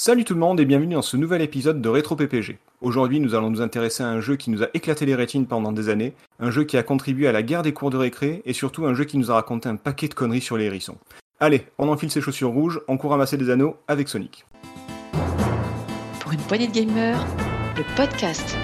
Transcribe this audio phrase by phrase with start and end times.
[0.00, 2.58] Salut tout le monde et bienvenue dans ce nouvel épisode de Rétro PPG.
[2.80, 5.72] Aujourd'hui, nous allons nous intéresser à un jeu qui nous a éclaté les rétines pendant
[5.72, 8.52] des années, un jeu qui a contribué à la guerre des cours de récré et
[8.52, 10.98] surtout un jeu qui nous a raconté un paquet de conneries sur les hérissons.
[11.40, 14.46] Allez, on enfile ses chaussures rouges, on court ramasser des anneaux avec Sonic.
[16.20, 17.26] Pour une poignée de gamers,
[17.76, 18.56] le podcast.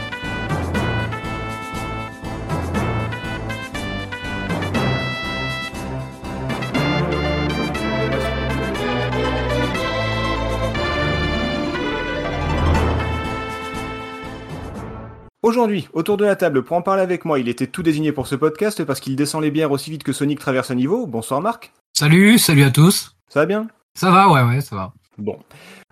[15.45, 18.27] Aujourd'hui, autour de la table, pour en parler avec moi, il était tout désigné pour
[18.27, 21.07] ce podcast parce qu'il descend les bières aussi vite que Sonic traverse un niveau.
[21.07, 21.75] Bonsoir Marc.
[21.93, 23.15] Salut, salut à tous.
[23.29, 23.69] Ça va bien?
[23.93, 24.95] Ça va, ouais, ouais, ça va.
[25.19, 25.39] Bon.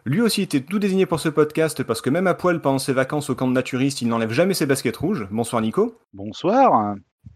[0.07, 2.95] Lui aussi était tout désigné pour ce podcast parce que même à poil pendant ses
[2.95, 5.29] vacances au camp de naturiste, il n'enlève jamais ses baskets rouges.
[5.31, 5.99] Bonsoir Nico.
[6.15, 6.95] Bonsoir.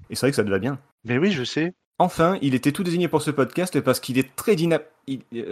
[0.08, 0.78] Et c'est vrai que ça te va bien.
[1.04, 1.74] Mais oui, je sais.
[1.98, 4.86] Enfin, il était tout désigné pour ce podcast parce qu'il est très dynamique.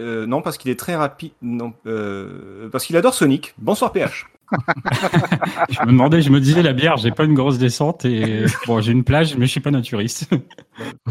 [0.01, 1.33] non, parce qu'il est très rapide.
[1.43, 3.53] Non, euh, parce qu'il adore Sonic.
[3.59, 4.25] Bonsoir PH.
[5.69, 8.81] je me demandais, je me disais, la bière, j'ai pas une grosse descente et bon,
[8.81, 10.29] j'ai une plage, mais je suis pas naturiste.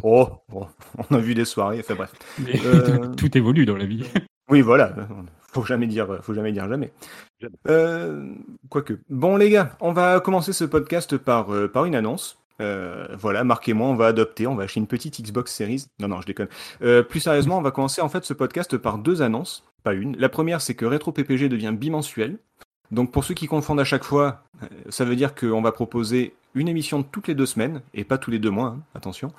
[0.03, 0.67] oh, bon,
[1.11, 2.13] on a vu des soirées, enfin bref.
[2.65, 3.15] Euh...
[3.15, 4.05] Tout évolue dans la vie.
[4.51, 4.95] Oui, voilà.
[5.53, 6.93] Faut jamais dire, faut jamais dire jamais.
[7.69, 8.35] Euh,
[8.69, 8.99] quoique.
[9.09, 12.39] Bon, les gars, on va commencer ce podcast par, euh, par une annonce.
[12.61, 15.87] Euh, voilà, Marc et moi, on va adopter, on va acheter une petite Xbox Series.
[15.99, 16.49] Non, non, je déconne.
[16.83, 20.17] Euh, plus sérieusement, on va commencer en fait ce podcast par deux annonces, pas une.
[20.17, 22.39] La première, c'est que Retro PPG devient bimensuel.
[22.95, 24.45] Donc pour ceux qui confondent à chaque fois,
[24.89, 28.31] ça veut dire qu'on va proposer une émission toutes les deux semaines, et pas tous
[28.31, 29.33] les deux mois, hein, attention.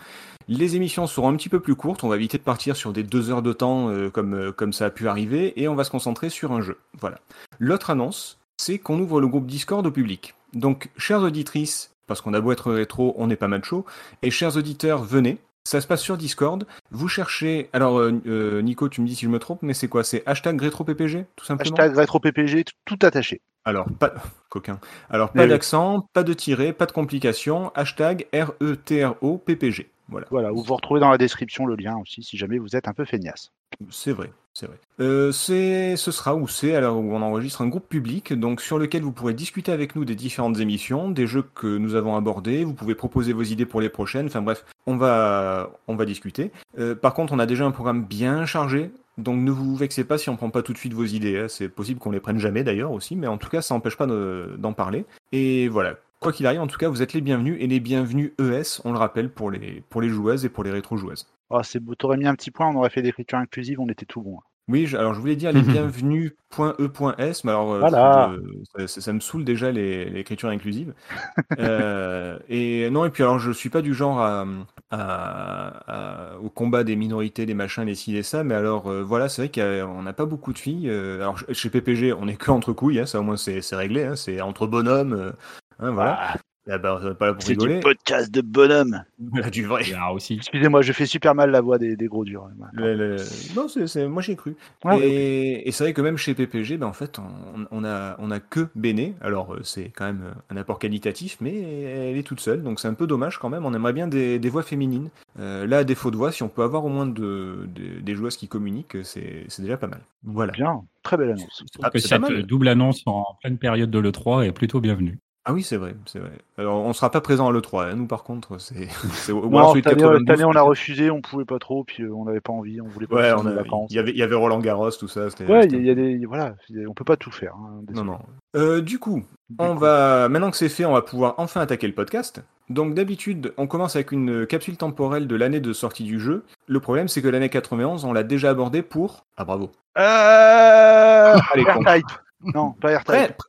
[0.47, 3.03] Les émissions seront un petit peu plus courtes, on va éviter de partir sur des
[3.03, 5.86] deux heures de temps euh, comme, euh, comme ça a pu arriver, et on va
[5.86, 6.78] se concentrer sur un jeu.
[7.00, 7.20] Voilà.
[7.59, 10.36] L'autre annonce, c'est qu'on ouvre le groupe Discord au public.
[10.53, 13.86] Donc, chères auditrices, parce qu'on a beau être rétro, on n'est pas macho,
[14.22, 16.66] et chers auditeurs, venez, ça se passe sur Discord.
[16.91, 17.69] Vous cherchez.
[17.73, 20.03] Alors, euh, Nico, tu me dis si je me trompe, mais c'est quoi?
[20.03, 21.75] C'est hashtag RétroPPG, tout simplement?
[21.75, 23.41] Hashtag RétroPPG, tout attaché.
[23.66, 24.13] Alors, pas.
[24.49, 24.80] Coquin.
[25.09, 27.72] Alors, pas d'accent, pas de tiret, pas de complications.
[27.75, 29.90] Hashtag R-E-T-R-O-P-P-G.
[30.07, 30.28] Voilà.
[30.29, 32.94] Voilà, vous vous retrouvez dans la description le lien aussi, si jamais vous êtes un
[32.94, 33.51] peu feignasse.
[33.90, 34.80] C'est vrai, c'est vrai.
[35.02, 39.02] Euh, ce sera où c'est alors où on enregistre un groupe public, donc sur lequel
[39.02, 42.64] vous pourrez discuter avec nous des différentes émissions, des jeux que nous avons abordés.
[42.64, 44.28] Vous pouvez proposer vos idées pour les prochaines.
[44.28, 46.52] Enfin bref, on va on va discuter.
[46.80, 48.92] Euh, par contre, on a déjà un programme bien chargé.
[49.18, 51.40] Donc ne vous vexez pas si on prend pas tout de suite vos idées.
[51.40, 51.47] Hein.
[51.47, 54.08] C'est possible qu'on les prenne jamais d'ailleurs aussi, mais en tout cas ça n'empêche pas
[54.08, 55.06] d'en parler.
[55.32, 55.96] Et voilà.
[56.20, 58.92] Quoi qu'il arrive, en tout cas, vous êtes les bienvenus et les bienvenus ES, on
[58.92, 61.28] le rappelle pour les pour les joueuses et pour les rétro-joueuses.
[61.50, 64.06] Oh, c'est beau, t'aurais mis un petit point, on aurait fait l'écriture inclusive, on était
[64.06, 64.40] tout bon.
[64.68, 68.31] Oui, je, alors je voulais dire les bienvenus.e.s, mais alors voilà.
[68.31, 70.96] euh, ça, ça, me saoule déjà l'écriture inclusive.
[71.59, 74.47] euh, et non, et puis alors je suis pas du genre à,
[74.90, 79.03] à, à, au combat des minorités, des machins, les ci, les ça, mais alors euh,
[79.03, 80.90] voilà, c'est vrai qu'on n'a pas beaucoup de filles.
[80.90, 84.03] Euh, alors chez PPG, on est que entre couilles, hein, ça au moins c'est réglé,
[84.06, 85.34] hein, c'est entre bonhommes.
[85.80, 86.18] Hein, voilà.
[86.19, 86.38] Ah.
[86.68, 87.75] Bah, pas là pour C'est rigoler.
[87.75, 89.03] du podcast de bonhomme.
[89.19, 89.84] Voilà, du vrai.
[89.96, 90.34] Ah, aussi.
[90.38, 92.50] Excusez-moi, je fais super mal la voix des, des gros durs.
[92.74, 93.16] Le- le-
[93.56, 94.56] Non, c'est, c'est- moi j'y ai cru.
[94.84, 97.84] Ah, et ouais, et c'est vrai que même chez PPG, ben, en fait, on, on
[97.85, 99.14] a, on a que Béné.
[99.22, 101.53] Alors euh, c'est quand même un apport qualitatif, mais
[101.84, 103.64] elle est toute seule, donc c'est un peu dommage quand même.
[103.64, 105.09] On aimerait bien des, des voix féminines.
[105.40, 108.16] Euh, là, à défaut de voix, si on peut avoir au moins de, de- des
[108.16, 110.02] joueuses qui communiquent, c'est, c'est déjà pas mal.
[110.24, 110.52] Voilà.
[110.53, 111.64] Bien, très belle annonce.
[111.84, 115.19] Ah, que cette double annonce en pleine période de l'E3 est plutôt bienvenue.
[115.47, 116.31] Ah oui, c'est vrai, c'est vrai.
[116.57, 117.95] Alors on sera pas présent à l'E3, hein.
[117.95, 120.29] nous par contre, c'est, cette, année, cette 92.
[120.31, 122.88] année, on a refusé, on pouvait pas trop, puis euh, on n'avait pas envie, on
[122.88, 125.07] voulait pas Ouais, faire on a, il y avait, il y avait Roland Garros, tout
[125.07, 125.29] ça.
[125.29, 126.25] C'était, Ouais, il y, y a des.
[126.25, 126.55] Voilà,
[126.89, 127.53] on peut pas tout faire.
[127.55, 128.19] hein, Non, non.
[128.55, 129.79] Euh, du coup, Du on coup.
[129.81, 132.44] va maintenant que c'est fait, on va pouvoir enfin attaquer le podcast.
[132.69, 136.44] Donc d'habitude, on commence avec une capsule temporelle de l'année de sortie du jeu.
[136.66, 139.25] Le problème, c'est que l'année 91, on l'a déjà abordé pour.
[139.38, 139.69] Ah bravo.
[140.00, 141.35] Euh...
[141.53, 142.01] Allez.
[142.44, 142.91] Non, pas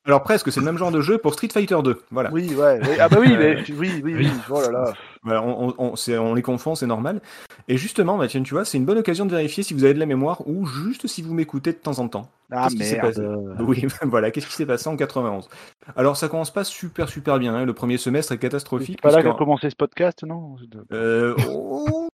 [0.05, 2.03] Alors presque, c'est le même genre de jeu pour Street Fighter 2.
[2.11, 2.31] Voilà.
[2.33, 2.99] Oui, ouais, ouais.
[3.01, 4.31] Ah bah oui, mais oui, oui, oui.
[4.49, 4.93] Oh là là.
[5.23, 7.21] Voilà, on, les confond, c'est normal.
[7.69, 9.99] Et justement, tiens, tu vois, c'est une bonne occasion de vérifier si vous avez de
[9.99, 12.29] la mémoire ou juste si vous m'écoutez de temps en temps.
[12.51, 13.23] Ah Qu'est-ce qui s'est passé?
[13.61, 15.49] Oui, voilà, qu'est-ce qui s'est passé en 91
[15.97, 17.65] Alors ça commence pas super super bien, hein.
[17.65, 18.99] le premier semestre est catastrophique.
[19.03, 20.57] C'est pas là qu'a commencé ce podcast, non?
[20.93, 22.09] Euh, oh,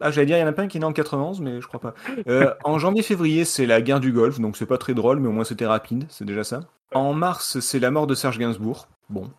[0.00, 1.60] Ah, j'allais dire, il y en a pas un qui est né en 91, mais
[1.60, 1.94] je crois pas.
[2.28, 5.32] Euh, en janvier-février, c'est la guerre du Golfe, donc c'est pas très drôle, mais au
[5.32, 6.60] moins c'était rapide, c'est déjà ça.
[6.92, 8.88] En mars, c'est la mort de Serge Gainsbourg.
[9.08, 9.30] Bon.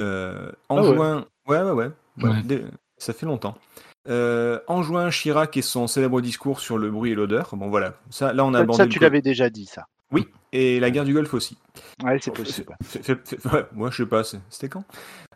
[0.00, 1.90] Euh, en Ah juin, ouais, ouais, ouais, ouais,
[2.22, 2.64] Ouais.
[2.96, 3.56] ça fait longtemps.
[4.08, 7.50] Euh, en juin, Chirac et son célèbre discours sur le bruit et l'odeur.
[7.54, 7.94] Bon, voilà.
[8.10, 8.76] Ça, là, on a Ça, abordé.
[8.78, 9.86] ça, le tu l'avais déjà dit, ça.
[10.10, 11.58] Oui, et la guerre du Golfe aussi.
[12.02, 12.74] Ouais, c'est possible.
[13.52, 14.84] Ouais, moi, je sais pas, c'est- c'était quand?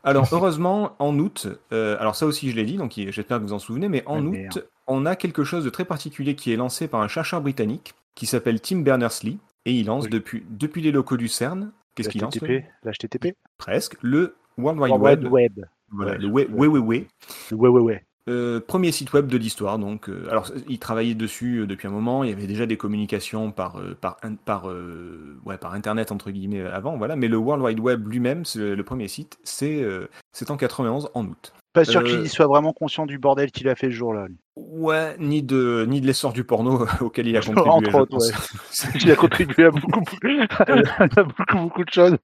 [0.02, 3.52] Alors, heureusement, en août, euh, alors ça aussi, je l'ai dit, donc j'espère que vous
[3.52, 4.66] en souvenez, mais en Ah, août, merde.
[4.86, 8.24] on a quelque chose de très particulier qui est lancé par un chercheur britannique qui
[8.24, 10.10] s'appelle Tim Berners-Lee et il lance Oui.
[10.10, 11.70] depuis, depuis les locaux du CERN.
[11.94, 13.96] Qu'est-ce qu'il lance L'HTTP L'HTTP Presque.
[14.00, 15.32] Le World Wide World Web.
[15.58, 15.66] Web.
[15.92, 17.06] Voilà, le ouais, ouais, ouais, ouais.
[17.52, 18.04] Ouais, ouais, ouais.
[18.28, 19.80] Euh, premier site web de l'histoire.
[19.80, 22.22] Donc, euh, alors, il travaillait dessus euh, depuis un moment.
[22.22, 26.12] Il y avait déjà des communications par euh, par in- par euh, ouais par internet
[26.12, 27.16] entre guillemets euh, avant, voilà.
[27.16, 31.26] Mais le World Wide Web lui-même, le premier site, c'est euh, c'est en 91 en
[31.26, 31.52] août.
[31.72, 34.28] Pas sûr Euh, qu'il soit vraiment conscient du bordel qu'il a fait ce jour-là.
[34.28, 34.36] lui.
[34.54, 37.70] Ouais, ni de ni de l'essor du porno auquel il a contribué.
[37.70, 38.18] Entre autres.
[39.00, 40.16] Il a contribué à beaucoup, beaucoup,
[40.58, 42.16] à beaucoup, beaucoup de choses.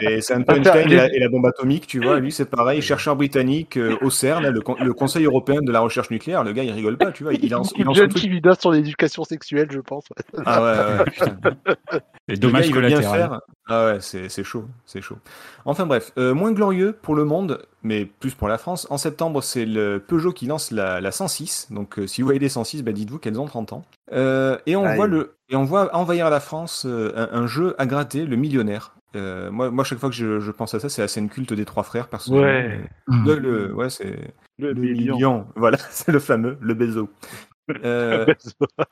[0.00, 2.20] Et c'est Einstein et la, et la bombe atomique, tu vois.
[2.20, 6.10] Lui, c'est pareil, chercheur britannique euh, au CERN, le, le Conseil européen de la recherche
[6.10, 6.42] nucléaire.
[6.42, 7.34] Le gars, il rigole pas, tu vois.
[7.34, 8.22] Il lance, il lance un jeune truc.
[8.22, 10.06] qui lui donne son éducation sexuelle, je pense.
[10.46, 11.56] Ah ouais, ouais, putain.
[12.28, 13.40] Et dommage gars, il veut bien faire.
[13.66, 15.18] Ah ouais, c'est c'est chaud, c'est chaud.
[15.64, 18.86] Enfin bref, euh, moins glorieux pour le monde, mais plus pour la France.
[18.90, 21.68] En septembre, c'est le Peugeot qui lance la, la 106.
[21.74, 23.82] Donc euh, si vous voyez les 106, bah, dites-vous qu'elles ont 30 ans.
[24.12, 24.96] Euh, et on Aïe.
[24.96, 28.36] voit le et on voit envahir la France euh, un, un jeu à gratter, le
[28.36, 28.94] millionnaire.
[29.16, 31.52] Euh, moi, moi, chaque fois que je, je pense à ça, c'est la scène culte
[31.52, 32.46] des trois frères, personnellement.
[32.46, 32.80] Ouais.
[33.06, 33.26] Hmm.
[33.28, 34.16] Le, le- ouais, c'est
[34.58, 35.14] Le, le million.
[35.14, 35.46] million.
[35.54, 37.08] Voilà, c'est le fameux, le Bezo.
[37.82, 38.26] Euh,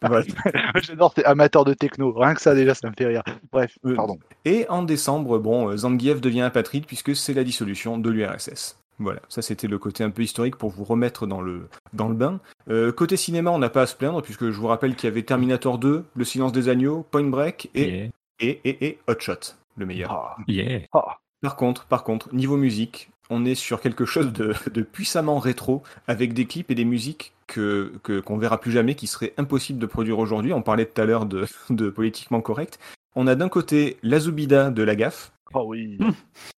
[0.01, 0.25] voilà.
[0.83, 2.11] J'adore, t'es amateur de techno.
[2.15, 3.23] Rien que ça, déjà, ça me fait rire.
[3.53, 4.19] Bref, pardon.
[4.47, 8.79] Et en décembre, bon, Zanguiev devient apatride puisque c'est la dissolution de l'URSS.
[9.03, 12.15] Voilà, ça c'était le côté un peu historique pour vous remettre dans le, dans le
[12.15, 12.41] bain.
[12.71, 15.13] Euh, côté cinéma, on n'a pas à se plaindre puisque je vous rappelle qu'il y
[15.13, 18.09] avait Terminator 2, Le Silence des Agneaux, Point Break et, Yeah.
[18.41, 20.13] et, et, et Hot Shot, le meilleur.
[20.13, 20.81] Ah, Yeah.
[20.93, 21.19] ah.
[21.41, 25.83] Par contre, par contre, niveau musique, on est sur quelque chose de, de puissamment rétro,
[26.07, 29.79] avec des clips et des musiques que que- qu'on verra plus jamais, qui serait impossible
[29.81, 30.53] de produire aujourd'hui.
[30.53, 32.79] On parlait tout à l'heure de, de politiquement correct.
[33.17, 35.99] On a d'un côté la Zubida de la gaffe, Oh oui.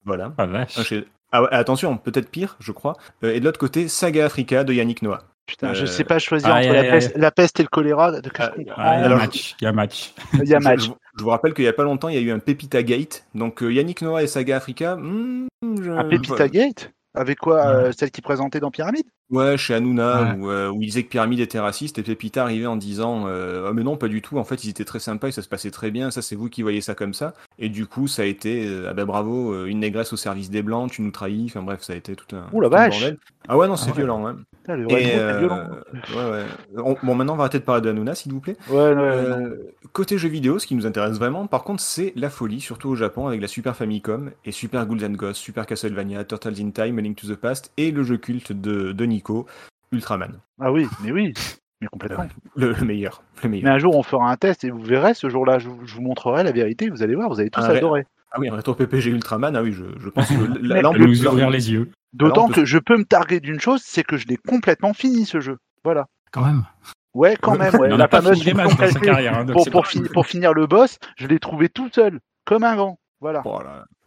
[0.05, 0.35] voilà.
[0.38, 0.79] Ah vache.
[0.79, 1.05] Un chez-
[1.37, 2.95] Ah attention, peut-être pire, je crois.
[3.25, 5.25] Euh, et de l'autre côté, Saga Africa de Yannick Noah.
[5.47, 8.13] Putain, je Euh, sais pas choisir entre la, peste, la peste et le choléra.
[8.21, 9.57] De- qu'est-ce Ah, ah, Ah, il y a alors, match.
[9.61, 10.15] Il y a match.
[10.33, 10.81] Il y a Je- match.
[10.85, 12.83] Je, je vous rappelle qu'il y a pas longtemps, il y a eu un Pepita
[12.83, 13.27] Gate.
[13.35, 14.97] Donc euh, Yannick Noah et Saga Africa.
[14.97, 15.49] hmm,
[15.83, 19.05] je- Un Pépita Gate Avec quoi euh, Celle qui présentait dans Pyramide?
[19.31, 20.38] Ouais, chez Hanouna, Ouais.
[20.38, 23.67] où, euh, où il disait que Pyramide était raciste, et Pépita arrivait en disant euh,
[23.69, 25.49] Ah, mais non, pas du tout, en fait, ils étaient très sympas et ça se
[25.49, 27.32] passait très bien, ça c'est vous qui voyez ça comme ça.
[27.59, 30.50] Et du coup, ça a été euh, Ah ben bravo, euh, une négresse au service
[30.50, 32.44] des Blancs, tu nous trahis, enfin bref, ça a été tout un.
[32.53, 33.00] Ouh la vache.
[33.00, 33.17] bordel.
[33.49, 34.35] Ah ouais, non, c'est Ah violent.
[34.62, 35.69] Putain, le vrai Et, mot, c'est violent.
[36.17, 36.44] ouais, ouais.
[36.82, 38.56] On- bon, maintenant, on va arrêter de parler de Hanouna, s'il vous plaît.
[38.70, 38.94] Ouais, ouais,
[39.29, 39.50] non.
[39.93, 42.94] Côté jeux vidéo, ce qui nous intéresse vraiment, par contre, c'est la folie, surtout au
[42.94, 46.99] Japon, avec la Super Famicom et Super Ghouls and Ghosts, Super Castlevania, Turtles in Time,
[46.99, 49.47] A Link to the Past et le jeu culte de, de Nico,
[49.93, 50.41] Ultraman.
[50.61, 51.33] Ah oui, mais oui.
[51.81, 52.27] Mais complètement.
[52.57, 53.65] Le, le meilleur, le meilleur.
[53.65, 55.95] Mais un jour, on fera un test et vous verrez, ce jour-là, je, vous- je
[55.95, 56.89] vous montrerai la vérité.
[56.89, 58.07] Vous allez voir, vous allez tous Ah, adorer.
[58.33, 60.91] Ah oui, un rétro PPG Ultraman, ah oui, je, je pense que là, Mais- là,
[60.91, 61.91] on Ça peut- nous ouvrir les yeux.
[62.13, 65.41] D'autant que je peux me targuer d'une chose, c'est que je l'ai complètement fini ce
[65.41, 65.59] jeu.
[65.85, 66.07] Voilà.
[66.33, 66.65] Quand même.
[67.13, 67.75] Ouais, quand même.
[67.77, 67.89] Ouais.
[67.89, 69.39] Il en La fameuse fini des matchs fonction dans sa calcul carrière.
[69.39, 69.71] hein, donc
[70.13, 72.99] pour, finir le boss, je l'ai trouvé tout seul, comme un grand.
[73.21, 73.43] Voilà.
[73.45, 73.61] Oh.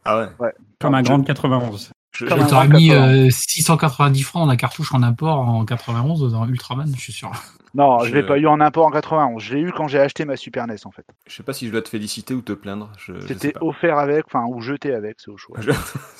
[0.03, 0.51] Ah ouais.
[0.79, 1.91] Comme un grand de 91.
[2.17, 3.25] Je, je- T'aurais mis 80.
[3.25, 7.31] euh, 690 francs en la cartouche en import en 91 dans Ultraman, je suis sûr.
[7.75, 9.39] Non, je Je- l'ai pas eu en import en 91.
[9.41, 11.05] Je l'ai eu quand j'ai acheté ma Super NES en fait.
[11.27, 12.91] je sais pas si je dois te féliciter ou te plaindre.
[13.27, 15.57] C'était offert avec, enfin, ou jeté avec, c'est au choix.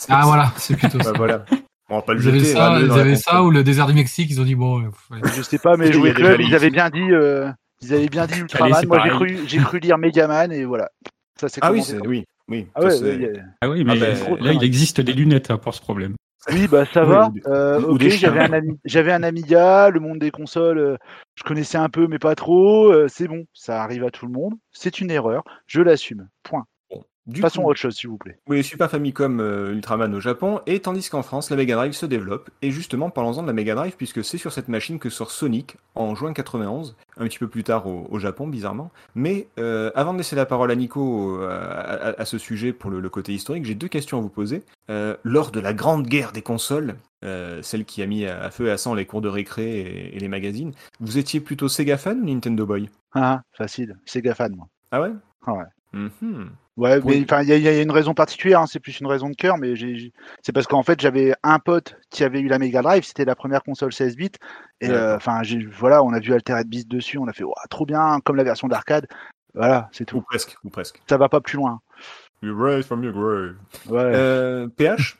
[0.09, 1.11] Ah voilà, c'est plutôt Bah, ça.
[1.13, 1.45] voilà.
[1.89, 2.51] On va pas le Ils avaient jeter.
[2.53, 4.81] ça, va-le ils avaient ça ou le désert du Mexique, ils ont dit bon.
[4.81, 7.49] euh, Je sais pas, mais Club, ils avaient bien dit, euh,
[7.81, 8.85] ils avaient bien dit Ultraman.
[8.85, 10.89] Moi, j'ai cru, j'ai cru lire Megaman et voilà.
[11.39, 12.67] Ça c'est Ah oui, oui, oui.
[12.75, 15.57] Ah ça, ouais, ouais, Ah oui, mais Ah ben, là, il existe des lunettes hein,
[15.57, 16.15] pour ce problème.
[16.51, 17.31] Oui, bah ça va.
[17.47, 20.95] Euh, ok, j'avais un, Ami- j'avais un Amiga, le monde des consoles, euh,
[21.35, 22.89] je connaissais un peu, mais pas trop.
[22.91, 24.53] euh, c'est bon, ça arrive à tout le monde.
[24.71, 26.29] C'est une erreur, je l'assume.
[26.43, 26.65] Point.
[27.27, 28.39] Du Passons à coup, autre chose, s'il vous plaît.
[28.47, 32.05] Oui, Super Famicom euh, Ultraman au Japon, et tandis qu'en France, la Mega Drive se
[32.05, 32.49] développe.
[32.61, 35.75] Et justement, parlons-en de la Mega Drive, puisque c'est sur cette machine que sort Sonic
[35.95, 38.91] en juin 91, un petit peu plus tard au, au Japon, bizarrement.
[39.13, 42.71] Mais euh, avant de laisser la parole à Nico euh, à, à- à ce sujet
[42.71, 44.63] pour le, le côté historique, j'ai deux questions à vous poser.
[44.89, 46.95] Euh, lors de la grande guerre des consoles,
[47.61, 50.15] celle qui a mis à, à feu et à sang les cours de récré et,
[50.15, 52.89] et les magazines, vous étiez plutôt Sega fan ou Nintendo Boy?
[53.13, 54.67] Ah, facile, Sega fan, moi.
[54.91, 55.11] Ah ouais?
[55.45, 55.63] Ah ouais.
[55.93, 56.51] Mhm.
[56.75, 58.79] Ouais, Pour- mais enfin, il y, a- il y a une raison particulière, hein, c'est
[58.79, 59.73] plus une raison de cœur, mais
[60.43, 63.35] c'est parce qu'en fait, j'avais un pote qui avait eu la Mega Drive, c'était la
[63.35, 64.31] première console 16 bits,
[64.81, 65.41] et euh, enfin,
[65.73, 68.67] voilà, on a vu Altered Beast dessus, on a fait, trop bien, comme la version
[68.67, 69.07] d'arcade.
[69.55, 70.21] Voilà, c'est Ou tout.
[70.21, 71.01] presque, ou presque.
[71.09, 71.81] Ça va pas plus loin.
[72.43, 73.55] You rise from your grave.
[73.89, 74.11] Ouais.
[74.15, 75.17] Euh, PH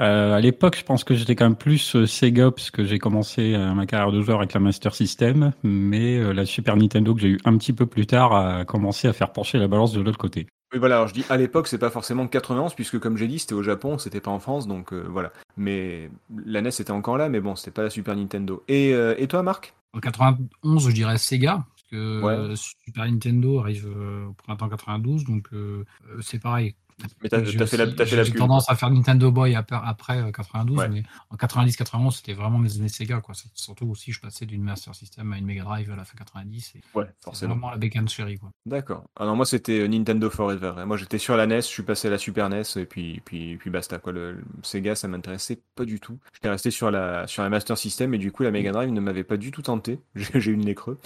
[0.00, 2.98] Euh, à l'époque, je pense que j'étais quand même plus euh, Sega parce que j'ai
[2.98, 7.14] commencé euh, ma carrière de joueur avec la Master System, mais euh, la Super Nintendo
[7.14, 9.92] que j'ai eu un petit peu plus tard a commencé à faire pencher la balance
[9.92, 10.48] de l'autre côté.
[10.72, 13.38] Oui, voilà, alors je dis à l'époque, c'est pas forcément 91, puisque comme j'ai dit,
[13.38, 15.32] c'était au Japon, c'était pas en France, donc euh, voilà.
[15.56, 16.10] Mais
[16.44, 18.64] la NES était encore là, mais bon, c'était pas la Super Nintendo.
[18.66, 19.74] Et, euh, et toi, Marc?
[19.92, 22.56] En 91, je dirais Sega, parce que Ouais.
[22.56, 25.84] Super Nintendo arrive au printemps 92, donc euh,
[26.20, 26.74] c'est pareil.
[27.22, 28.38] Mais t'as J'ai t'as fait la, aussi- t'as fait la j'ai pub.
[28.40, 30.88] tendance à faire Nintendo Boy après, après euh, 92, Ouais.
[30.88, 33.20] mais en 90-91, c'était vraiment mes années Sega.
[33.20, 33.34] Quoi.
[33.54, 36.74] Surtout aussi, je passais d'une Master System à une Mega Drive à la fin 90.
[36.76, 37.54] et Ouais, C'est forcément.
[37.54, 38.38] vraiment la bécane chérie.
[38.38, 38.50] Quoi.
[38.66, 39.04] D'accord.
[39.18, 40.74] Ah non, moi c'était euh, Nintendo Forever.
[40.80, 43.20] Et Moi j'étais sur la NES, je suis passé à la Super NES et puis
[43.24, 44.12] puis puis basta quoi.
[44.12, 46.18] Le, le Sega ça m'intéressait pas du tout.
[46.32, 49.00] J'étais resté sur la sur la Master System et du coup la Mega Drive ne
[49.00, 49.98] m'avait pas du tout tenté.
[50.14, 50.98] J'ai j'ai eu le nez creux.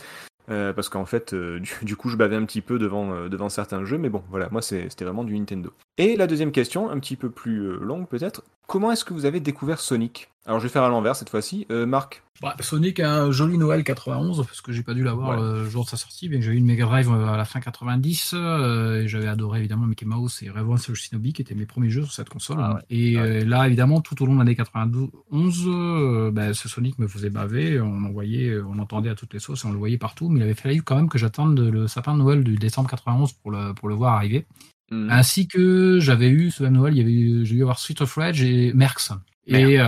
[0.51, 3.49] Euh, parce qu'en fait, euh, du, coup, je bavais un petit peu devant, euh, devant
[3.49, 5.73] certains jeux, mais bon, voilà, moi, c'était vraiment du Nintendo.
[5.99, 9.41] Et la deuxième question, un petit peu plus longue peut-être, comment est-ce que vous avez
[9.41, 10.31] découvert Sonic?
[10.47, 11.67] Alors, je vais faire à l'envers cette fois-ci.
[11.71, 15.45] Marc Bah, Sonic a un joli Noël 91 parce que j'ai pas dû l'avoir Ouais.
[15.65, 17.45] le jour de sa sortie, bien que j'ai eu une Mega Drive euh, à la
[17.45, 21.67] fin 90 euh, et j'avais adoré évidemment Mickey Mouse et of Shinobi qui étaient mes
[21.67, 22.59] premiers jeux sur cette console.
[22.61, 22.81] Ah ouais.
[22.91, 23.43] Et Ouais.
[23.43, 27.31] euh, là évidemment tout au long de l'année 91, euh, bah, ce Sonic me faisait
[27.31, 29.99] baver, on en voyait, euh, on entendait à toutes les sauces, et on le voyait
[29.99, 32.89] partout, mais il avait fallu quand même que j'attende le sapin de Noël du décembre
[32.89, 34.47] 91 pour le pour le voir arriver.
[34.93, 35.09] Hmm.
[35.11, 38.01] Ainsi que j'avais eu ce même Noël, il y avait eu- j'ai eu avoir Street
[38.01, 39.13] of Rage et Merx.
[39.47, 39.85] Et euh,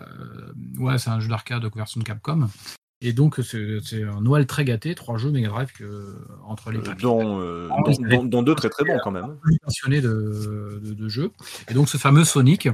[0.00, 0.47] euh,
[0.78, 2.48] ouais, c'est un jeu d'arcade de version de Capcom.
[3.00, 6.94] Et donc c'est un Noël très gâté, trois jeux Mega Drive que, entre les Euh,
[7.00, 9.36] dont, euh, dont, oui, dont- dont deux très très bons quand même.
[9.62, 11.30] passionné de, de, de jeux.
[11.70, 12.68] Et donc ce fameux Sonic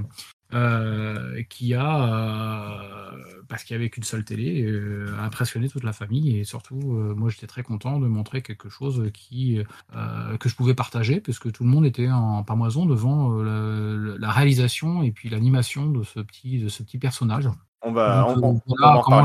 [0.54, 5.84] euh, qui a, euh, parce qu'il n'y avait qu'une seule télé, euh, a impressionné toute
[5.84, 6.38] la famille.
[6.38, 9.60] Et surtout, euh, moi j'étais très content de montrer quelque chose qui,
[9.94, 14.18] euh, que je pouvais partager, puisque tout le monde était en pamoison devant euh, la,
[14.18, 17.50] la réalisation et puis l'animation de ce petit, de ce petit personnage.
[17.84, 18.60] On va, Donc, on, on- euh,
[19.06, 19.24] on va en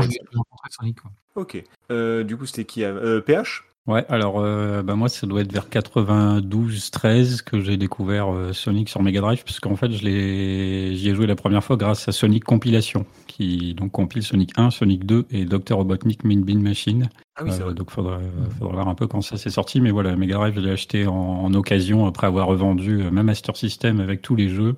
[0.70, 1.00] Sonic.
[1.00, 1.10] quoi.
[1.36, 1.62] Ok.
[1.90, 5.50] Euh, du coup, c'était qui euh, PH Ouais, alors euh, bah moi ça doit être
[5.52, 10.94] vers 92-13 que j'ai découvert euh, Sonic sur Mega Drive, parce qu'en fait je l'ai,
[10.94, 14.70] j'y ai joué la première fois grâce à Sonic Compilation, qui donc compile Sonic 1,
[14.70, 17.08] Sonic 2 et Dr Robotnik Min Bean Machine.
[17.40, 18.18] Ah oui, Euh, donc faudra,
[18.58, 21.06] faudra voir un peu quand ça s'est sorti, mais voilà, Mega Drive je l'ai acheté
[21.06, 24.76] en, en occasion après avoir revendu euh, ma Master System avec tous les jeux,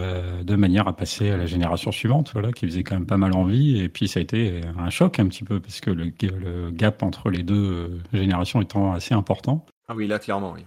[0.00, 3.18] euh, de manière à passer à la génération suivante, voilà, qui faisait quand même pas
[3.18, 6.04] mal envie, et puis ça a été un choc un petit peu, parce que le,
[6.22, 9.66] le gap entre les deux euh, générations étant assez important.
[9.88, 10.64] Ah oui, là, clairement, oui.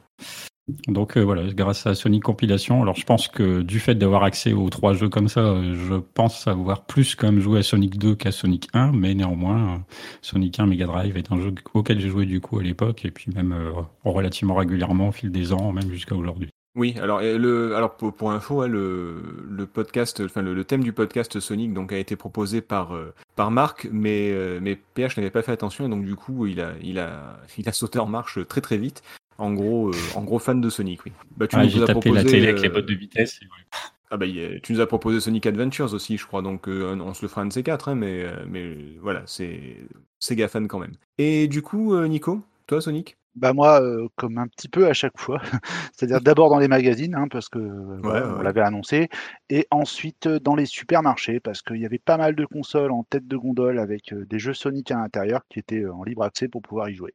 [0.88, 4.52] Donc euh, voilà, grâce à Sonic Compilation, alors je pense que du fait d'avoir accès
[4.52, 7.98] aux trois jeux comme ça, euh, je pense avoir plus quand même joué à Sonic
[7.98, 9.78] 2 qu'à Sonic 1, mais néanmoins, euh,
[10.22, 13.12] Sonic 1 Mega Drive est un jeu auquel j'ai joué du coup à l'époque, et
[13.12, 13.56] puis même
[14.04, 16.50] relativement régulièrement au fil des ans, même jusqu'à aujourd'hui.
[16.76, 20.92] Oui, alors, le, alors pour, pour info, hein, le, le podcast, enfin le, thème du
[20.92, 22.94] podcast Sonic donc a été proposé par
[23.36, 24.32] par Marc, mais
[24.62, 27.68] mais PH n'avait pas fait attention et donc du coup il a il a il
[27.68, 29.02] a sauté en marche très très vite.
[29.38, 31.14] En gros, euh, en gros fan de Sonic, oui.
[31.36, 33.40] Bah, tu Ah, nous j'ai as tapé la proposé, télé avec les bottes de vitesse.
[33.42, 33.64] et voilà.
[34.10, 34.26] Ah bah,
[34.64, 37.42] tu nous as proposé Sonic Adventures aussi, je crois, donc euh, on se le fera
[37.42, 39.78] un de ces quatre, hein, mais, euh, mais voilà, c'est
[40.20, 40.94] Sega fan quand même.
[41.18, 43.18] Et du coup, euh, Nico, toi Sonic?
[43.36, 45.40] Bah moi, euh, comme un petit peu à chaque fois,
[45.94, 48.44] c'est-à-dire d'abord dans les magazines, hein, parce que euh, ouais, on ouais.
[48.44, 49.10] l'avait annoncé,
[49.50, 53.28] et ensuite dans les supermarchés, parce qu'il y avait pas mal de consoles en tête
[53.28, 56.48] de gondole avec euh, des jeux Sonic à l'intérieur qui étaient euh, en libre accès
[56.48, 57.14] pour pouvoir y jouer.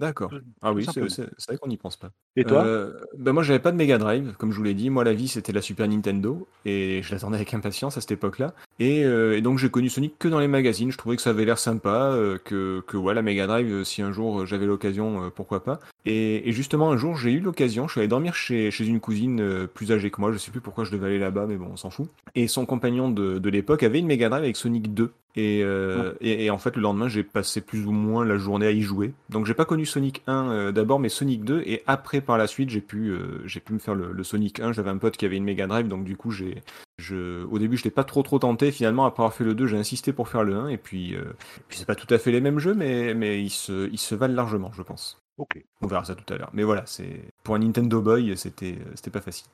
[0.00, 0.32] D'accord.
[0.60, 1.08] Ah tout oui, c'est simplement.
[1.08, 2.10] c'est- c'est vrai qu'on n'y pense pas.
[2.34, 2.64] Et toi?
[2.64, 4.90] Euh, ben moi, j'avais pas de Mega Drive, comme je vous l'ai dit.
[4.90, 8.54] Moi, la vie, c'était la Super Nintendo, et je l'attendais avec impatience à cette époque-là.
[8.80, 10.90] Et, euh, et donc, j'ai connu Sonic que dans les magazines.
[10.90, 13.84] Je trouvais que ça avait l'air sympa, euh, que, que ouais, la Mega Drive, euh,
[13.84, 15.78] si un jour euh, j'avais l'occasion, euh, pourquoi pas.
[16.06, 17.86] Et, et justement, un jour, j'ai eu l'occasion.
[17.86, 20.32] Je suis allé dormir chez, chez une cousine euh, plus âgée que moi.
[20.32, 22.08] Je sais plus pourquoi je devais aller là-bas, mais bon, on s'en fout.
[22.34, 25.12] Et son compagnon de, de l'époque avait une Mega Drive avec Sonic 2.
[25.36, 28.66] Et, euh, et, et en fait, le lendemain, j'ai passé plus ou moins la journée
[28.66, 29.14] à y jouer.
[29.30, 31.62] Donc, j'ai pas connu Sonic 1 euh, d'abord, mais Sonic 2.
[31.66, 34.60] Et après, par la suite, j'ai pu, euh, j'ai pu me faire le, le Sonic
[34.60, 34.72] 1.
[34.72, 36.62] J'avais un pote qui avait une Mega Drive, donc du coup, j'ai,
[36.98, 38.70] je, au début, je n'étais pas trop trop tenté.
[38.70, 40.68] Finalement, après avoir fait le 2, j'ai insisté pour faire le 1.
[40.68, 41.24] Et puis, euh,
[41.68, 44.14] puis c'est pas tout à fait les mêmes jeux, mais, mais ils, se, ils se
[44.14, 45.23] valent largement, je pense.
[45.36, 45.62] Ok.
[45.82, 46.50] On verra ça tout à l'heure.
[46.52, 49.46] Mais voilà, c'est pour un Nintendo Boy, c'était, euh, c'était pas facile.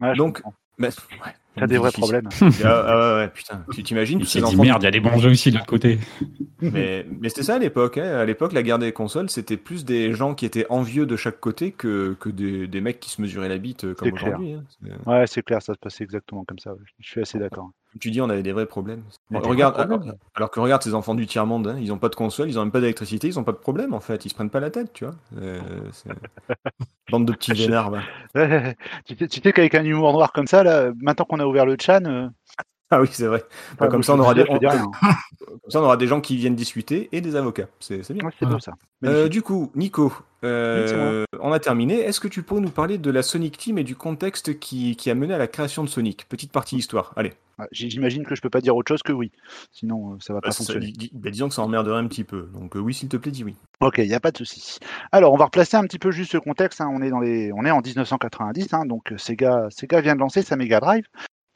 [0.00, 0.42] Ouais, Donc.
[0.78, 2.20] Mais, ouais, T'as des vrais difficile.
[2.22, 2.52] problèmes.
[2.64, 4.90] Ah, ah ouais, putain, tu t'imagines Il tous s'est ces dit merde, il y a
[4.90, 5.98] des bons jeux aussi de l'autre côté.
[6.62, 7.98] Mais, mais c'était ça à l'époque.
[7.98, 8.16] Hein.
[8.18, 11.38] À l'époque, la guerre des consoles, c'était plus des gens qui étaient envieux de chaque
[11.38, 14.52] côté que, que des, des mecs qui se mesuraient la bite euh, comme aujourd'hui.
[14.54, 14.64] hein.
[14.82, 16.72] C'est- Ouais, c'est clair, ça se passait exactement comme ça.
[16.72, 16.78] ouais.
[16.98, 17.70] Je suis assez d'accord.
[17.96, 19.02] Comme tu dis, on avait des vrais problèmes.
[19.30, 20.02] Des regarde, problèmes.
[20.02, 22.56] alors, alors que regarde ces enfants du tiers-monde, hein, ils n'ont pas de console, ils
[22.56, 24.26] n'ont même pas d'électricité, ils n'ont pas de problème en fait.
[24.26, 25.14] Ils se prennent pas la tête, tu vois.
[25.40, 25.58] Euh,
[27.10, 27.92] Bande de petits vénards.
[29.06, 32.04] tu sais, qu'avec un humour noir comme ça, là, maintenant qu'on a ouvert le chan,
[32.04, 32.28] euh,
[32.90, 33.42] Ah oui, c'est vrai.
[33.72, 34.60] enfin, comme ça, on aura des, comme
[35.68, 37.66] ça, on aura des gens qui viennent discuter et des avocats.
[37.80, 38.26] C'est bien.
[38.26, 38.74] Ouais, c'est beau ça.
[39.04, 40.12] Euh, du coup, Nico,
[40.44, 41.98] euh, on a terminé.
[41.98, 45.10] Est-ce que tu pourrais nous parler de la Sonic Team et du contexte qui, qui
[45.10, 46.28] a mené à la création de Sonic?
[46.28, 47.14] Petite partie histoire.
[47.16, 47.32] Allez.
[47.58, 49.32] Ouais, J'imagine que je peux pas dire autre chose que oui.
[49.72, 50.92] Sinon, euh, ça va Bah, pas ça- fonctionner.
[50.92, 52.50] dis- bah, disons que ça emmerderait un petit peu.
[52.52, 53.56] Donc euh, oui, s'il te plaît, dis oui.
[53.80, 54.78] Ok, il n'y a pas de souci.
[55.12, 56.80] Alors, on va replacer un petit peu juste ce contexte.
[56.80, 56.90] hein.
[56.92, 57.52] On, est dans les...
[57.52, 61.04] on est en 1990, hein, donc euh, Sega, Sega vient de lancer sa Mega Drive.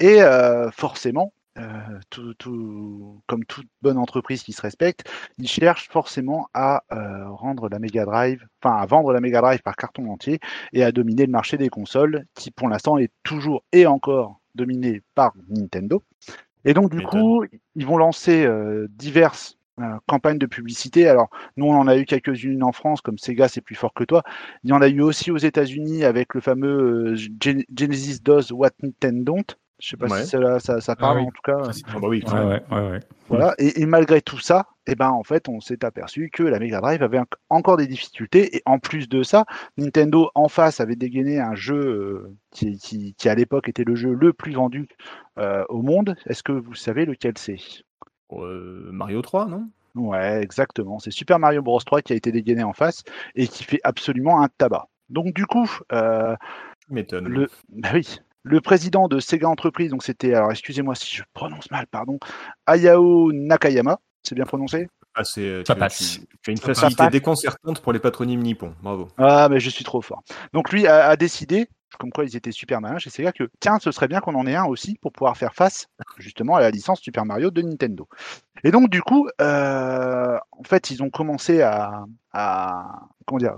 [0.00, 1.62] Et euh, forcément, euh,
[2.08, 5.04] tout, tout- comme toute bonne entreprise qui se respecte,
[5.36, 9.60] ils cherchent forcément à euh, rendre la Mega Drive, enfin à vendre la Mega Drive
[9.60, 10.38] par carton entier
[10.72, 15.02] et à dominer le marché des consoles, qui pour l'instant est toujours et encore dominé
[15.14, 16.02] par Nintendo.
[16.64, 21.08] Et donc, du coup, ils vont lancer euh, diverses euh, campagnes de publicité.
[21.08, 24.04] Alors, nous, on en a eu quelques-unes en France, comme Sega, c'est plus fort que
[24.04, 24.22] toi.
[24.62, 28.52] Il y en a eu aussi aux États-Unis avec le fameux euh, Gen- Genesis Does
[28.52, 29.56] What Nintendo Don't.
[29.80, 30.22] Je sais pas Ouais.
[30.22, 31.24] si cela, ça, ça parle oui.
[31.24, 31.56] en tout cas.
[31.88, 33.00] Ah bah oui, Ouais, ouais, ouais, ouais.
[33.28, 33.54] Voilà.
[33.58, 36.80] Et, et malgré tout ça, eh ben, en fait, on s'est aperçu que la Mega
[36.80, 38.56] Drive avait en- encore des difficultés.
[38.56, 39.46] Et en plus de ça,
[39.78, 43.94] Nintendo en face avait dégainé un jeu euh, qui, qui- qui, à l'époque était le
[43.94, 44.86] jeu le plus vendu
[45.38, 46.16] euh, au monde.
[46.26, 47.56] Est-ce que vous savez lequel c'est?
[48.32, 49.68] Euh, Mario 3, non?
[49.96, 50.98] Ouais, exactement.
[50.98, 53.02] C'est Super Mario Bros 3 qui a été dégainé en face
[53.34, 54.86] et qui fait absolument un tabac.
[55.08, 56.36] Donc du coup, euh,
[56.90, 61.70] le, bah oui, le président de Sega Entreprise, donc c'était, alors excusez-moi si je prononce
[61.70, 62.18] mal, pardon,
[62.66, 64.88] Hayao Nakayama, c'est bien prononcé?
[65.14, 65.98] Ah, c'est, Ça tu, passe.
[65.98, 67.10] Tu, tu as une Ça facilité passe.
[67.10, 68.74] déconcertante pour les patronymes nippons.
[68.80, 69.08] Bravo.
[69.18, 70.22] Ah, mais je suis trop fort.
[70.52, 71.66] Donc lui a, a décidé,
[71.98, 74.46] comme quoi ils étaient super malins chez Sega, que tiens, ce serait bien qu'on en
[74.46, 78.08] ait un aussi pour pouvoir faire face justement à la licence Super Mario de Nintendo.
[78.62, 83.56] Et donc du coup, euh, en fait, ils ont commencé à, à comment dire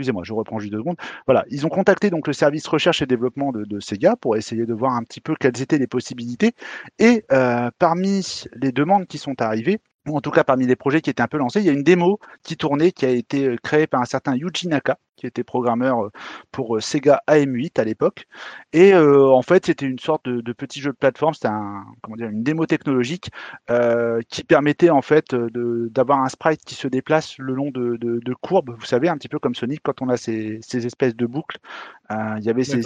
[0.00, 0.96] Excusez-moi, je reprends juste deux secondes.
[1.26, 4.72] Voilà, ils ont contacté donc le service recherche et développement de, Sega pour essayer de
[4.72, 6.52] voir un petit peu quelles étaient les possibilités.
[6.98, 9.78] Et euh, parmi les demandes qui sont arrivées,
[10.08, 11.72] ou en tout cas parmi les projets qui étaient un peu lancés, il y a
[11.72, 15.26] une démo qui tournait, qui a été euh, créée par un certain Yuji Naka, qui
[15.26, 16.10] était programmeur euh,
[16.50, 18.26] pour euh, Sega AM8 à l'époque.
[18.72, 21.84] Et euh, en fait, c'était une sorte de, de petit jeu de plateforme, c'était un,
[22.02, 23.30] comment dire, une démo technologique
[23.70, 28.20] euh, qui permettait en fait d'avoir un sprite qui se déplace le long de, de-
[28.24, 28.74] de courbes.
[28.78, 31.58] Vous savez, un petit peu comme Sonic quand on a ces, ces espèces de boucles.
[32.10, 32.80] Euh, il y avait ces,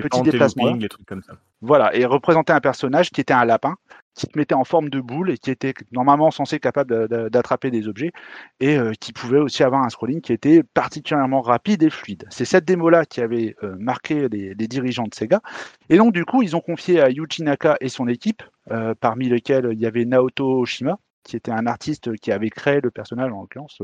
[0.00, 0.64] petits déplacements.
[0.66, 1.34] looping, les trucs comme ça.
[1.60, 3.74] Voilà, et représentait un personnage qui était un lapin,
[4.14, 7.88] qui se mettait en forme de boule et qui était normalement censé capable d'attraper des
[7.88, 8.12] objets
[8.60, 12.26] et euh, qui pouvait aussi avoir un scrolling qui était particulièrement rapide et fluide.
[12.30, 15.40] C'est cette démo-là qui avait euh, marqué les, dirigeants de Sega.
[15.88, 19.28] Et donc, du coup, ils ont confié à Yuji Naka et son équipe, euh, parmi
[19.28, 23.32] lesquels il y avait Naoto Oshima, qui était un artiste qui avait créé le personnage,
[23.32, 23.82] en l'occurrence,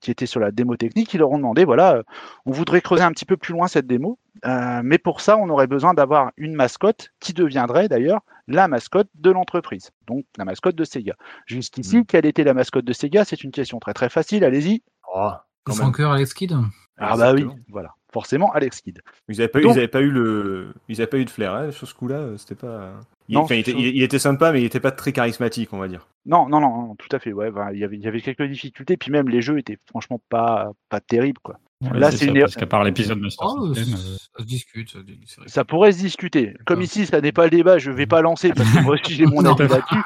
[0.00, 1.12] qui était sur la démo technique.
[1.14, 2.02] Ils leur ont demandé voilà, euh,
[2.46, 4.18] on voudrait creuser un petit peu plus loin cette démo.
[4.44, 9.08] Euh, mais pour ça, on aurait besoin d'avoir une mascotte qui deviendrait d'ailleurs la mascotte
[9.14, 11.14] de l'entreprise, donc la mascotte de Sega.
[11.46, 12.06] Jusqu'ici, Mhm.
[12.06, 13.24] quelle était la mascotte de Sega?
[13.24, 14.82] C'est une question très très facile, allez-y.
[15.14, 15.32] Oh.
[15.68, 16.54] Franker Alex Kidd
[16.96, 19.00] Ah bah oui, voilà, forcément Alex Kidd.
[19.28, 21.54] Ils avaient pas, eu- Donc- ils avaient pas eu le, ils pas eu de flair
[21.54, 22.16] hein, sur ce coup-là.
[22.16, 22.92] euh, C'était pas.
[23.28, 25.72] Il, Non, il était, sur- il- il était sympa, mais il était pas très charismatique,
[25.72, 26.06] on va dire.
[26.26, 28.42] Non, non, non, tout à fait, ouais, bah, il y avait, il y avait quelques
[28.44, 31.58] difficultés, puis même les jeux étaient franchement pas, pas terribles, quoi.
[31.80, 34.90] Là, c'est une- Parce qu'à part l'épisode Master Oh, System, ça, euh, ça se discute.
[34.90, 35.48] ça, c'est vrai.
[35.48, 36.54] Ça pourrait se discuter.
[36.66, 39.14] Comme ici, ça n'est pas le débat, je vais pas lancer parce que moi aussi
[39.14, 40.02] j'ai mon avis là-dessus.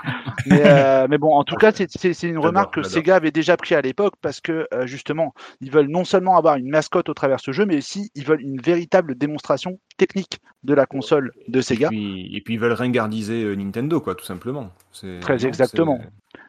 [0.47, 2.83] Mais, euh, mais bon, en tout cas, c'est- une remarque que.
[2.83, 5.33] Sega avait déjà pris à l'époque parce que euh, justement,
[5.63, 8.25] ils veulent non seulement avoir une mascotte au travers de ce jeu, mais aussi ils
[8.25, 11.89] veulent une véritable démonstration technique de la console de Et Sega.
[11.89, 14.71] puis, et puis ils veulent ringardiser euh, Nintendo, quoi, tout simplement.
[15.21, 15.99] Très exactement.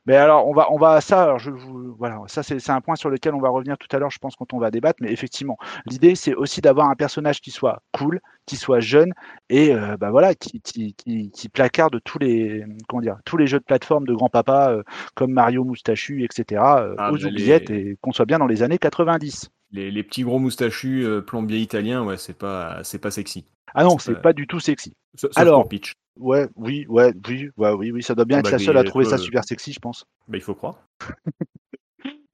[0.05, 1.23] Mais alors, on va, on va à ça.
[1.23, 3.99] Alors je, vous- voilà, ça c'est un point sur lequel on va revenir tout à
[3.99, 4.99] l'heure, je pense, quand on va débattre.
[5.01, 9.13] Mais effectivement, l'idée c'est aussi d'avoir un personnage qui soit cool, qui soit jeune
[9.49, 13.47] et euh, bah voilà, qui, qui, qui, qui placarde tous les, comment dire, tous les
[13.47, 14.83] jeux de plateforme de grand-papa euh,
[15.15, 16.61] comme Mario Moustachu, etc.
[16.77, 19.49] euh, Ah, aux les- oubliettes et qu'on soit bien dans les années 90.
[19.73, 23.45] Les, les petits gros moustachus euh, plombiers italiens, ouais, c'est pas, c'est pas sexy.
[23.73, 24.93] Ah non, C'est pas- du tout sexy.
[25.15, 25.93] Sauf Alors- pour Peach.
[26.19, 28.77] Ouais, oui, ouais, oui, ouais, oui, oui, ça doit bien Ah être bah, la seule
[28.77, 30.05] à trouver ça super sexy, je pense.
[30.27, 30.77] Bah, il faut croire.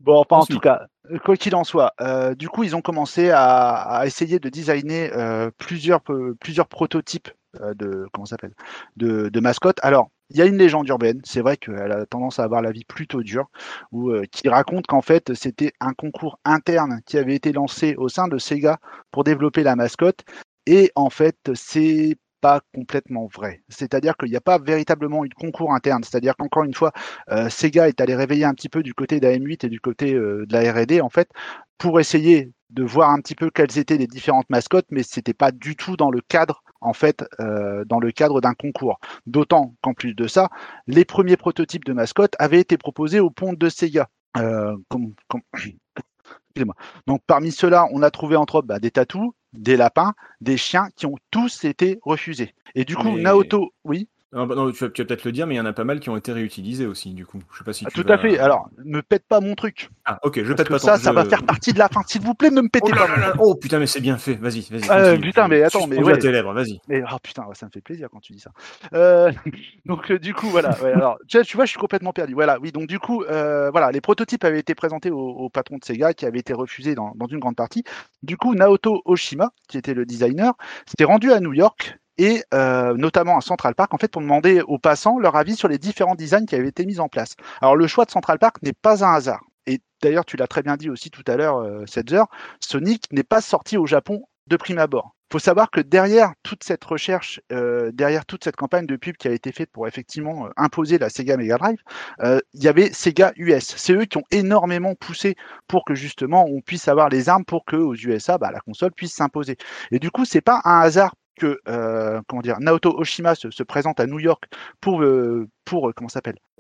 [0.02, 2.82] Bon, enfin, en tout cas, euh, quoi qu'il en soit, euh, du coup, ils ont
[2.82, 6.02] commencé à, à essayer de designer euh, plusieurs,
[6.40, 7.28] plusieurs prototypes
[7.76, 8.54] de, comment s'appelle,
[8.96, 9.80] de, de mascottes.
[9.84, 12.72] Alors, il y a une légende urbaine, c'est vrai qu'elle a tendance à avoir la
[12.72, 13.50] vie plutôt dure,
[13.94, 18.28] euh, qui raconte qu'en fait, c'était un concours interne qui avait été lancé au sein
[18.28, 18.80] de Sega
[19.12, 20.24] pour développer la mascotte.
[20.68, 23.62] Et en fait, c'est pas complètement vrai.
[23.70, 26.04] C'est-à-dire qu'il n'y a pas véritablement eu de concours interne.
[26.04, 26.92] C'est-à-dire qu'encore une fois,
[27.32, 30.46] euh, Sega est allé réveiller un petit peu du côté d'AM8 et du côté euh,
[30.46, 31.30] de la R&D en fait
[31.78, 35.52] pour essayer de voir un petit peu quelles étaient les différentes mascottes, mais c'était pas
[35.52, 39.00] du tout dans le cadre en fait euh, dans le cadre d'un concours.
[39.26, 40.50] D'autant qu'en plus de ça,
[40.88, 44.10] les premiers prototypes de mascottes avaient été proposés au pont de Sega.
[44.38, 45.14] Euh, comme.
[47.08, 50.90] Donc parmi ceux-là, on a trouvé entre autres bah, des tatous, des lapins, des chiens
[50.96, 52.54] qui ont tous été refusés.
[52.76, 54.10] Et du coup, Mais- Naoto, oui.
[54.32, 56.00] Non, bah non, tu vas, peut-être le dire, mais il y en a pas mal
[56.00, 57.40] qui ont été réutilisés aussi, du coup.
[57.52, 58.38] Je sais pas si Ah, tu tout à fait.
[58.38, 59.90] Alors, ne pète pas mon truc.
[60.06, 61.80] Ah, ok, je Parce pète que pas ça, ton- ça je- va faire partie de
[61.80, 62.02] la fin.
[62.06, 63.08] S'il vous plaît, ne me pétez Oh, pas.
[63.08, 63.42] là mon là là, truc.
[63.44, 64.36] oh, putain, mais c'est bien fait.
[64.36, 64.84] Vas-y, vas-y.
[64.88, 65.22] Ah, continue.
[65.22, 66.16] putain, mais attends, mais ouais.
[66.20, 66.80] tes lèvres, vas-y.
[66.88, 68.52] Mais oh putain, ça me fait plaisir quand tu dis ça.
[68.94, 69.32] Euh,
[69.86, 70.80] donc euh, du coup voilà.
[70.84, 72.36] ouais, alors tu vois, je suis complètement perdu.
[72.36, 72.60] Voilà.
[72.62, 72.72] Oui.
[72.72, 76.14] Donc du coup, euh, voilà, les prototypes avaient été présentés au, au patron de Sega,
[76.14, 77.84] qui avait été refusé dans, dans une grande partie.
[78.22, 80.54] Du coup, Naoto Oshima, qui était le designer,
[80.86, 84.62] s'était rendu à New York et euh, notamment à Central Park, en fait, pour demander
[84.62, 87.36] aux passants leur avis sur les différents designs qui avaient été mis en place.
[87.62, 89.42] Alors le choix de Central Park n'est pas un hasard.
[89.66, 92.24] Et d'ailleurs, tu l'as très bien dit aussi tout à l'heure, euh, Setzer,
[92.60, 95.16] Sonic n'est pas sorti au Japon de prime abord.
[95.30, 99.16] Il faut savoir que derrière toute cette recherche, euh, derrière toute cette campagne de pub
[99.16, 101.78] qui a été faite pour effectivement euh, imposer la Sega Mega Drive,
[102.22, 103.76] euh, il y avait Sega US.
[103.78, 105.36] C'est eux qui ont énormément poussé
[105.68, 108.92] pour que justement on puisse avoir les armes pour que aux USA, bah, la console
[108.92, 109.58] puisse s'imposer.
[109.92, 112.22] Et du coup, c'est pas un hasard que euh,
[112.60, 114.44] Naoto Oshima se, se présente à New York
[114.82, 115.48] pour euh,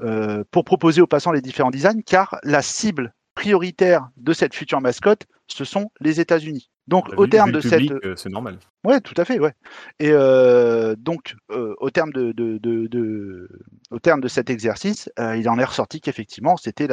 [0.02, 4.82] euh, pour proposer aux passants les différents designs, car la cible prioritaire de cette future
[4.82, 6.70] mascotte, ce sont les États-Unis.
[6.90, 8.58] Donc, au terme de cette, euh, C'est normal.
[8.84, 9.54] Ouais, tout à fait, ouais.
[10.00, 13.50] Et euh, donc, euh, au terme de, de, de, de-
[13.92, 16.88] au terme de cet exercice, euh, il en est ressorti qu'effectivement, c'était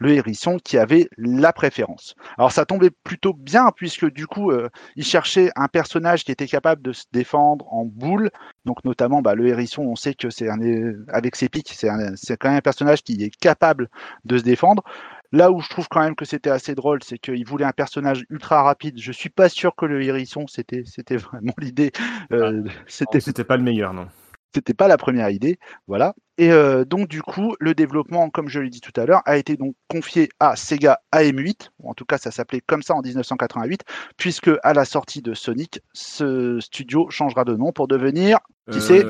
[0.00, 2.14] le hérisson qui avait la préférence.
[2.38, 6.46] Alors, ça tombait plutôt bien puisque du coup, euh, il cherchait un personnage qui était
[6.48, 8.30] capable de se défendre en boule.
[8.64, 10.58] Donc, notamment, bah, le hérisson, on sait que c'est un,
[11.08, 13.88] avec ses pics, c'est quand même un personnage qui est capable
[14.24, 14.82] de se défendre.
[15.32, 18.24] Là où je trouve quand même que c'était assez drôle, c'est qu'il voulait un personnage
[18.28, 18.98] ultra rapide.
[18.98, 21.90] Je suis pas sûr que le hérisson, c'était, c'était vraiment l'idée.
[22.32, 24.08] Euh, c'était, Non, C'était pas le meilleur, non.
[24.54, 26.14] C'était pas la première idée, voilà.
[26.38, 29.36] Et euh, donc du coup, le développement, comme je l'ai dit tout à l'heure, a
[29.36, 33.02] été donc confié à Sega AM8, ou en tout cas ça s'appelait comme ça en
[33.02, 33.82] 1988,
[34.16, 38.38] puisque à la sortie de Sonic, ce studio changera de nom pour devenir
[38.70, 39.04] Qui c'est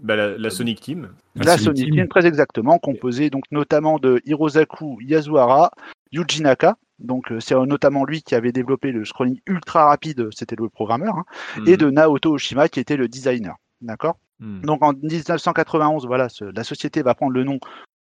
[0.00, 1.10] bah, la, la Sonic Team.
[1.36, 1.94] La la Sonic Sonic Team.
[1.94, 5.70] Team, très exactement, composée donc notamment de Hirozaku Yasuhara,
[6.12, 10.28] Yuji Naka, donc euh, c'est euh, notamment lui qui avait développé le scrolling ultra rapide,
[10.34, 11.24] c'était le programmeur, hein,
[11.66, 11.76] et Mhm.
[11.76, 13.54] de Naoto Oshima qui était le designer.
[13.80, 14.16] D'accord?
[14.40, 14.60] Mhm.
[14.62, 17.58] Donc en 1991, voilà, la société va prendre le nom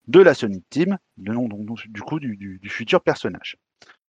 [0.07, 1.47] de la Sonic Team, le nom
[1.89, 3.57] du coup du, du- du futur personnage.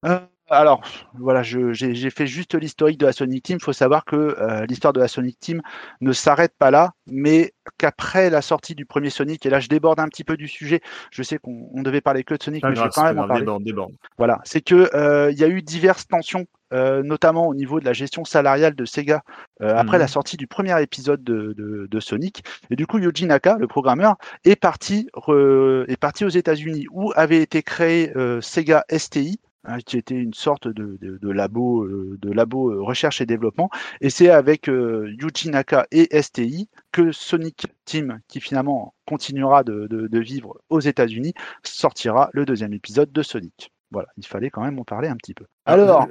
[0.07, 0.81] Euh, alors
[1.15, 3.59] voilà, je- j'ai fait juste l'historique de la Sonic Team.
[3.61, 5.61] Il faut savoir que euh, l'histoire de la Sonic Team
[6.01, 10.01] ne s'arrête pas là, mais qu'après la sortie du premier Sonic, et là je déborde
[10.01, 10.81] un petit peu du sujet,
[11.11, 13.27] je sais qu'on on devait parler que de Sonic, mais je vais quand même en
[13.29, 13.43] parler.
[13.43, 13.93] déborde, déborde.
[14.17, 17.85] Voilà, c'est que euh, il y a eu diverses tensions, euh, notamment au niveau de
[17.85, 19.23] la gestion salariale de Sega
[19.63, 20.03] euh, après Mhm.
[20.03, 22.43] la sortie du premier épisode de, de- de Sonic.
[22.71, 27.13] Et du coup, Yoji Naka, le programmeur, est parti, re- est parti aux États-Unis où
[27.17, 29.39] avait été créé euh, Sega STI.
[29.69, 33.27] Hein, qui était une sorte de, de- de labo, euh, de labo euh, recherche et
[33.27, 33.71] développement.
[34.01, 39.87] Et c'est avec euh, Yuji Naka et STI que Sonic Team, qui finalement continuera de,
[39.89, 43.73] de- de vivre aux États-Unis, sortira le deuxième épisode de Sonic.
[43.91, 45.45] Voilà, il fallait quand même en parler un petit peu.
[45.65, 46.09] Alors,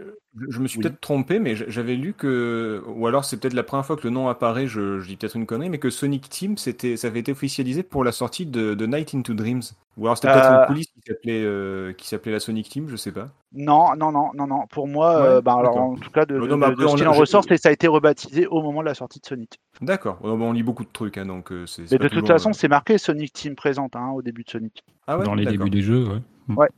[0.50, 0.84] je, me suis Oui.
[0.84, 4.10] peut-être trompé, mais j'avais lu que, ou alors c'est peut-être la première fois que le
[4.12, 7.20] nom apparaît, je, je dis peut-être une connerie, mais que Sonic Team, c'était, ça avait
[7.22, 9.62] été officialisé pour la sortie de, de Night into Dreams.
[9.98, 10.60] Ou alors c'était peut-être Euh.
[10.62, 13.30] une coulisse qui s'appelait, euh, qui s'appelait la Sonic Team, je sais pas.
[13.54, 14.68] non, non, non, non, non.
[14.70, 17.14] Pour moi, Ouais, euh, bah, alors en tout cas, de, Non, de- ce qu'il en
[17.14, 19.60] ressort, c'est ça a été rebaptisé au moment de la sortie de Sonic.
[19.82, 20.20] D'accord.
[20.22, 21.92] Oh, bon, on lit beaucoup de trucs, hein, donc euh, c'est.
[21.92, 24.50] Mais pas de toute façon, euh, c'est marqué Sonic Team présente hein, au début de
[24.52, 24.84] Sonic.
[25.08, 26.20] ah ouais, dans les débuts des jeux, ouais.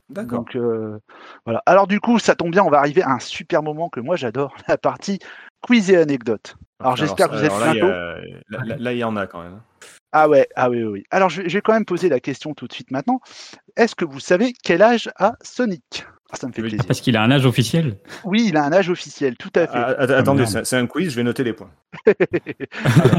[0.08, 0.38] D'accord.
[0.40, 0.98] Donc euh,
[1.44, 1.62] voilà.
[1.66, 4.16] Alors du coup, ça tombe bien, on va arriver à un super moment que moi
[4.16, 5.18] j'adore, la partie
[5.60, 6.56] quiz et anecdote.
[6.80, 7.74] Alors, j'espère que vous êtes là,
[8.64, 9.52] il a- là, il y en a quand même.
[9.54, 9.62] hein.
[10.12, 11.04] Ah ouais, ah oui, oui, oui.
[11.10, 13.20] Alors je, vais- je vais quand même poser la question tout de suite maintenant.
[13.76, 16.04] Est-ce que vous savez quel âge a Sonic?
[16.32, 16.86] Ah, Ça me fait Oui, plaisir.
[16.86, 17.96] Parce qu'il a un âge officiel.
[18.24, 19.78] Oui, il a un âge officiel, tout à fait.
[19.78, 21.70] Ah, att- attendez, c'est un quiz, je vais noter les points.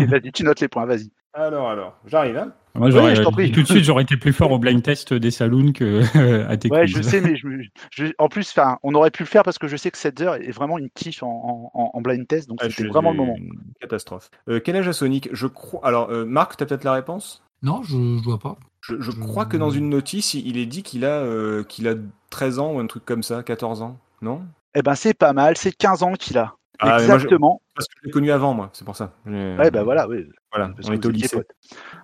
[0.08, 1.12] Vas-y, tu notes les points, vas-y.
[1.34, 2.38] Alors, alors, j'arrive.
[2.38, 3.52] Hein Moi, j'aurais, je t'en prie.
[3.52, 6.02] tout de suite, j'aurais été plus fort au blind test des saloons que
[6.48, 6.98] à tes Ouais, quiz.
[6.98, 9.68] je sais, mais je, me- je- en plus, on aurait pu le faire parce que
[9.68, 12.60] je sais que 7 heures est vraiment une quiche en, en- en blind test, donc
[12.62, 13.36] Ah, c'était vraiment le moment.
[13.38, 14.30] Une catastrophe.
[14.50, 15.30] Euh, quel âge a Sonic?
[15.32, 15.86] Je crois.
[15.86, 17.44] Alors, euh, Marc, t'as peut-être la réponse?
[17.64, 18.58] Non, je, je vois pas.
[18.82, 21.94] Je, crois que dans une notice, il est dit qu'il a, euh, qu'il a
[22.32, 24.42] 13 ans ou un truc comme ça, 14 ans, non?
[24.74, 26.56] Eh ben, c'est pas mal, c'est 15 ans qu'il a.
[26.80, 27.62] Ah, mais moi, je- Exactement.
[27.76, 29.14] Parce que je l'ai connu avant, moi, c'est pour ça.
[29.28, 30.26] Ouais, bah voilà, oui.
[30.54, 31.42] Voilà, on au lycée.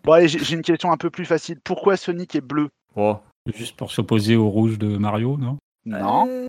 [0.04, 1.60] Bon, allez, j'ai une question un peu plus facile.
[1.64, 2.70] Pourquoi Sonic est bleu?
[2.96, 3.18] Oh,
[3.56, 5.58] Juste pour s'opposer au rouge de Mario, non?
[5.86, 6.28] Non.
[6.28, 6.46] Euh,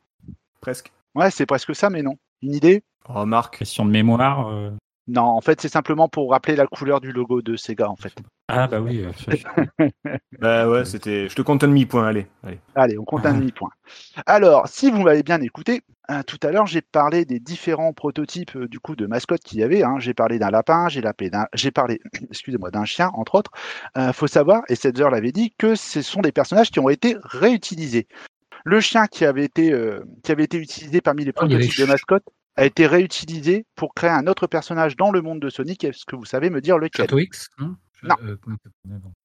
[0.61, 0.93] Presque.
[1.15, 2.17] Ouais, c'est presque ça, mais non.
[2.43, 2.83] Une idée?
[3.09, 3.59] Oh, Marc.
[3.59, 4.49] Question de mémoire.
[4.49, 4.71] euh,
[5.07, 8.15] Non, en fait, c'est simplement pour rappeler la couleur du logo de Sega, en fait.
[8.49, 9.05] Ah bah oui.
[9.05, 9.89] euh,
[10.41, 11.29] Bah ouais, c'était.
[11.29, 12.27] Je te compte un demi-point, allez.
[12.43, 12.59] allez.
[12.75, 13.71] Allez, on compte un demi-point.
[14.27, 18.57] Alors, si vous m'avez bien écouté, euh, tout à l'heure, j'ai parlé des différents prototypes
[18.57, 19.83] euh, du coup de mascottes qu'il y avait.
[19.83, 19.97] hein.
[19.99, 23.51] J'ai parlé d'un lapin, j'ai parlé, excusez-moi, d'un chien, entre autres.
[23.99, 27.17] Euh, faut savoir, et Setzer l'avait dit, que ce sont des personnages qui ont été
[27.23, 28.07] réutilisés.
[28.65, 31.85] Le chien qui avait été, euh, qui avait été utilisé parmi les Oh, prototypes de
[31.85, 32.25] mascottes
[32.57, 35.85] a été réutilisé pour créer un autre personnage dans le monde de Sonic.
[35.85, 37.05] Est-ce que vous savez me dire lequel?
[37.05, 37.49] Château X.
[38.03, 38.15] Non.
[38.25, 38.37] Euh,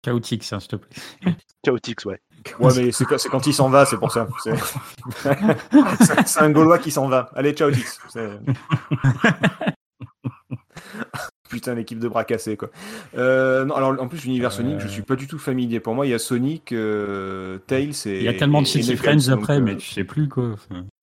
[0.04, 1.36] Chaotix, hein, s'il te plaît.
[1.66, 2.20] Chaotix, ouais.
[2.60, 4.28] Ouais, mais c'est quand, c'est quand il s'en va, c'est pour ça.
[4.44, 4.56] C'est
[6.02, 7.30] c'est- c'est un Gaulois qui s'en va.
[7.36, 7.56] Allez.
[8.10, 8.40] C'est-
[11.50, 12.70] Putain, l'équipe de bras cassés, quoi.
[13.16, 14.90] Euh, non, alors, en plus, l'univers Sonic, je Euh.
[14.90, 15.80] suis pas du tout familier.
[15.80, 18.18] Pour moi, il y a Sonic, euh, Tails et.
[18.18, 20.04] Il y a tellement de et- et Six Friends donc, après, euh, mais tu sais
[20.04, 20.56] plus quoi.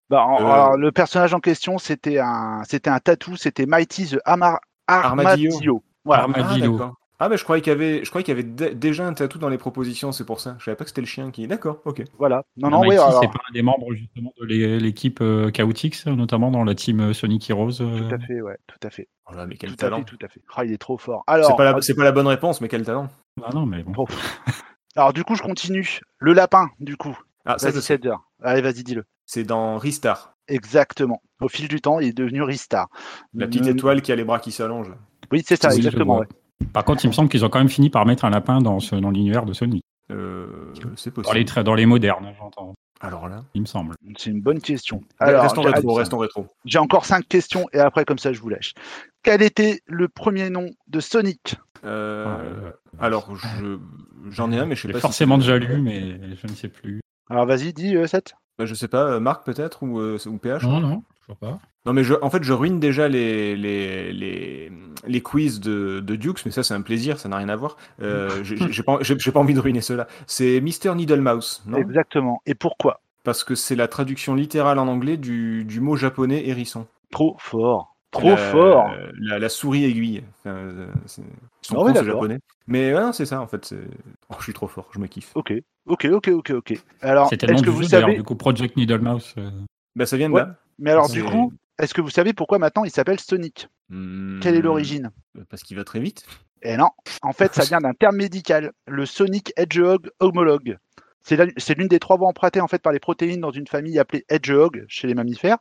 [0.09, 4.09] Bah, en- Euh, alors, le personnage en question, c'était un, c'était un tatou, c'était Mighty
[4.09, 5.51] the Amar- Armadillo.
[5.53, 5.85] Armadillo.
[6.05, 6.23] Voilà.
[6.23, 6.81] Ah, Armadillo.
[7.23, 9.13] Ah, bah, je croyais qu'il y avait, je croyais qu'il y avait dé- déjà un
[9.13, 10.57] tatou dans les propositions, c'est pour ça.
[10.59, 11.47] Je savais pas que c'était le chien qui.
[11.47, 12.03] D'accord, ok.
[12.19, 12.45] Voilà.
[12.57, 15.51] Non, Non, non, oui, alors, c'est pas un des membres justement de l'é- l'équipe euh,
[15.51, 17.83] Chaotix, notamment dans la team euh, Sonic Heroes.
[17.83, 18.09] euh.
[18.09, 19.09] tout à fait, ouais, tout à fait.
[19.31, 19.99] Oh là, mais quel Tout à talent.
[19.99, 20.41] fait, tout à fait.
[20.57, 21.23] Ah, il est trop fort.
[21.29, 23.09] C'est Alors, pas, la, c'est pas la bonne réponse, mais quel talent.
[23.45, 24.07] Ah non, mais bon.
[24.97, 26.01] alors, du coup, je continue.
[26.19, 27.17] Le lapin, du coup.
[27.45, 27.71] Ah, ça.
[27.73, 28.23] Cedar.
[28.43, 29.05] Allez, vas-y, dis-le.
[29.27, 30.35] C'est dans Ristar.
[30.49, 31.23] Exactement.
[31.41, 32.89] Au fil du temps, il est devenu Ristar.
[33.35, 34.93] La petite étoile qui a les bras qui s'allongent.
[35.31, 36.19] Oui, c'est ça, exactement.
[36.19, 36.27] ouais.
[36.73, 38.81] Par contre, il me semble qu'ils ont quand même fini par mettre un lapin dans,
[38.81, 39.83] ce- dans l'univers de Sonic.
[40.11, 40.47] Euh,
[40.97, 41.61] c'est Dans les, possible.
[41.61, 42.75] tra- dans les modernes, hein, j'entends.
[43.01, 43.45] Alors là.
[43.55, 43.95] Il me semble.
[44.19, 45.01] C'est une bonne question.
[45.19, 46.47] Alors, restons rétro, restons rétro.
[46.67, 48.75] j'ai encore cinq questions et après, comme ça, je vous lâche.
[49.23, 51.57] Quel était le premier nom de Sonic?
[51.85, 53.79] Euh, Euh, alors, je,
[54.31, 55.01] j'en ai un, mais je sais J'ai pas.
[55.01, 57.01] forcément déjà lu, mais je ne sais plus.
[57.31, 58.35] Alors, vas-y, dis, euh, Seth.
[58.59, 60.65] Bah, je sais pas, euh, Marc peut-être ou, euh, ou PH.
[60.65, 61.03] Non, non,
[61.37, 61.61] pas.
[61.87, 64.71] Non, mais je, en fait, je ruine déjà les, les, les,
[65.07, 67.77] les quiz de, de Dukes, mais ça, c'est un plaisir, ça n'a rien à voir.
[68.03, 70.07] Euh, j'ai, pas, pas envie de ruiner cela.
[70.27, 70.95] C'est Mr.
[70.95, 71.79] Needlemouse, non?
[71.79, 72.43] Exactement.
[72.47, 73.01] Et pourquoi?
[73.25, 76.87] Parce que c'est la traduction littérale en anglais du, du mot japonais hérisson.
[77.11, 77.97] Trop fort.
[78.11, 78.91] Trop La- fort.
[79.21, 80.23] La, la souris aiguille.
[80.41, 82.39] Enfin, euh, c'est- ils sont Ah oui, japonais.
[82.67, 83.75] Mais ouais, non, c'est ça, en fait.
[84.31, 85.31] Oh, je suis trop fort, je me kiffe.
[85.35, 85.53] Ok,
[85.87, 86.75] ok, ok, ok, ok.
[87.03, 89.35] Alors, est-ce que du vous jeu, savez du coup, Project Needle Mouse.
[89.39, 89.51] euh,
[89.95, 90.41] Bah, ça vient de Ouais.
[90.43, 90.57] là.
[90.81, 94.59] Mais alors, du coup, est-ce que vous savez pourquoi maintenant il s'appelle Sonic Quelle est
[94.59, 95.11] Hmm, l'origine
[95.49, 96.27] Parce qu'il va très vite.
[96.63, 96.89] Eh non,
[97.23, 100.77] en fait, ça vient d'un terme médical, le Sonic Hedgehog homologue.
[101.23, 104.25] C'est l'une des trois voies empruntées en fait par les protéines dans une famille appelée
[104.29, 105.59] Hedgehog chez les mammifères.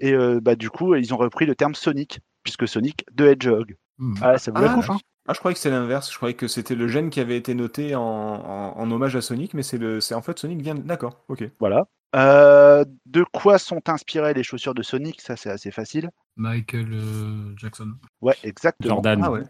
[0.00, 3.76] Et euh, bah, du coup, ils ont repris le terme Sonic, puisque Sonic de Hedgehog.
[3.98, 4.14] Hmm.
[4.22, 6.10] Ah, ça vous la Ah, coupe, hein Ah, je croyais que c'est l'inverse.
[6.10, 9.20] Je croyais que c'était le gène qui avait été noté en, en, en hommage à
[9.20, 10.74] Sonic, mais c'est le, c'est en fait Sonic vient.
[10.74, 11.44] de- D'accord, ok.
[11.60, 11.86] Voilà.
[12.14, 15.20] Euh, de quoi sont inspirées les chaussures de Sonic?
[15.20, 16.10] Ça, c'est assez facile.
[16.36, 17.92] Michael euh, Jackson.
[18.20, 18.94] Ouais, exactement.
[18.96, 19.20] Jordan.
[19.24, 19.42] Ah ouais.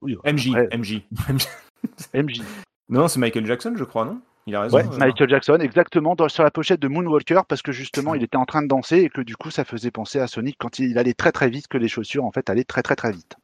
[0.00, 1.02] Oui, MJ, MJ.
[2.14, 2.42] MJ.
[2.88, 4.20] non, c'est Michael Jackson, je crois, non?
[4.46, 4.76] Il a raison.
[4.76, 8.22] Ouais, euh, Michael Jackson, exactement, dans- sur la pochette de Moonwalker, parce que justement, il
[8.22, 10.78] était en train de danser et que du coup, ça faisait penser à Sonic quand
[10.78, 13.36] il allait très très vite, que les chaussures, en fait, allaient très très très vite.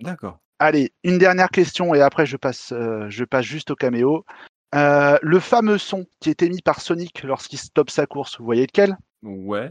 [0.00, 0.38] D'accord.
[0.58, 4.24] Allez, une dernière question et après, je passe, euh, je passe juste au caméo.
[4.74, 8.62] Euh, le fameux son qui est émis par Sonic lorsqu'il stoppe sa course, vous voyez
[8.66, 8.96] lequel?
[9.22, 9.68] Ouais.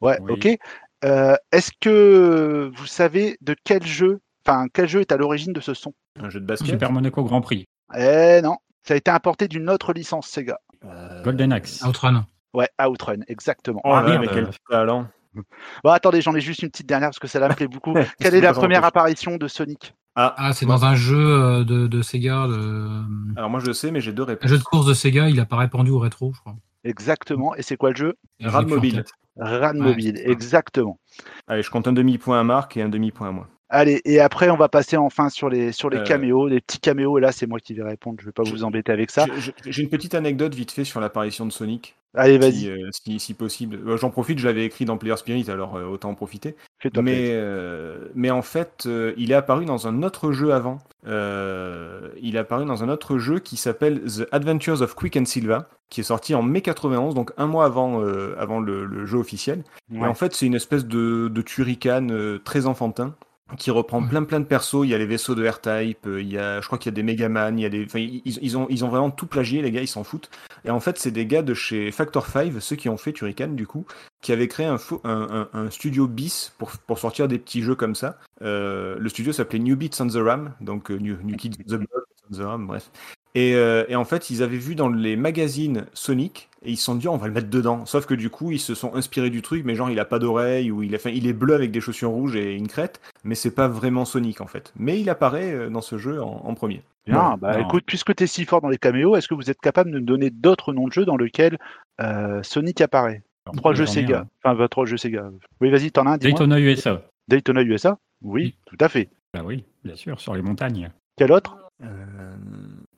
[0.00, 0.32] Ouais, Oui.
[0.32, 0.58] ok.
[1.04, 5.60] Euh, Est-ce que vous savez de quel jeu, enfin, quel jeu est à l'origine de
[5.60, 5.92] ce son?
[6.20, 6.68] Un jeu de basket?
[6.68, 7.66] Super Monaco Grand Prix.
[7.96, 10.58] Eh non, ça a été importé d'une autre licence Sega.
[10.84, 11.82] Euh, Golden Axe.
[11.86, 12.26] Outrun.
[12.54, 13.80] Ouais, Outrun, exactement.
[13.84, 14.22] Oh là, merde.
[14.26, 15.06] mais quel talent.
[15.84, 17.94] Bon, attendez, j'en ai juste une petite dernière parce que ça me plaît beaucoup.
[18.20, 19.94] Quelle est la première apparition de Sonic?
[20.16, 22.46] Ah, Ah, c'est dans un jeu euh, de, de Sega.
[22.48, 23.02] De...
[23.36, 24.50] alors moi je sais, mais j'ai deux Un réponses.
[24.50, 26.56] jeu de course de Sega, il apparaît pendu au rétro, je crois.
[26.84, 27.54] Exactement.
[27.56, 28.14] Et c'est quoi le jeu?
[28.42, 29.04] Rad mobile.
[29.36, 30.98] Rad Ouais, Mobile, exactement.
[31.46, 33.46] Allez, je compte un demi-point à Marc et un demi-point à moi.
[33.68, 36.02] Allez, et après, on va passer enfin sur les, sur les Euh.
[36.02, 37.18] caméos, les petits caméos.
[37.18, 38.16] Et là, c'est moi qui vais répondre.
[38.20, 39.26] Je vais pas Je- vous embêter avec ça.
[39.66, 43.20] J'ai une petite anecdote vite fait sur l'apparition de Sonic, Allez, vas-y, si, euh, si,
[43.20, 43.78] si possible.
[43.86, 46.56] Euh, J'en profite, je l'avais écrit dans Player Spirit, alors euh, autant en profiter.
[47.02, 50.78] Mais, euh, mais en fait, il est apparu dans un autre jeu avant.
[51.06, 55.68] Il est apparu dans un autre jeu qui s'appelle The Adventures of Quick and Silva,
[55.90, 58.02] qui est sorti en mai 91, donc un mois avant,
[58.38, 59.62] avant le, le jeu officiel.
[59.94, 60.06] Et Ouais.
[60.06, 63.14] en fait, c'est une espèce de, de turrican euh, très enfantin
[63.56, 64.84] qui reprend plein plein de persos.
[64.84, 66.94] Il y a les vaisseaux de R-Type, euh, il y a, je crois qu'il y
[66.94, 69.26] a des Megaman, il y a des, enfin, ils, ils ont, ils ont vraiment tout
[69.26, 70.28] plagié, les gars, ils s'en foutent.
[70.64, 73.48] Et en fait, c'est des gars de chez Factor 5, ceux qui ont fait Turrican
[73.48, 73.86] du coup,
[74.20, 77.74] qui avaient créé un, un, un- un studio bis pour, pour sortir des petits jeux
[77.76, 78.18] comme ça.
[78.42, 81.64] Euh, le studio s'appelait New Beats on the Ram, donc euh, New, New Kids on
[81.64, 82.90] the Block, on the Ram, bref.
[83.34, 86.84] Et, euh, et en fait, ils avaient vu dans les magazines Sonic et ils se
[86.84, 87.86] sont dit, oh, on va le mettre dedans.
[87.86, 90.18] Sauf que du coup, ils se sont inspirés du truc, mais genre, il a pas
[90.18, 93.34] d'oreille ou il, a, il est bleu avec des chaussures rouges et une crête, mais
[93.34, 94.72] c'est pas vraiment Sonic en fait.
[94.76, 96.82] Mais il apparaît euh, dans ce jeu en, en premier.
[97.06, 97.64] Bien, Non, bah non.
[97.66, 99.98] écoute, puisque tu es si fort dans les caméos, est-ce que vous êtes capable de
[99.98, 101.58] me donner d'autres noms de jeux dans lesquels
[102.00, 103.22] euh, Sonic apparaît?
[103.56, 104.20] Trois jeux Sega.
[104.20, 104.26] un.
[104.44, 105.30] Enfin, bah, trois jeux Sega.
[105.60, 106.16] Oui, vas-y, t'en as un.
[106.18, 107.02] Daytona USA.
[107.28, 109.08] Daytona USA Oui, tout à fait.
[109.32, 110.90] Bah oui, bien sûr, sur les montagnes.
[111.16, 111.56] Quel autre?
[111.82, 112.36] Euh,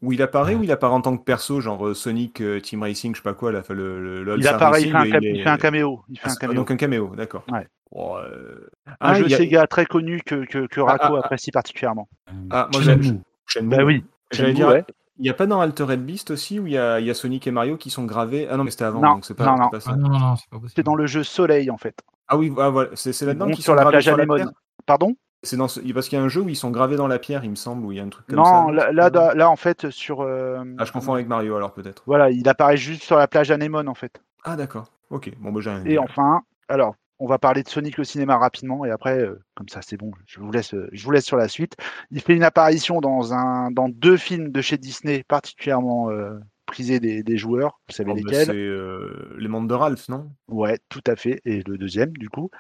[0.00, 2.82] où il apparaît ou il apparaît en tant que perso, genre euh, Sonic euh, Team
[2.82, 5.14] Racing, je sais pas quoi, là, le, le, le Il apparaît, il fait, un, il
[5.16, 6.02] est- il fait un caméo.
[6.08, 6.54] Il fait Ah, un caméo.
[6.56, 7.44] Donc un caméo, d'accord.
[7.52, 7.66] Ouais.
[7.90, 11.18] Oh, euh, Un ah, jeu a- Sega très connu que, que, que Rako ah, ah.
[11.26, 12.08] apprécie particulièrement.
[12.50, 13.02] Ah, moi, Shenmue.
[13.02, 13.76] j'ai- Shenmue.
[13.76, 14.04] Bah oui.
[14.30, 14.84] J'allais Shenmue, dire, ouais.
[15.18, 17.14] il n'y a pas dans Altered Beast aussi où il y a, il y a
[17.14, 18.48] Sonic et Mario qui sont gravés?
[18.50, 19.68] Ah non, mais c'était avant, Non, donc c'est pas, non, non.
[19.68, 19.90] pas ça.
[19.92, 20.72] Ah non, non, non, c'est pas possible.
[20.76, 22.00] C'est dans le jeu Soleil, en fait.
[22.28, 24.36] Ah oui, ah, voilà, c'est là-dedans qu'ils sur sont la plage sur la anémone.
[24.38, 24.52] pierre
[24.86, 25.14] Pardon?
[25.42, 27.18] C'est dans ce- parce qu'il y a un jeu où ils sont gravés dans la
[27.18, 28.53] pierre, il me semble, où il y a un truc comme ça.
[28.53, 30.20] Non, là, là, en fait, sur.
[30.20, 32.03] euh, Ah, je confonds avec Mario alors peut-être.
[32.07, 34.20] Voilà, il apparaît juste sur la plage anémone, en fait.
[34.44, 34.90] Ah d'accord.
[35.11, 35.33] Ok.
[35.38, 35.85] Bon, bah j'ai rien.
[35.87, 39.68] Et enfin, alors, on va parler de Sonic au cinéma rapidement, et après, euh, comme
[39.68, 41.74] ça, c'est bon, je vous, laisse, euh, je vous laisse sur la suite.
[42.11, 46.38] Il fait une apparition dans, un, dans deux films de chez Disney particulièrement euh,
[46.78, 47.80] des, des joueurs.
[47.88, 50.30] Vous savez Oh, bah, lesquels c'est euh, les mondes de Ralph, non?
[50.48, 51.40] Ouais, tout à fait.
[51.44, 52.50] Et le deuxième, du coup.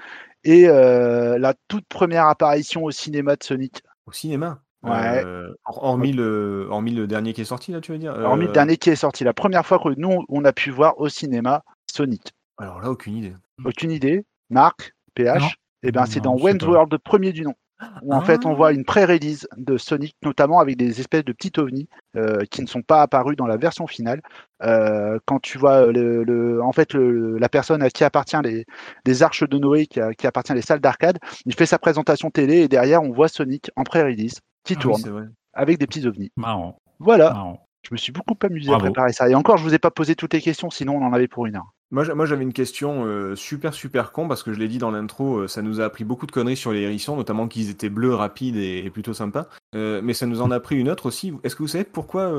[0.44, 3.82] Et euh, la toute première apparition au cinéma de Sonic.
[4.06, 4.62] Au cinéma?
[4.82, 5.22] Ouais.
[5.24, 8.14] Euh, hor- hormis le, hormis le dernier qui est sorti là, tu veux dire?
[8.14, 9.24] Hormis le Euh, dernier qui est sorti.
[9.24, 12.32] La première fois que nous, on a pu voir au cinéma Sonic.
[12.58, 13.34] Alors là, aucune idée.
[13.64, 15.48] Aucune idée Marc PH Non.
[15.82, 16.62] Eh bien, c'est dans Wayne's.
[16.62, 17.54] World, premier du nom.
[18.02, 21.52] Où en fait, on voit une pré-release de Sonic, notamment avec des espèces de petits
[21.58, 24.20] ovnis euh, qui ne sont pas apparus dans la version finale.
[24.62, 28.66] Euh, quand tu vois le, le- en fait le- la personne à qui appartient les,
[29.06, 32.30] les arches de Noé, qui, a- qui appartient les salles d'arcade, il fait sa présentation
[32.30, 36.30] télé et derrière, on voit Sonic en pré-release qui Ah tourne avec des petits ovnis.
[36.36, 37.66] Marrant, Voilà, marrant.
[37.82, 38.82] je me suis beaucoup amusé Bravo.
[38.84, 39.28] à préparer ça.
[39.30, 41.46] Et encore, je vous ai pas posé toutes les questions, sinon on en avait pour
[41.46, 41.72] une heure.
[41.92, 44.78] Moi, j'a- moi, j'avais une question euh, super super con parce que je l'ai dit
[44.78, 47.68] dans l'intro, euh, ça nous a appris beaucoup de conneries sur les hérissons, notamment qu'ils
[47.68, 49.48] étaient bleus, rapides et, plutôt sympas.
[49.74, 51.32] Euh, mais ça nous en a appris une autre aussi.
[51.42, 52.32] Est-ce que vous savez pourquoi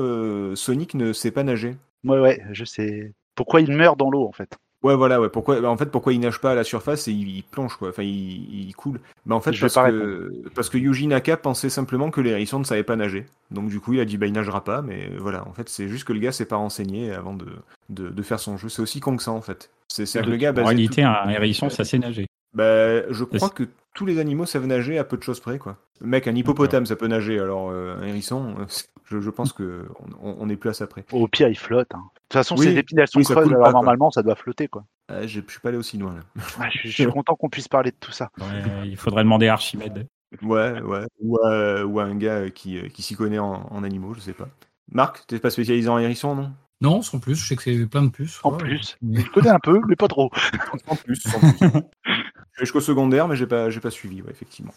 [0.54, 1.76] Sonic ne sait pas nager?
[2.04, 3.12] Ouais, ouais, je sais.
[3.34, 4.58] Pourquoi il meurt dans l'eau, en fait?
[4.82, 5.28] Ouais, voilà, ouais.
[5.28, 7.76] Pourquoi, bah, en fait, pourquoi il nage pas à la surface et il, il plonge,
[7.76, 7.90] quoi.
[7.90, 9.00] Enfin, il, il coule.
[9.26, 12.64] Bah, en fait, parce que, parce que Yuji Naka pensait simplement que les hérissons ne
[12.64, 13.26] savaient pas nager.
[13.52, 14.82] Donc, du coup, il a dit, bah, il nagera pas.
[14.82, 17.46] Mais voilà, en fait, c'est juste que le gars s'est pas renseigné avant de,
[17.90, 18.68] de, de faire son jeu.
[18.68, 19.70] C'est aussi con que ça, en fait.
[19.88, 22.26] C'est c'est que le gars, En réalité, tout- un hérisson, ça sait nager.
[22.54, 25.58] Bah, je crois c'est- que tous les animaux savent nager à peu de choses près,
[25.58, 25.76] quoi.
[26.00, 27.38] Mec, un hippopotame, ça peut nager.
[27.38, 28.64] Alors, euh, un hérisson, euh,
[29.04, 29.86] je, je pense que
[30.22, 31.04] on, on est plus à ça près.
[31.12, 31.94] Au pire, il flotte.
[31.94, 32.02] hein.
[32.14, 33.72] De toute façon, Oui, ses épines, elles sont oui, coule alors pas, quoi.
[33.72, 34.84] normalement, ça doit flotter, quoi.
[35.08, 36.20] Ah, je, je suis pas allé aussi loin, là.
[36.60, 38.30] Ouais, je, je suis content qu'on puisse parler de tout ça.
[38.38, 40.06] Ouais, il faudrait demander à Archimède.
[40.40, 41.04] Ouais, ouais.
[41.20, 44.20] Ou à, ou à un gars qui, euh, qui s'y connaît en, en animaux, je
[44.20, 44.48] sais pas.
[44.90, 46.52] Marc, t'es pas spécialisé en hérisson, non?
[46.80, 48.40] Non, sans plus, je sais que c'est plein de puces.
[48.42, 48.58] En Ouais.
[48.58, 50.30] plus, je connais un peu, mais pas trop.
[50.88, 51.58] En plus, sans plus.
[52.58, 54.74] Jusqu'au secondaire, mais j'ai pas, j'ai pas suivi, ouais, effectivement.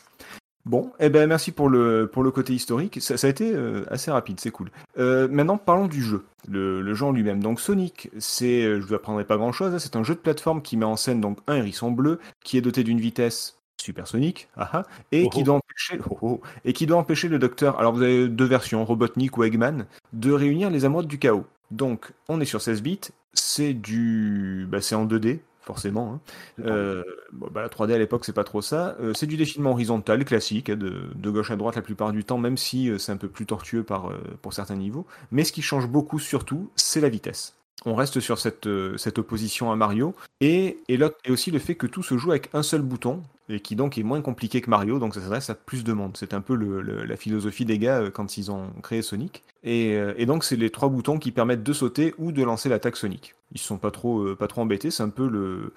[0.65, 2.99] Bon, eh ben merci pour le, pour le côté historique.
[2.99, 4.71] Ça, ça a été euh, assez rapide, c'est cool.
[4.97, 7.41] Euh, maintenant, parlons du jeu, le, le jeu en lui-même.
[7.41, 10.63] Donc Sonic, c'est, euh, je vous apprendrai pas grand-chose, hein, c'est un jeu de plateforme
[10.63, 14.69] qui met en scène donc un hérisson bleu qui est doté d'une vitesse supersonique, ah
[14.73, 15.43] ah, et Oh qui oh.
[15.43, 17.79] doit empêcher, oh oh, et qui doit empêcher le docteur.
[17.79, 21.45] Alors vous avez deux versions, Robotnik ou Eggman, de réunir les émeraudes du chaos.
[21.69, 23.01] Donc on est sur 16 bits,
[23.33, 26.13] c'est du, bah, c'est en 2D forcément.
[26.13, 26.19] hein.
[26.65, 28.95] Euh, bon, bah, la 3D à l'époque, c'est pas trop ça.
[29.01, 32.23] Euh, c'est du défilement horizontal classique, hein, de, de gauche à droite la plupart du
[32.23, 35.05] temps, même si euh, c'est un peu plus tortueux par, euh, pour certains niveaux.
[35.31, 37.55] Mais ce qui change beaucoup, surtout, c'est la vitesse.
[37.85, 41.59] On reste sur cette, euh, cette opposition à Mario, et, et, l'autre- et aussi le
[41.59, 44.61] fait que tout se joue avec un seul bouton, et qui donc est moins compliqué
[44.61, 46.17] que Mario, donc ça s'adresse à plus de monde.
[46.17, 49.43] C'est un peu le- le- la philosophie des gars euh, quand ils ont créé Sonic.
[49.63, 52.69] Et, euh, et donc c'est les trois boutons qui permettent de sauter ou de lancer
[52.69, 53.35] l'attaque Sonic.
[53.51, 55.73] Ils se sont pas trop, euh, pas trop embêtés, c'est un peu le,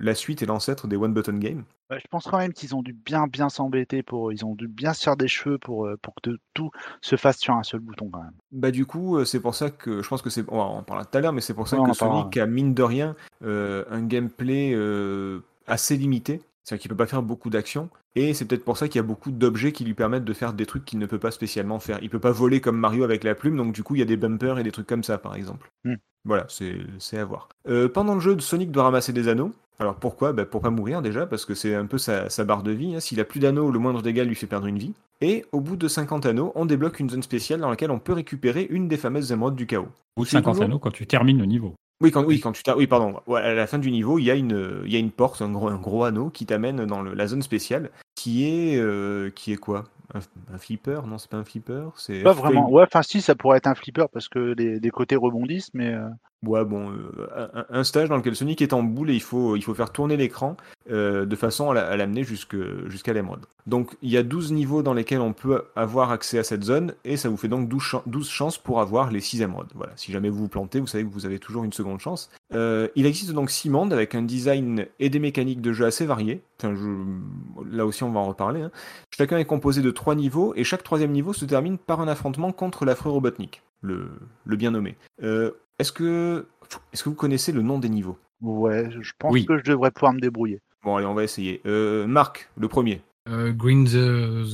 [0.00, 1.64] la suite et l'ancêtre des One Button Game.
[1.90, 4.68] Ouais, Je pense quand même qu'ils ont dû bien bien s'embêter pour, ils ont dû
[4.68, 6.70] bien se faire des cheveux pour, pour que tout
[7.00, 8.32] se fasse sur un seul bouton quand même.
[8.52, 11.18] Bah du coup, c'est pour ça que je pense que c'est, on en parlera tout
[11.18, 11.96] à l'heure, mais c'est pour ça Ouais, on que.
[11.96, 16.40] Sonic a mine de rien euh, un gameplay euh, assez limité.
[16.64, 19.06] C'est-à-dire qu'il peut pas faire beaucoup d'actions, et c'est peut-être pour ça qu'il y a
[19.06, 21.98] beaucoup d'objets qui lui permettent de faire des trucs qu'il ne peut pas spécialement faire.
[22.02, 24.06] Il peut pas voler comme Mario avec la plume, donc du coup il y a
[24.06, 25.70] des bumpers et des trucs comme ça, par exemple.
[25.84, 25.94] Hmm.
[26.24, 27.48] Voilà, c'est c'est à voir.
[27.68, 29.52] Euh, pendant le jeu, Sonic doit ramasser des anneaux.
[29.78, 30.34] Alors pourquoi?
[30.34, 32.94] Bah, Pour pas mourir déjà, parce que c'est un peu sa, sa barre de vie.
[32.94, 33.00] hein.
[33.00, 34.92] S'il a plus d'anneaux, le moindre dégât lui fait perdre une vie.
[35.22, 38.12] Et au bout de 50 anneaux, on débloque une zone spéciale dans laquelle on peut
[38.12, 39.88] récupérer une des fameuses émeraudes du chaos.
[40.18, 41.74] Ou C'est 50 toujours- anneaux quand tu termines le niveau.
[42.00, 43.20] Oui, quand, oui, quand tu t'as- oui, pardon.
[43.34, 45.50] À la fin du niveau, il y a une, il y a une porte, un
[45.50, 49.52] gros, un gros anneau qui t'amène dans le- la zone spéciale, qui est, euh, qui
[49.52, 49.84] est quoi?
[50.14, 50.20] Un,
[50.54, 51.02] un flipper?
[51.06, 51.88] Non, c'est pas un flipper.
[51.96, 52.70] C'est Pas vraiment.
[52.70, 55.92] Ouais, enfin si, ça pourrait être un flipper parce que les, les côtés rebondissent, mais
[55.92, 56.08] euh,
[56.46, 59.92] Ouais, bon, euh, un, stage dans lequel Sonic est en boule et il faut, faire
[59.92, 60.56] tourner l'écran
[60.90, 63.44] euh, de façon à la- à l'amener jusqu'à l'émeraude.
[63.66, 66.94] Donc il y a 12 niveaux dans lesquels on peut avoir accès à cette zone
[67.04, 69.70] et ça vous fait donc 12, chan- 12 chances pour avoir les 6 émeraudes.
[69.74, 72.30] Voilà, si jamais vous vous plantez, vous savez que vous avez toujours une seconde chance.
[72.54, 76.06] Euh, il existe donc 6 mondes avec un design et des mécaniques de jeu assez
[76.74, 78.62] je- Là aussi, on va en reparler.
[78.62, 78.70] hein.
[79.14, 82.50] Chacun est composé de 3 niveaux et chaque troisième niveau se termine par un affrontement
[82.50, 84.08] contre l'affreux Robotnik, le,
[84.56, 84.96] bien nommé.
[85.80, 86.46] Est-ce que,
[86.92, 88.18] est-ce que vous connaissez le nom des niveaux?
[88.40, 89.44] Ouais, je pense Oui.
[89.46, 90.60] que je devrais pouvoir me débrouiller.
[90.84, 91.60] Bon, allez, on va essayer.
[91.66, 93.02] Euh, Marc, le premier.
[93.28, 93.90] Euh, Green, the-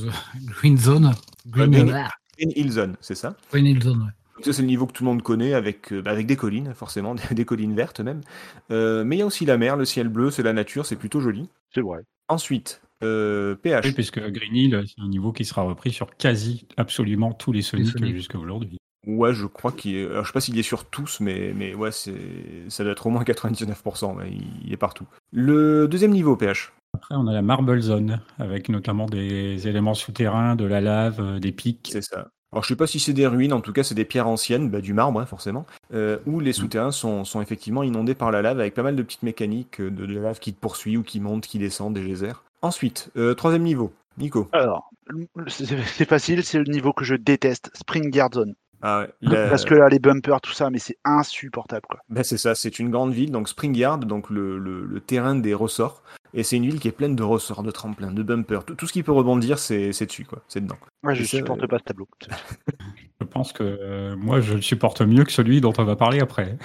[0.07, 1.13] the- Green Zone.
[1.47, 1.85] Green, Green-
[2.37, 3.35] Green Hill Zone, c'est ça?
[3.51, 4.43] Green Hill Zone, ouais.
[4.43, 6.73] Ça, c'est le niveau que tout le monde connaît avec, euh, bah, avec des collines,
[6.75, 8.21] forcément, des collines vertes même.
[8.71, 10.95] Euh, mais il y a aussi la mer, le ciel bleu, c'est la nature, c'est
[10.97, 11.49] plutôt joli.
[11.73, 11.99] C'est vrai.
[12.27, 13.85] Ensuite, euh, PH.
[13.85, 17.61] Oui, puisque Green Hill, c'est un niveau qui sera repris sur quasi absolument tous les
[17.63, 18.15] Sonic Sonic.
[18.15, 18.76] jusqu'à aujourd'hui.
[19.07, 20.05] Ouais, je crois qu'il est.
[20.05, 22.13] Alors, je sais pas s'il est sur tous, mais, mais ouais, c'est...
[22.67, 24.17] ça doit être au moins 99%.
[24.17, 24.31] ouais,
[24.65, 25.05] il est partout.
[25.31, 26.73] Le deuxième niveau, PH.
[26.93, 31.39] Après, on a la Marble Zone, avec notamment des éléments souterrains, de la lave, euh,
[31.39, 31.89] des pics.
[31.91, 32.27] C'est ça.
[32.51, 34.69] Alors, je sais pas si c'est des ruines, en tout cas, c'est des pierres anciennes,
[34.69, 38.41] bah, du marbre, hein, forcément, euh, où les souterrains sont, sont effectivement inondés par la
[38.41, 40.97] lave avec pas mal de petites mécaniques euh, de, de la lave qui te poursuit
[40.97, 42.43] ou qui monte, qui descend, des geysers.
[42.61, 43.93] Ensuite, euh, troisième niveau.
[44.17, 44.49] Nico.
[44.51, 44.89] Alors,
[45.47, 48.55] c'est c'est facile, c'est le niveau que je déteste, Spring Guard Zone.
[48.81, 51.99] Ah ouais, la- Parce que là, les bumpers, tout ça, mais c'est insupportable, quoi.
[52.09, 55.35] Ben, c'est ça, c'est une grande ville, donc Spring Yard, donc le, le- le terrain
[55.35, 56.03] des ressorts.
[56.33, 58.63] Et c'est une ville qui est pleine de ressorts, de tremplins, de bumpers.
[58.65, 60.43] Tout, tout ce qui peut rebondir, c'est c'est dessus, quoi.
[60.47, 60.77] C'est dedans.
[61.03, 62.07] Ouais, je ça, supporte euh, pas ce tableau.
[63.19, 66.19] Je pense que euh, moi, je le supporte mieux que celui dont on va parler
[66.19, 66.57] après.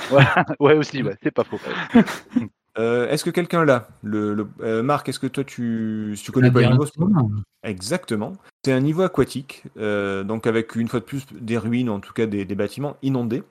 [0.60, 1.58] ouais, aussi, ouais, c'est pas faux.
[2.78, 6.32] Euh, est-ce que quelqu'un l'a le, le- euh, Marc, est-ce que toi, tu, si tu
[6.32, 6.84] connais pas le niveau.
[7.64, 8.32] Exactement.
[8.64, 12.12] C'est un niveau aquatique, euh, donc avec une fois de plus des ruines, en tout
[12.12, 13.42] cas des, des bâtiments inondés.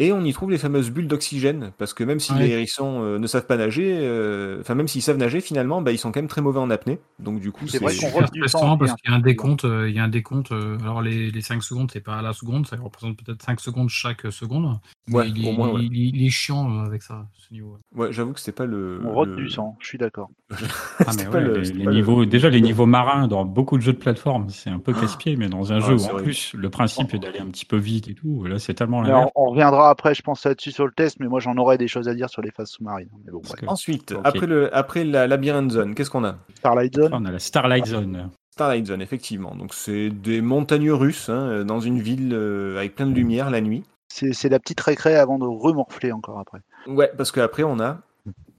[0.00, 2.38] Et on y trouve les fameuses bulles d'oxygène, parce que même si Ouais.
[2.40, 5.90] les hérissons euh, ne savent pas nager, euh, enfin même s'ils savent nager, finalement, bah,
[5.90, 7.00] ils sont quand même très mauvais en apnée.
[7.18, 9.64] Donc du coup, C'est c'est vrai qu'on temps, parce qu'il y a un décompte.
[9.64, 10.52] euh, il y a un décompte.
[10.52, 13.58] euh, alors les, les 5 secondes, c'est pas à la seconde, ça représente peut-être 5
[13.60, 14.78] secondes chaque seconde.
[15.10, 15.80] Ouais, il, au est- moins, ouais.
[15.82, 17.78] il, il- il est chiant euh, avec ça, ce niveau.
[17.96, 19.00] Ouais, j'avoue que c'était pas le.
[19.04, 20.30] On rote le- du sang, je suis d'accord.
[20.50, 20.56] Ah,
[21.10, 23.28] C'était mais pas ouais, le- les, c'était les pas le- niveaux, déjà les niveaux marins
[23.28, 25.94] dans beaucoup de jeux de plateforme, c'est un peu casse-pied, mais dans un Ah, jeu
[25.94, 26.22] où en vrai.
[26.22, 29.30] plus le principe est d'aller un petit peu vite et tout, là c'est tellement l'inverse.
[29.34, 31.88] on, on reviendra après, je pense, là-dessus sur le test, mais moi j'en aurais des
[31.88, 33.08] choses à dire sur les phases sous-marines.
[33.26, 33.60] Mais bon, Parce bref.
[33.60, 36.36] que- Ensuite, après, le, après la labyrinthe zone, qu'est-ce qu'on a?
[36.54, 38.30] Starlight Zone, on a la Starlight Zone.
[38.52, 39.54] Starlight Zone, effectivement.
[39.54, 43.60] Donc c'est des montagnes russes hein, dans une ville euh, avec plein de lumière la
[43.60, 43.84] nuit.
[44.08, 46.60] c'est c'est la petite récré avant de remorfler encore après.
[46.88, 47.98] Ouais, parce qu'après on a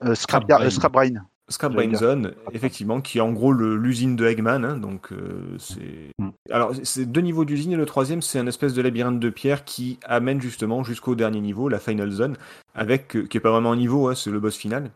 [0.04, 1.26] Euh, Scrap, Scrap euh, Scrap Brain.
[1.50, 1.94] Scrap Brain.
[1.96, 4.64] Zone, effectivement, qui est en gros l'usine de Eggman.
[4.64, 6.12] hein, donc euh, c'est.
[6.20, 6.30] Mm.
[6.52, 9.66] Alors c'est deux niveaux d'usine et le troisième c'est un espèce de labyrinthe de pierre
[9.66, 12.38] qui amène justement jusqu'au dernier niveau, la Final Zone,
[12.76, 14.92] avec euh, qui est pas vraiment un niveau, hein, c'est le boss final.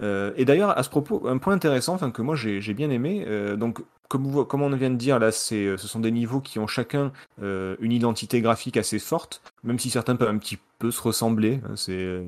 [0.00, 3.26] Euh, et d'ailleurs à ce propos, un point intéressant, enfin que moi j'ai bien aimé.
[3.56, 6.58] donc comme, vous- comme on vient de dire là, c'est ce sont des niveaux qui
[6.58, 11.00] ont chacun une identité graphique assez forte, même si certains peuvent un petit peu se
[11.00, 11.60] ressembler.
[11.68, 12.24] hein, c'est-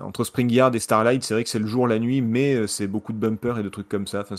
[0.00, 2.66] entre Spring Yard et Starlight, c'est vrai que c'est le jour, la nuit, mais euh,
[2.66, 4.20] c'est beaucoup de bumpers et de trucs comme ça.
[4.28, 4.36] Enfin,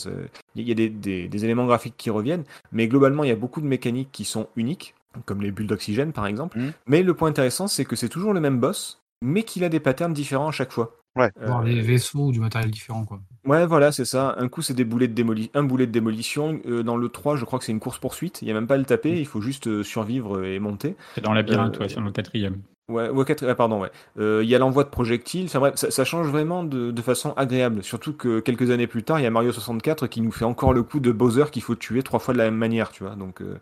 [0.55, 3.35] il y a des, des- des éléments graphiques qui reviennent, mais globalement, il y a
[3.35, 4.93] beaucoup de mécaniques qui sont uniques,
[5.25, 6.57] comme les bulles d'oxygène par exemple.
[6.59, 6.71] Mhm.
[6.87, 9.79] Mais le point intéressant, c'est que c'est toujours le même boss, mais qu'il a des
[9.79, 10.95] patterns différents à chaque fois.
[11.17, 11.31] Ouais.
[11.41, 13.19] Euh, des vaisseaux ou du matériel différent, quoi.
[13.45, 14.35] Ouais, voilà, c'est ça.
[14.37, 15.49] Un coup, c'est des boulets de démoli...
[15.55, 16.61] un boulet de démolition.
[16.67, 18.41] Euh, dans le 3, je crois que c'est une course-poursuite.
[18.41, 20.95] Il n'y a même pas à le taper, il faut juste euh, survivre et monter.
[21.15, 22.61] C'est dans le labyrinthe, Euh, ouais, dans le quatrième.
[22.89, 23.91] Ouais, ouais, quatre- ah, pardon, ouais.
[24.17, 25.45] Euh, Il y a l'envoi de projectiles.
[25.45, 27.83] Enfin bref, ça, ça change vraiment de, de façon agréable.
[27.83, 30.73] Surtout que quelques années plus tard, il y a Mario 64 qui nous fait encore
[30.73, 33.15] le coup de Bowser qu'il faut tuer trois fois de la même manière, tu vois.
[33.15, 33.59] Donc euh,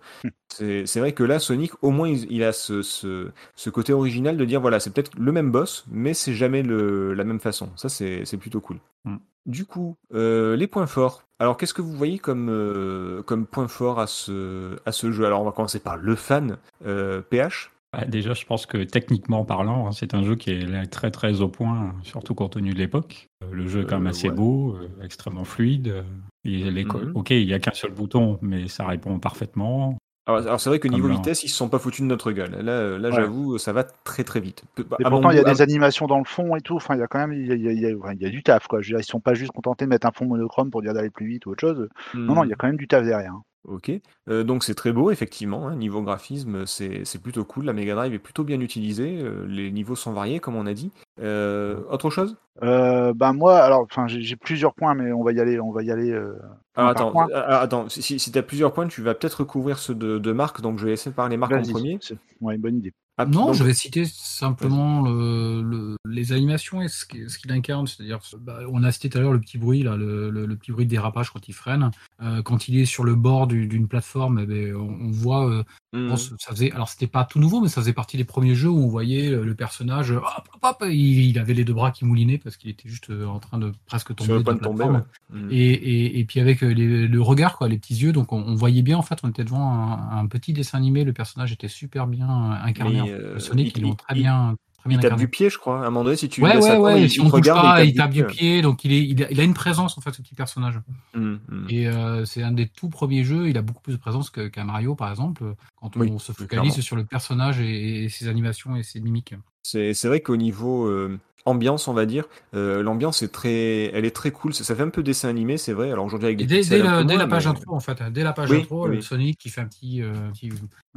[0.50, 3.94] c'est c'est vrai que là, Sonic, au moins, il, il a ce, ce, ce côté
[3.94, 7.40] original de dire voilà, c'est peut-être le même boss, mais c'est jamais le, la même
[7.42, 7.70] façon.
[7.76, 8.78] Ça, c'est c'est plutôt cool.
[9.06, 9.18] Mm.
[9.46, 11.24] Du coup, euh, les points forts.
[11.40, 15.26] Alors, qu'est-ce que vous voyez comme, euh, comme point fort à ce, à ce jeu?
[15.26, 17.72] Alors, on va commencer par le fan, euh, PH.
[17.94, 21.10] Bah, déjà, je pense que techniquement parlant, hein, c'est un jeu qui est là très
[21.10, 23.28] très au point, surtout compte tenu de l'époque.
[23.44, 24.36] Euh, Le jeu est quand même Euh, assez ouais.
[24.36, 26.04] beau, euh, extrêmement fluide.
[26.44, 27.12] il- les co- Mhm.
[27.16, 29.98] Ok, il n'y a qu'un seul bouton, mais ça répond parfaitement.
[30.28, 31.16] Alors, alors c'est vrai que niveau là.
[31.16, 32.52] vitesse, ils se sont pas foutus de notre gueule.
[32.62, 33.16] Là, là Ouais.
[33.16, 34.64] j'avoue, ça va très très vite.
[34.76, 36.76] Peu- Et pourtant, il y a des animations dans le fond et tout.
[36.76, 37.98] Enfin, il y a quand même il y a, il y a- il y a-
[37.98, 38.82] enfin, il y a du taf, quoi.
[38.82, 40.94] Je veux dire, ils sont pas juste contentés de mettre un fond monochrome pour dire
[40.94, 41.90] d'aller plus vite ou autre chose.
[42.14, 43.32] Non, non, il y a quand même du taf derrière.
[43.34, 43.44] hein.
[43.68, 43.92] Ok,
[44.30, 47.96] euh, donc c'est très beau effectivement, hein, niveau graphisme c'est c'est plutôt cool, la Mega
[47.96, 50.90] Drive est plutôt bien utilisée, euh, les niveaux sont variés comme on a dit.
[51.20, 52.38] Euh, autre chose?
[52.64, 55.72] Euh, ben moi, alors, enfin, j'ai j'ai plusieurs points, mais on va y aller, on
[55.72, 56.12] va y aller.
[56.12, 56.34] euh,
[56.76, 57.28] Ah, par attends, point.
[57.34, 60.32] ah, attends, si, si, tu as plusieurs points, tu vas peut-être recouvrir ceux de, de
[60.32, 61.98] Marc, donc je vais essayer de parler Marc en Vas-y, premier.
[62.02, 62.94] c'est ouais, bonne idée.
[63.20, 67.40] Ah, Non, donc- je vais citer simplement le- le- les animations et ce qui- ce
[67.40, 67.88] qu'il incarne.
[67.88, 70.86] C'est-à-dire, bah, on a cité tout à l'heure le petit bruit, là, le, petit bruit
[70.86, 71.90] de dérapage quand il freine.
[72.22, 75.50] Euh, quand il est sur le bord du- d'une plateforme, eh ben, on, on voit.
[75.50, 75.64] euh,
[75.94, 76.16] je Mhm.
[76.18, 78.78] ça faisait, alors c'était pas tout nouveau, mais ça faisait partie des premiers jeux où
[78.84, 82.38] on voyait le, personnage, hop, hop, hop, il, il avait les deux bras qui moulinaient
[82.38, 84.60] parce qu'il était juste euh, en train de presque tomber Sur le de point la
[84.60, 85.00] de tomber, ouais.
[85.32, 85.48] Mhm.
[85.50, 88.44] Et, et, et puis avec euh, les- le regard, quoi, les petits yeux, donc on,
[88.44, 91.52] on voyait bien en fait, on était devant un, un petit dessin animé, le personnage
[91.54, 92.28] était super bien
[92.64, 93.02] incarné.
[93.02, 95.28] Mais, Le Sonic, il- ils l'ont il- très il- bien, très bien Il tape du
[95.28, 95.80] pied, je crois.
[95.84, 97.02] À un moment donné, si tu Ouais, ouais, attendre, ouais.
[97.04, 98.62] il, Si il on regarde pas, et il tape du pied.
[98.62, 100.80] donc il, est, il, a, il a une présence en fait, ce petit personnage.
[101.16, 101.66] Mhm, mhm.
[101.70, 103.50] Et euh, c'est un des tout premiers jeux.
[103.50, 105.44] Il a beaucoup plus de présence qu'un Mario, par exemple,
[105.76, 106.72] quand on Oui, se focalise clairement.
[106.82, 109.34] sur le personnage et, et ses animations et ses mimiques.
[109.64, 114.06] C'est c'est vrai qu'au niveau euh, ambiance, on va dire, euh, l'ambiance est très, elle
[114.06, 114.54] est très cool.
[114.54, 115.92] Ça, ça fait un peu dessin animé, c'est vrai.
[115.92, 118.34] Alors aujourd'hui avec Et des dès, moins, la page mais intro, en fait, dès la
[118.34, 118.96] page Oui, intro, oui.
[118.98, 120.52] le Sonic qui fait un petit, euh, petit,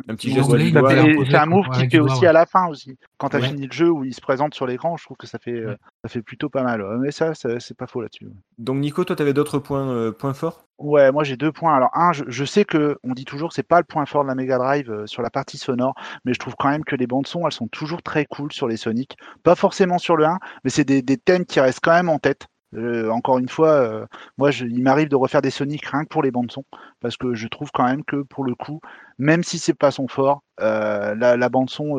[0.08, 2.26] un petit geste c'est un move qui fait aussi ouais.
[2.26, 2.96] à la fin aussi.
[3.18, 3.48] Quand tu as Ouais.
[3.48, 5.68] fini le jeu où il se présente sur l'écran, je trouve que ça fait, euh,
[5.70, 5.76] Ouais.
[6.04, 6.84] ça fait plutôt pas mal.
[7.00, 8.28] Mais ça, ça- c'est pas faux là-dessus.
[8.58, 10.66] Donc Nico, toi, tu avais d'autres points, euh, points forts?
[10.80, 11.76] Ouais, moi j'ai deux points.
[11.76, 14.34] Alors un, je, sais que on dit toujours c'est pas le point fort de la
[14.34, 17.26] Mega Drive euh, sur la partie sonore, mais je trouve quand même que les bandes
[17.26, 19.16] son elles sont toujours très cool sur les Sonic.
[19.42, 22.18] Pas forcément sur le 1, mais c'est des, des thèmes qui restent quand même en
[22.18, 22.48] tête.
[22.74, 24.06] Euh, encore une fois, euh,
[24.38, 26.64] moi je- il m'arrive de refaire des Sonic rien que pour les bandes son,
[27.00, 28.80] parce que je trouve quand même que pour le coup,
[29.18, 31.96] même si c'est pas son fort, euh, la, la bande son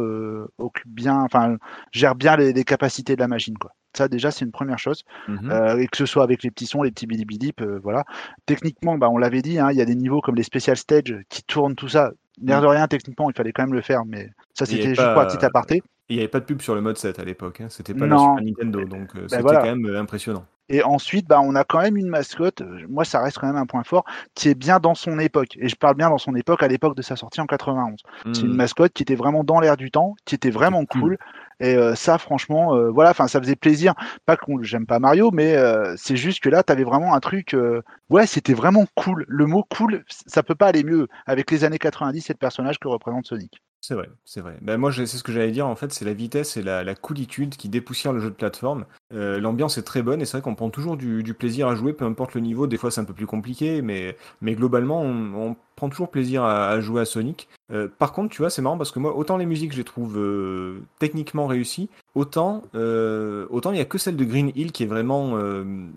[0.58, 1.58] occupe bien, enfin
[1.92, 3.72] gère bien les, les capacités de la machine quoi.
[3.98, 5.04] Ça déjà c'est une première chose.
[5.28, 5.78] Mhm.
[5.80, 8.06] Et que ce soit avec les petits sons, les petits bilibidip, voilà.
[8.46, 11.14] Techniquement, bah, on l'avait dit, hein, il y a des niveaux comme les special stage
[11.30, 12.12] qui tournent tout ça.
[12.42, 15.10] L'air de rien, techniquement, il fallait quand même le faire, mais ça c'était juste pour
[15.10, 15.84] un pas- petit aparté.
[16.10, 17.62] Il n'y avait pas de pub sur le mode 7 à l'époque.
[17.62, 17.68] Hein.
[17.70, 18.36] C'était pas la Non.
[18.38, 19.60] Super Nintendo, donc euh, Ben c'était voilà.
[19.62, 20.46] quand même impressionnant.
[20.70, 23.58] Et ensuite, bah, on a quand même une mascotte, euh, moi ça reste quand même
[23.58, 24.06] un point fort,
[24.36, 25.58] qui est bien dans son époque.
[25.60, 28.02] Et je parle bien dans son époque, à l'époque de sa sortie en 91.
[28.32, 28.56] C'est une Mhm.
[28.56, 31.02] mascotte qui était vraiment dans l'air du temps, qui était vraiment Cool.
[31.02, 31.18] cool.
[31.60, 33.94] Et euh, ça, franchement, euh, voilà, enfin, ça faisait plaisir.
[34.26, 37.54] Pas que j'aime pas Mario, mais euh, c'est juste que là, t'avais vraiment un truc.
[37.54, 39.26] euh, ouais, c'était vraiment cool.
[39.28, 42.80] Le mot cool, ça peut pas aller mieux avec les années 90 et le personnage
[42.80, 43.62] que représente Sonic.
[43.84, 44.60] C'est vrai, c'est vrai.
[44.62, 45.66] Ben moi, c'est ce que j'allais dire.
[45.66, 48.86] En fait, c'est la vitesse et la, la coolitude qui dépoussièrent le jeu de plateforme.
[49.12, 51.92] Euh, L'ambiance est très bonne et c'est vrai qu'on prend toujours du, plaisir à jouer,
[51.92, 52.68] peu importe le niveau.
[52.68, 56.80] Des fois, c'est un peu plus compliqué, mais, mais globalement, on, prend toujours plaisir à,
[56.80, 57.50] jouer à Sonic.
[57.72, 59.84] Euh, par contre, tu vois, c'est marrant parce que moi, autant les musiques, je les
[59.84, 64.84] trouve euh, techniquement réussies, autant autant il y a que celle de Green Hill qui
[64.84, 65.40] est vraiment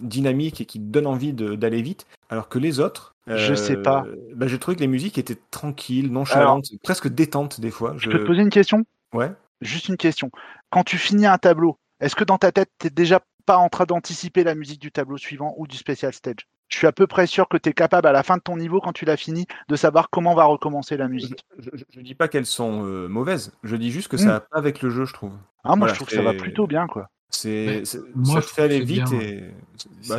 [0.00, 3.13] dynamique et qui donne envie d'aller vite, alors que les autres.
[3.26, 4.04] Je sais euh, pas.
[4.34, 7.94] ben, j'ai trouvé que les musiques étaient tranquilles, nonchalantes, presque détentes des fois.
[7.96, 8.84] Je peux te poser une question?
[9.12, 9.32] Ouais.
[9.60, 10.30] Juste une question.
[10.70, 13.84] Quand tu finis un tableau, est-ce que dans ta tête, t'es déjà pas en train
[13.84, 16.46] d'anticiper la musique du tableau suivant ou du special stage?
[16.68, 18.56] Je suis à peu près sûr que tu es capable, à la fin de ton
[18.56, 21.44] niveau, quand tu l'as fini, de savoir comment va recommencer la Je, musique.
[21.58, 24.58] je, je dis pas qu'elles sont euh, mauvaises, je dis juste que ça va pas
[24.58, 25.32] avec le jeu, je trouve.
[25.62, 27.08] Ah, moi, Voilà, je trouve que ça va plutôt bien, quoi.
[27.34, 29.20] C'est, moi, ça je aller vite bien.
[29.20, 29.50] et.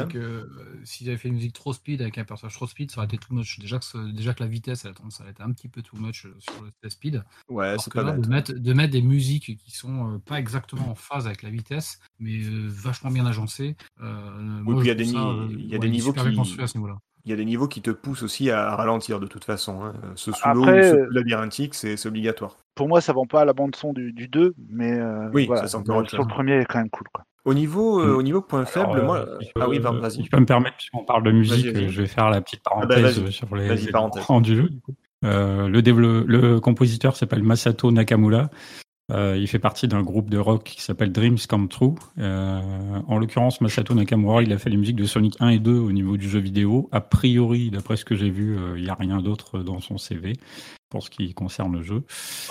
[0.03, 0.07] Ouais.
[0.11, 0.49] que euh,
[1.17, 3.57] fait une musique trop speed avec un personnage trop speed, ça aurait été too much.
[3.59, 5.81] Déjà que, ce- déjà que la vitesse, elle a tendance à être un petit peu
[5.81, 7.23] too much euh, sur le test speed.
[7.49, 10.89] Ouais, c'est pas là, de mettre, de mettre des musiques qui sont euh, pas exactement
[10.89, 13.23] en phase avec la vitesse, mais euh, vachement bien
[14.63, 15.11] moi, puis il y a des ça,
[15.71, 16.97] y a des niveaux qui- à ce niveau-là.
[17.25, 19.83] Il y a des niveaux qui te poussent aussi à ralentir de toute façon.
[19.83, 19.93] hein.
[20.15, 22.57] Ce sous l'eau ou Après, ce euh, labyrinthique, c'est obligatoire.
[22.75, 25.63] Pour moi, ça vend pas la bande-son du, du 2, mais euh, Oui, voilà.
[25.63, 27.23] ça, c'est encore Le- autre sur le premier, est quand même cool, quoi.
[27.45, 28.15] Au niveau, euh, Mm.
[28.17, 29.17] au niveau point faible, Alors, moi.
[29.27, 30.23] euh, si Ah oui, Si vas-y.
[30.25, 32.85] je peux me permettre, puisqu'on parle de musique, euh, je vais faire la petite Ah
[32.85, 33.91] bah, parenthèse euh, sur les, Vas-y, les
[34.41, 34.69] du jeu.
[34.69, 34.93] du coup.
[35.23, 38.49] Euh, le, le compositeur s'appelle Masato Nakamura.
[39.11, 41.93] Euh, il fait partie d'un groupe de rock qui s'appelle Dreams Come True.
[42.17, 42.61] Euh,
[43.07, 45.91] en l'occurrence, Masato Nakamura, il a fait les musiques de Sonic 1 et 2 au
[45.91, 46.89] niveau du jeu vidéo.
[46.91, 49.97] A priori, d'après ce que j'ai vu, euh, il n'y a rien d'autre dans son
[49.97, 50.33] CV
[50.95, 52.03] pour ce qui concerne le jeu.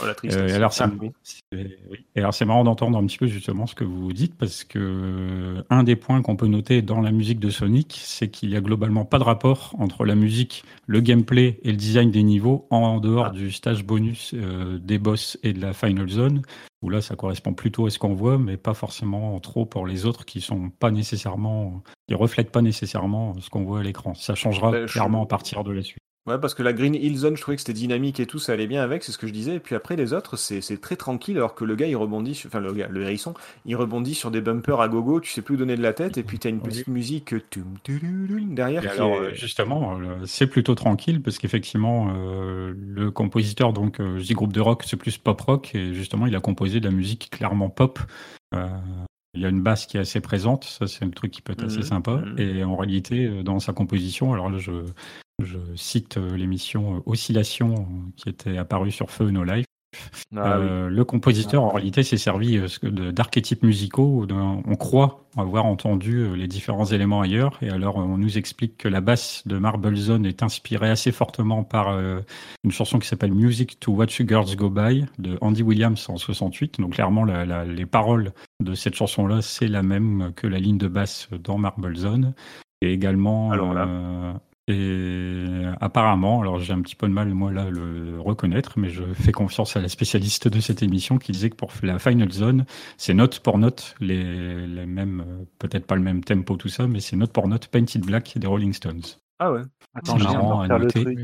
[0.03, 0.53] Oh, la tristesse.
[0.53, 2.05] Euh, alors, c'est oui.
[2.15, 5.83] alors, marrant d'entendre un petit peu justement ce que vous dites parce que euh, un
[5.83, 9.07] des points qu'on peut noter dans la musique de Sonic, c'est qu'il y a globalement
[9.07, 13.29] pas de rapport entre la musique, le gameplay et le design des niveaux en dehors
[13.29, 13.31] Ah.
[13.31, 16.43] du stage bonus euh, des boss et de la final zone
[16.83, 20.05] où là, ça correspond plutôt à ce qu'on voit, mais pas forcément trop pour les
[20.05, 24.13] autres qui sont pas nécessairement, qui reflètent pas nécessairement ce qu'on voit à l'écran.
[24.13, 25.97] Ça changera Ben, je- clairement à partir de la suite.
[26.27, 28.53] Ouais, parce que la Green Hill Zone, je trouvais que c'était dynamique et tout, ça
[28.55, 29.57] allait bien avec, c'est ce que je disais.
[29.57, 32.49] Et puis après, les autres, c'est très tranquille, alors que le gars, il rebondit, sur,
[32.49, 33.35] enfin le gars, le hérisson,
[33.67, 36.17] il rebondit sur des bumpers à gogo, tu sais plus où donner de la tête,
[36.17, 36.63] et puis t'as une Oui.
[36.63, 37.77] petite musique euh, tum,
[38.55, 38.81] derrière.
[38.81, 44.01] Qui alors, est- euh, justement, euh, c'est plutôt tranquille parce qu'effectivement, euh, le compositeur, donc,
[44.01, 46.81] euh, je dis groupe de rock, c'est plus pop rock et justement, il a composé
[46.81, 47.99] de la musique clairement pop.
[48.55, 48.67] Euh,
[49.35, 51.53] il y a une basse qui est assez présente, ça c'est un truc qui peut
[51.53, 52.13] être assez Mhm, sympa.
[52.17, 52.39] mhm.
[52.39, 54.71] Et en réalité, dans sa composition, alors là, je,
[55.43, 59.67] je cite euh, l'émission euh, Oscillation euh, qui était apparue sur Feu No Life.
[60.37, 60.67] Ah oui.
[60.91, 64.27] Le compositeur, en réalité, s'est servi d'archétypes musicaux.
[64.29, 67.57] on croit avoir entendu les différents éléments ailleurs.
[67.63, 71.63] Et alors, on nous explique que la basse de Marble Zone est inspirée assez fortement
[71.63, 72.19] par euh,
[72.65, 76.81] une chanson qui s'appelle Music to Watch Girls Go By de Andy Williams en 68.
[76.81, 80.79] Donc, clairement, la- la- les paroles de cette chanson-là, c'est la même que la ligne
[80.79, 82.35] de basse dans Marble Zone.
[82.83, 83.87] Et également, Alors là.
[83.87, 84.33] euh,
[84.69, 88.89] et apparemment, alors j'ai un petit peu de mal moi là à le reconnaître, mais
[88.89, 92.31] je fais confiance à la spécialiste de cette émission qui disait que pour la Final
[92.33, 92.65] Zone,
[92.97, 96.87] c'est note pour note les, les mêmes, euh, peut-être pas le même tempo tout ça,
[96.87, 99.03] mais c'est note pour note Painted Black des Rolling Stones.
[99.39, 99.63] Ah ouais.
[99.95, 101.03] Attends, marrant à le noter.
[101.05, 101.19] truc.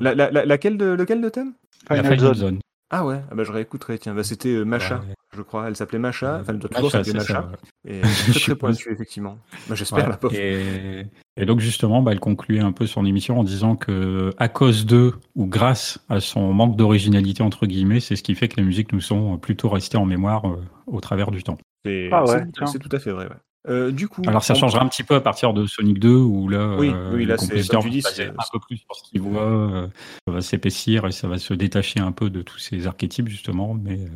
[0.00, 1.54] La, la, la- laquelle de, lequel de thème?
[1.90, 2.48] La Final Final Zone.
[2.48, 2.58] Zone.
[2.96, 5.14] Ah ouais, ah bah je réécouterai, tiens, bah c'était euh, Macha, Ouais.
[5.36, 7.40] je crois, elle s'appelait Macha, enfin elle doit toujours s'appeler Macha,
[7.84, 7.92] ouais.
[7.96, 8.56] et très très suppose.
[8.76, 9.36] pointu effectivement.
[9.68, 10.10] Bah, J'espère Ouais.
[10.10, 10.34] la pauvre.
[10.36, 14.48] Et, et donc justement, bah, elle concluait un peu son émission en disant que à
[14.48, 18.58] cause de ou grâce à son manque d'originalité entre guillemets, c'est ce qui fait que
[18.58, 21.58] les musiques nous sont plutôt restées en mémoire euh, au travers du temps.
[21.84, 23.28] C'est Ah ouais, c'est tout à fait vrai.
[23.68, 26.14] Euh, du coup, Alors ça on- changera un petit peu à partir de Sonic 2
[26.16, 29.86] où là, Oui, euh, oui, là, c'est- un peu plus sur ce qu'il voit, euh,
[30.28, 33.72] ça va s'épaissir et ça va se détacher un peu de tous ces archétypes justement,
[33.74, 34.08] mais euh,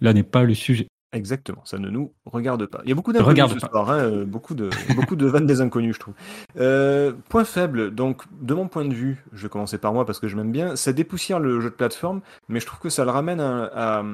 [0.00, 0.88] là n'est pas le sujet.
[1.14, 2.80] Exactement, ça ne nous regarde pas.
[2.84, 3.68] Il y a beaucoup d'inconnus ce pas.
[3.70, 6.12] soir, hein, euh, beaucoup de beaucoup de vannes des inconnus, je trouve.
[6.60, 10.20] Euh, point faible, donc de mon point de vue, je vais commencer par moi parce
[10.20, 13.06] que je m'aime bien, ça dépoussière le jeu de plateforme, mais je trouve que ça
[13.06, 14.04] le ramène à, à-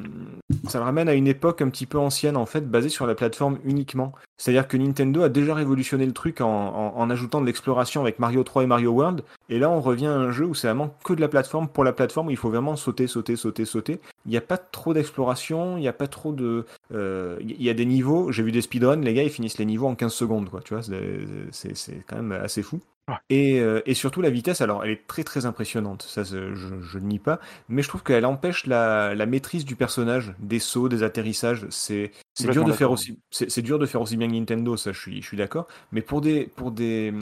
[0.69, 3.17] ça le ramène à une époque un petit peu ancienne en fait, basée sur la
[3.17, 4.13] plateforme uniquement.
[4.37, 8.21] C'est-à-dire que Nintendo a déjà révolutionné le truc en, en- en ajoutant de l'exploration avec
[8.21, 10.95] Mario 3 et Mario World, et là on revient à un jeu où c'est vraiment
[11.05, 14.01] que de la plateforme pour la plateforme où il faut vraiment sauter, sauter, sauter, sauter.
[14.27, 17.75] Il n'y a pas trop d'exploration, il n'y a pas trop de Il y a
[17.75, 20.49] des niveaux, j'ai vu des speedruns, les gars ils finissent les niveaux en 15 secondes,
[20.51, 22.81] quoi, tu vois, c'est- quand même assez fou.
[23.07, 23.17] Ouais.
[23.29, 26.99] Et, euh, et surtout la vitesse, alors elle est très très impressionnante, ça je, je
[26.99, 30.89] ne nie pas, mais je trouve qu'elle empêche la, la maîtrise du personnage, des sauts,
[30.89, 34.27] des atterrissages, c'est c'est dur de faire aussi, c'est c'est dur de faire aussi bien
[34.27, 37.13] que Nintendo, ça je suis, je suis d'accord, mais pour des, pour des,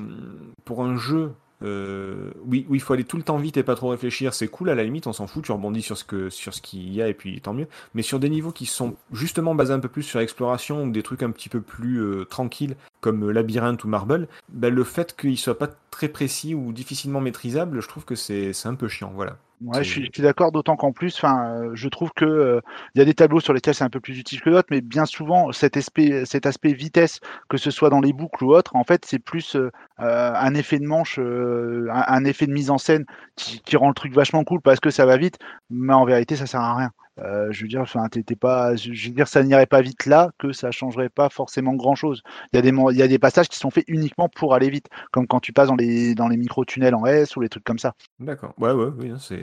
[0.64, 1.32] pour un jeu
[1.64, 4.70] euh, oui, il faut aller tout le temps vite et pas trop réfléchir, c'est cool
[4.70, 7.02] à la limite, on s'en fout, tu rebondis sur ce que sur ce qu'il y
[7.02, 7.68] a et puis tant mieux.
[7.94, 11.02] Mais sur des niveaux qui sont justement basés un peu plus sur l'exploration ou des
[11.02, 15.16] trucs un petit peu plus euh, tranquilles comme euh, Labyrinthe ou Marble, ben, le fait
[15.16, 19.12] qu'ils soient pas très précis ou difficilement maîtrisables, je trouve que c'est un peu chiant,
[19.14, 19.36] voilà.
[19.64, 22.60] Ouais, je suis, d'accord, d'autant qu'en plus, enfin, euh, je trouve que euh,
[22.94, 24.80] il y a des tableaux sur lesquels c'est un peu plus utile que d'autres, mais
[24.80, 28.74] bien souvent, cet aspect, cet aspect vitesse, que ce soit dans les boucles ou autre,
[28.74, 32.52] en fait, c'est plus euh, euh, un effet de manche, euh, un, un effet de
[32.52, 33.04] mise en scène
[33.36, 35.38] qui, qui rend le truc vachement cool parce que ça va vite,
[35.70, 36.90] mais en vérité, ça sert à rien.
[37.20, 40.30] Euh, je veux dire, enfin, t'étais pas, je veux dire, ça n'irait pas vite là,
[40.38, 42.22] que ça changerait pas forcément grand chose.
[42.52, 44.54] Il y a des, mo- il y a des passages qui sont faits uniquement pour
[44.54, 47.50] aller vite, comme quand tu passes dans les, dans les micro-tunnels en S ou les
[47.50, 47.92] trucs comme ça.
[48.18, 48.54] D'accord.
[48.58, 49.34] Ouais, ouais, oui, hein, c'est.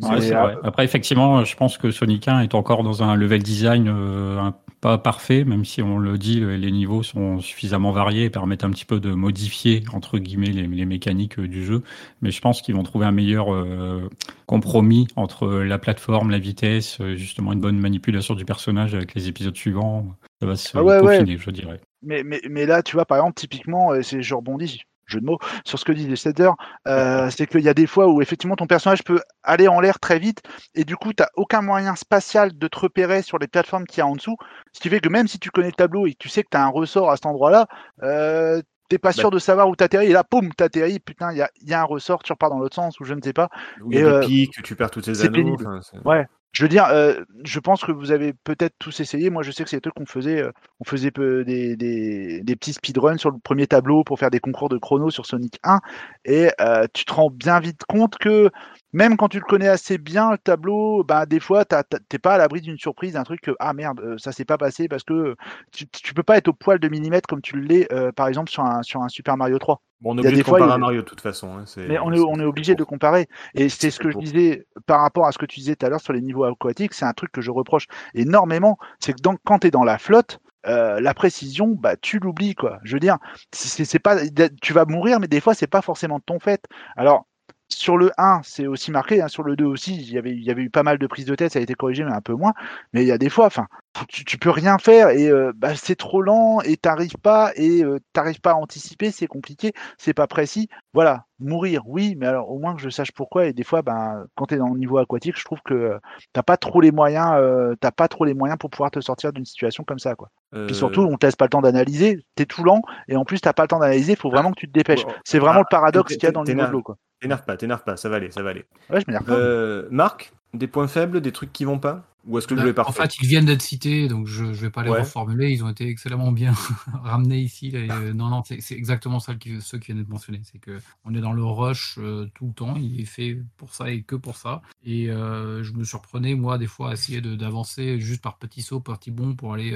[0.00, 3.42] Ouais, Mais c'est après- effectivement, je pense que Sonic 1 est encore dans un level
[3.42, 7.90] design euh, un- pas parfait, même si on le dit, le- les niveaux sont suffisamment
[7.90, 11.64] variés et permettent un petit peu de modifier, entre guillemets, les, les mécaniques euh, du
[11.64, 11.82] jeu.
[12.22, 14.08] Mais je pense qu'ils vont trouver un meilleur euh,
[14.46, 19.28] compromis entre la plateforme, la vitesse, euh, justement une bonne manipulation du personnage avec les
[19.28, 20.06] épisodes suivants.
[20.40, 21.18] Ça va se Ah ouais, ouais.
[21.18, 21.80] peaufiner, je dirais.
[22.02, 25.26] Mais, mais, mais là, tu vois, par exemple, typiquement, euh, c'est je rebondis, jeu de
[25.26, 26.50] mots, sur ce que disait Slater,
[26.86, 29.98] euh, c'est qu'il y a des fois où effectivement ton personnage peut aller en l'air
[29.98, 30.42] très vite
[30.74, 33.98] et du coup, tu n'as aucun moyen spatial de te repérer sur les plateformes qu'il
[33.98, 34.36] y a en dessous.
[34.72, 36.48] Ce qui fait que même si tu connais le tableau et que tu sais que
[36.50, 37.66] tu as un ressort à cet endroit-là,
[38.02, 41.42] euh, t'es pas sûr de savoir où t'atterris et là, poum, t'atterris, putain, il y
[41.42, 43.32] a, il y a un ressort, tu repars dans l'autre sens ou je ne sais
[43.32, 43.48] pas.
[43.80, 45.54] Où il y a Et, des euh, pics, tu perds tous tes anneaux.
[45.54, 46.26] enfin, Ouais.
[46.52, 49.30] Je veux dire, euh, je pense que vous avez peut-être tous essayé.
[49.30, 50.42] Moi, je sais que c'est des trucs qu'on faisait.
[50.42, 54.68] euh, on faisait des, des, petits speedruns sur le premier tableau pour faire des concours
[54.68, 55.80] de chrono sur Sonic 1.
[56.24, 58.50] Et euh, tu te rends bien vite compte que
[58.92, 62.38] même quand tu le connais assez bien, le tableau, bah, des fois, t'es pas à
[62.38, 65.36] l'abri d'une surprise, d'un truc que, ah merde, euh, ça s'est pas passé parce que
[65.72, 67.86] tu, tu peux pas être au poil de millimètre comme tu l'es,
[68.16, 69.80] par exemple, sur un, sur un Super Mario 3.
[70.00, 71.56] Bon, on est obligé de fois, comparer a- à Mario de toute façon.
[71.56, 73.28] hein, c'est- Mais on est, on est obligé de comparer.
[73.54, 75.88] Et c'est ce que je disais par rapport à ce que tu disais tout à
[75.88, 78.78] l'heure sur les niveaux aquatiques, c'est un truc que je reproche énormément.
[79.00, 82.54] C'est que dans- quand tu es dans la flotte, euh, la précision, bah, tu l'oublies.
[82.56, 82.78] quoi.
[82.82, 83.16] Je veux dire,
[83.52, 84.16] c'est c'est pas,
[84.60, 86.64] tu vas mourir, mais des fois, c'est pas forcément de ton fait.
[86.96, 87.27] Alors,
[87.68, 89.20] sur le 1, c'est aussi marqué.
[89.22, 91.06] Hein, sur le 2 aussi, il y, avait, il y avait eu pas mal de
[91.06, 92.52] prises de tête, ça a été corrigé, mais un peu moins.
[92.92, 93.66] Mais il y a des fois, enfin,
[94.08, 97.82] tu, tu peux rien faire et euh, bah, c'est trop lent et t'arrives pas et
[97.84, 100.68] euh, t'arrives pas à anticiper, c'est compliqué, c'est pas précis.
[100.94, 103.46] Voilà, mourir, oui, mais alors au moins que je sache pourquoi.
[103.46, 105.98] Et des fois, ben, quand tu es dans le niveau aquatique, je trouve que euh,
[106.32, 109.32] t'as pas trop les moyens, euh, t'as pas trop les moyens pour pouvoir te sortir
[109.32, 110.30] d'une situation comme ça, quoi.
[110.66, 113.40] Puis surtout, on te laisse pas le temps d'analyser, t'es tout lent et en plus
[113.40, 115.04] t'as pas le temps d'analyser, il faut vraiment que tu te dépêches.
[115.24, 116.96] C'est vraiment ah, le paradoxe t'es- qu'il y a dans le niveau de l'eau, quoi.
[117.20, 118.64] T'énerve pas, t'énerve pas, ça va aller, ça va aller.
[118.90, 119.32] Ouais, je m'énerve pas.
[119.32, 122.04] Euh, Marc, des points faibles, des trucs qui vont pas?
[122.28, 124.52] Ou est-ce que est Bah, en parfait fait, ils viennent d'être cités, donc je ne
[124.52, 125.00] vais pas les Ouais.
[125.00, 125.50] reformuler.
[125.50, 126.52] Ils ont été excellemment bien
[127.02, 127.68] ramenés ici.
[127.68, 130.42] Et, euh, non, non, c'est exactement ça qui, ceux qui viennent d'être mentionnés.
[130.44, 132.76] C'est que on est dans le rush euh, tout le temps.
[132.76, 134.60] Il est fait pour ça et que pour ça.
[134.84, 138.80] Et euh, je me surprenais, moi, des fois, à essayer d'avancer juste par petits sauts,
[138.80, 139.74] par petits bonds pour aller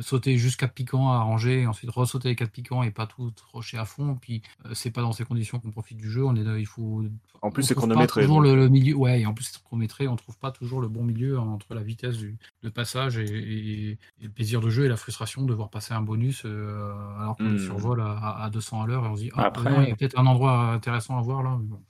[0.00, 3.32] sauter juste quatre piquants à ranger, et ensuite ressauter les quatre piquants et pas tout
[3.52, 4.16] rocher à fond.
[4.20, 4.42] Puis
[4.72, 6.24] c'est pas dans ces conditions qu'on profite du jeu.
[6.24, 7.04] On est, il faut
[7.42, 8.22] En plus, c'est chronométré.
[8.22, 10.88] Toujours le, le milieu, ouais, et en plus c'est chronométré, on trouve pas toujours le
[10.88, 14.84] bon milieu entre la vitesse du de passage et, et- et le plaisir de jeu
[14.84, 17.58] et la frustration de voir passer un bonus euh, alors qu'on Hmm.
[17.58, 19.92] survole à, à 200 à l'heure et on se dit ah, Après- non, il y
[19.92, 21.58] a peut-être un endroit intéressant à voir là.
[21.60, 21.82] mais bon.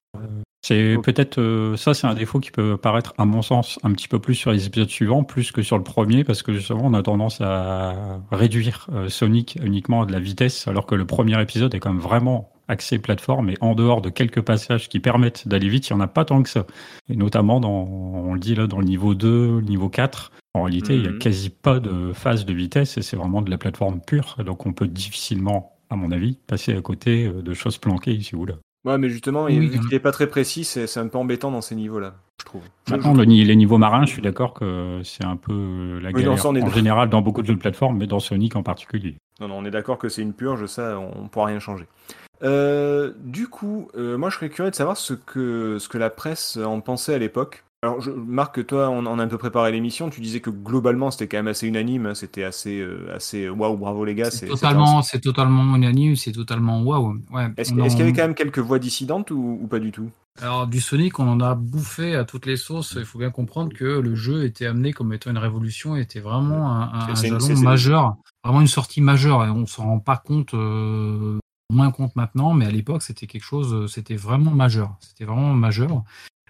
[0.65, 4.07] C'est peut-être euh, ça, c'est un défaut qui peut paraître, à mon sens, un petit
[4.07, 6.95] peu plus sur les épisodes suivants, plus que sur le premier, parce que justement, on
[6.95, 11.41] a tendance à réduire euh, Sonic uniquement à de la vitesse, alors que le premier
[11.43, 15.49] épisode est quand même vraiment axé plateforme et en dehors de quelques passages qui permettent
[15.49, 16.65] d'aller vite, il n'y en a pas tant que ça.
[17.09, 20.63] Et notamment, dans, on le dit là, dans le niveau 2, le niveau 4, en
[20.63, 21.19] réalité, il n'y a Mhm.
[21.19, 24.37] quasi pas de phase de vitesse et c'est vraiment de la plateforme pure.
[24.47, 28.37] Donc, on peut difficilement, à mon avis, passer à côté euh, de choses planquées ici
[28.37, 28.55] ou là.
[28.85, 30.87] Ouais, mais justement, Oui, vu il y en a- qu'il est pas très précis, c'est
[30.89, 32.63] c'est un peu embêtant dans ces niveaux-là, je trouve.
[32.91, 36.11] Maintenant, le ni- les niveaux marins, je suis d'accord que c'est un peu euh, la
[36.11, 38.63] Oui, galère non, en général dans beaucoup de jeux de plateforme, mais dans Sonic en
[38.65, 39.17] particulier.
[39.41, 41.87] Non, non, on est d'accord que c'est une purge, ça, on, on pourra rien changer.
[42.43, 46.11] Euh, du coup, euh, moi, je serais curieux de savoir ce que, ce que la
[46.11, 47.65] presse en pensait à l'époque.
[47.85, 50.09] Alors, je, Marc, toi, on, on a un peu préparé l'émission.
[50.09, 52.07] Tu disais que globalement, c'était quand même assez unanime.
[52.07, 54.31] hein, C'était assez, euh, assez, waouh, bravo les gars.
[54.31, 57.19] C'est totalement, c'est totalement unanime, c'est totalement waouh.
[57.33, 60.09] Ouais, Est-ce qu'il y avait quand même quelques voix dissidentes ou, ou pas du tout?
[60.41, 62.95] Alors du Sonic, on en a bouffé à toutes les sauces.
[62.97, 66.71] Il faut bien comprendre que le jeu était amené comme étant une révolution, était vraiment
[66.73, 69.45] un, un- une- majeur, vraiment une sortie majeure.
[69.45, 71.39] Et on s'en rend pas compte, euh,
[71.71, 74.97] moins compte maintenant, mais à l'époque c'était quelque chose, euh, c'était vraiment majeur.
[75.01, 76.03] C'était vraiment majeur.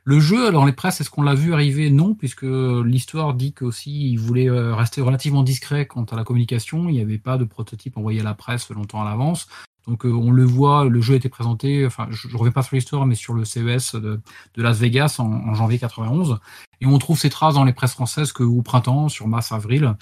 [0.04, 1.90] Le jeu, dans les presses, est-ce qu'on l'a vu arriver?
[1.90, 6.88] Non, puisque l'histoire dit qu'aussi il voulait euh, rester relativement discret quant à la communication.
[6.88, 9.46] Il n'y avait pas de prototype envoyé à la presse longtemps à l'avance.
[9.86, 12.62] Donc euh, on le voit, le jeu a été présenté, enfin je ne reviens pas
[12.62, 14.20] sur l'histoire, mais sur le CES de,
[14.56, 16.38] Las Vegas en, janvier 91.
[16.80, 19.94] Et on trouve ces traces dans les presses françaises que au printemps, sur mars-avril,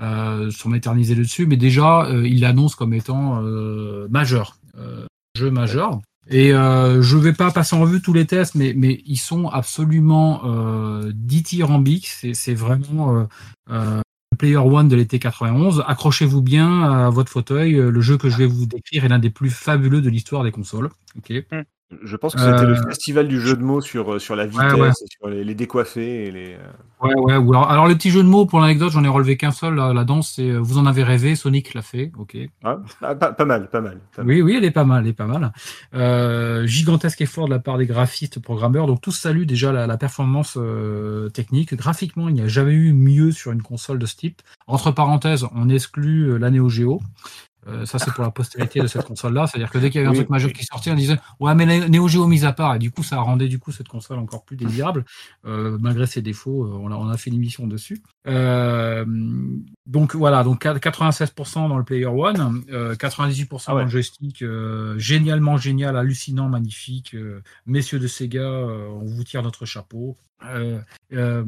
[0.00, 1.46] euh, sont éternisées dessus.
[1.46, 6.00] Mais déjà, euh, il l'annonce comme étant euh, majeur, euh, jeu majeur.
[6.28, 9.48] Et euh, je vais pas passer en revue tous les tests, mais, mais ils sont
[9.48, 12.08] absolument euh, dithyrambiques.
[12.08, 13.24] C'est vraiment euh,
[13.70, 14.00] euh,
[14.38, 15.84] Player One de l'été 91.
[15.86, 17.72] Accrochez-vous bien à votre fauteuil.
[17.74, 20.52] Le jeu que je vais vous décrire est l'un des plus fabuleux de l'histoire des
[20.52, 20.90] consoles.
[21.16, 21.32] Ok.
[22.02, 24.46] Je pense que c'était le Euh, festival du jeu de mots sur, euh, sur la
[24.46, 24.88] vitesse, ouais.
[24.88, 26.54] et sur les, les décoiffés et les.
[26.54, 26.58] euh,
[27.02, 27.36] Ouais, ouais.
[27.36, 29.74] Ou alors, alors les petits jeux de mots, pour l'anecdote, j'en ai relevé qu'un seul.
[29.74, 32.10] La, la danse, c'est Vous en avez rêvé, Sonic l'a fait.
[32.18, 32.36] Ok.
[32.64, 34.00] ah, pas, pas mal, pas mal.
[34.16, 34.26] pas mal.
[34.34, 35.52] Oui, oui, elle est pas mal, elle est pas mal.
[35.94, 38.86] Euh, gigantesque effort de la part des graphistes programmeurs.
[38.86, 41.74] Donc tous saluent déjà la, la performance euh, technique.
[41.74, 44.40] Graphiquement, il n'y a jamais eu mieux sur une console de ce type.
[44.66, 47.00] Entre parenthèses, on exclut la Neo Geo.
[47.66, 49.46] Euh, ça, c'est pour la postérité de cette console-là.
[49.46, 50.54] C'est-à-dire que dès qu'il y avait un truc majeur oui.
[50.58, 52.74] qui sortait, on disait ouais, mais Neo Geo mise à part.
[52.74, 55.04] Et du coup, ça rendait du coup cette console encore plus désirable,
[55.46, 56.64] euh, malgré ses défauts.
[56.64, 58.02] euh, on, a, on a fait une émission dessus.
[58.26, 59.04] Euh,
[59.86, 63.80] donc voilà, donc 96% dans le Player One, euh, 98% Ah ouais.
[63.80, 64.44] dans le joystick.
[64.96, 67.16] génialement génial, hallucinant, magnifique.
[67.66, 70.16] messieurs de Sega, on vous tire notre chapeau.
[70.46, 70.78] Euh,
[71.12, 71.44] euh,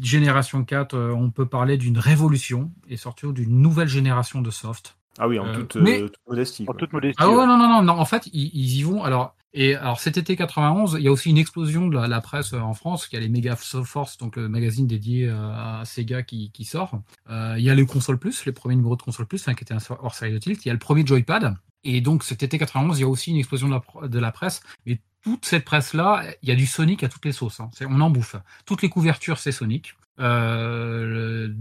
[0.00, 4.96] génération 4, euh, on peut parler d'une révolution et surtout d'une nouvelle génération de soft.
[5.18, 6.64] Ah oui, en Euh, toute, mais- euh, toute modestie.
[6.68, 7.16] En toute modestie.
[7.18, 7.46] Ah ouais, ouais.
[7.46, 7.92] non, non, non, non.
[7.98, 9.04] En fait, ils, ils y vont.
[9.04, 12.20] Alors, et alors cet été 91, il y a aussi une explosion de la, la
[12.22, 13.08] presse euh, en France.
[13.12, 16.98] Il y a les Mega Force, donc le magazine dédié à Sega qui, qui sort.
[17.30, 19.64] Euh, il y a les consoles plus, les premiers numéros de console plus, enfin, qui
[19.64, 20.64] étaient un hors série de tilt.
[20.64, 21.54] Il y a le premier Joypad.
[21.84, 24.18] Et donc cet été 91, il y a aussi une explosion de la, pr- de
[24.18, 24.62] la presse.
[24.86, 27.60] Mais toute cette presse-là, il y a du Sonic à toutes les sauces.
[27.60, 27.70] hein.
[27.88, 28.36] On en bouffe.
[28.64, 29.94] Toutes les couvertures, c'est Sonic.
[30.20, 31.56] Euh, le-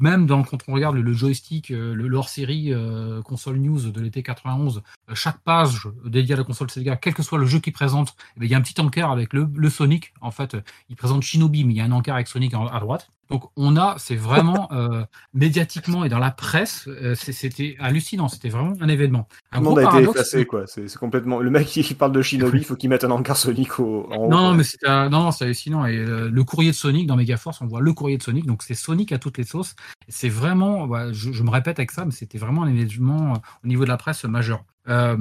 [0.00, 4.00] même dans, quand on regarde le, joystick, euh, le, le hors-série euh, console news de
[4.00, 7.60] l'été 91, euh, chaque page dédiée à la console Sega, quel que soit le jeu
[7.60, 10.12] qu'il présente, eh bien, il y a un petit encart avec le, le Sonic.
[10.20, 12.80] En fait, euh, il présente Shinobi, mais il y a un encart avec Sonic à
[12.80, 13.10] droite.
[13.30, 18.48] Donc on a, c'est vraiment euh, médiatiquement et dans la presse, euh, c'était hallucinant, c'était
[18.48, 19.28] vraiment un événement.
[19.52, 20.66] Tout le monde a été effacé, quoi.
[20.66, 21.40] C'est complètement.
[21.40, 24.28] Le mec qui parle de Shinobi, il faut qu'il mette un encart Sonic au, en.
[24.28, 25.86] Non, non, mais c'est non, c'est hallucinant.
[25.86, 28.62] Et euh, le courrier de Sonic dans Megaforce, on voit le courrier de Sonic, donc
[28.62, 29.74] c'est Sonic à toutes les sauces.
[30.08, 33.84] C'est vraiment, je, je, me répète avec ça, mais c'était vraiment un événement au niveau
[33.84, 34.64] de la presse majeur.
[34.88, 35.16] Euh,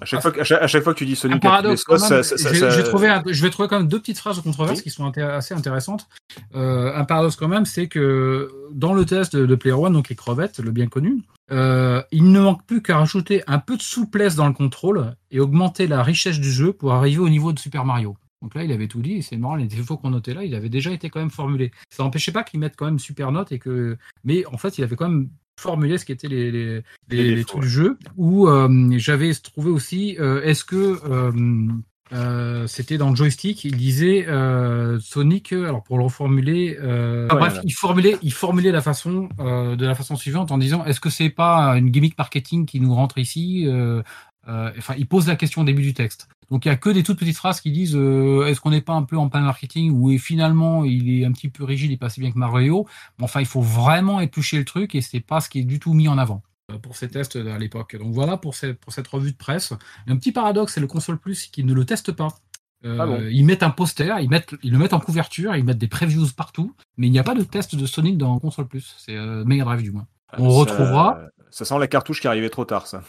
[0.00, 3.42] à, chaque fois, à, chaque, fois, que tu dis Sonic, paradoxe, je, vais trouver je
[3.42, 6.08] vais trouver quand même deux petites phrases de controverse qui sont assez intéressantes.
[6.54, 10.16] Euh, un paradoxe quand même, c'est que dans le test de, Player One, donc les
[10.16, 11.22] crevettes, le bien connu,
[11.52, 15.38] euh, il ne manque plus qu'à rajouter un peu de souplesse dans le contrôle et
[15.38, 18.16] augmenter la richesse du jeu pour arriver au niveau de Super Mario.
[18.42, 20.54] Donc là, il avait tout dit, et c'est marrant, les défauts qu'on notait là, il
[20.54, 21.70] avait déjà été quand même formulé.
[21.88, 23.96] Ça n'empêchait pas qu'il mette quand même super note et que.
[24.22, 27.62] Mais en fait, il avait quand même formuler ce qui étaient les, les, les, trucs
[27.62, 27.98] du jeu.
[28.16, 30.98] Où euh, j'avais trouvé aussi, euh, est-ce que
[32.12, 34.26] euh, c'était dans le joystick, il disait
[35.00, 36.76] Sonic, alors pour le reformuler,
[37.28, 41.10] bref, il formulait, il formulait la façon de la façon suivante en disant est-ce que
[41.10, 43.66] c'est pas une gimmick marketing qui nous rentre ici
[44.46, 46.28] Enfin, il pose la question au début du texte.
[46.50, 48.80] Donc il y a que des toutes petites phrases qui disent euh, est-ce qu'on n'est
[48.80, 51.96] pas un peu en pan marketing ou finalement il est un petit peu rigide et
[51.96, 52.86] pas si bien que Mario.
[53.18, 55.78] Mais enfin, il faut vraiment éplucher le truc et c'est pas ce qui est du
[55.78, 57.96] tout mis en avant euh, pour ces tests à l'époque.
[57.96, 59.72] Donc voilà pour cette, pour cette revue de presse.
[60.06, 62.28] Un petit paradoxe, c'est le console plus qui ne le teste pas.
[62.84, 65.78] Euh, ah ils mettent un poster, ils, mettent, ils le mettent en couverture, ils mettent
[65.78, 68.94] des previews partout, mais il n'y a pas de test de Sonic dans console plus.
[68.98, 69.16] C'est
[69.46, 70.06] Mega Drive du moins.
[70.36, 71.18] On retrouvera.
[71.50, 73.02] Ça sent la cartouche qui arrivait trop tard, ça.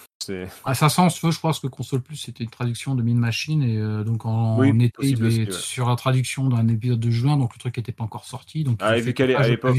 [0.64, 3.78] À ça sens, je pense que Console Plus c'était une traduction de Mine Machine et
[3.78, 7.78] euh, donc en, été il sur la traduction d'un épisode de juin, donc le truc
[7.78, 8.64] n'était pas encore sorti.
[8.64, 9.76] Donc ah, vu qu'à l'époque,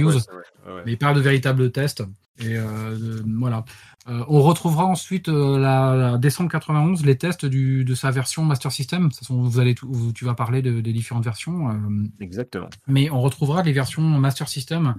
[0.84, 2.05] mais il parle de véritables tests.
[2.39, 3.64] Et euh, voilà.
[4.09, 8.70] Euh, on retrouvera ensuite euh, la, décembre 91 les tests du, de sa version Master
[8.70, 9.09] System.
[9.30, 9.74] vous allez
[10.14, 11.80] tu vas parler de, des différentes versions.
[12.20, 12.68] Exactement.
[12.87, 14.95] Mais on retrouvera les versions Master System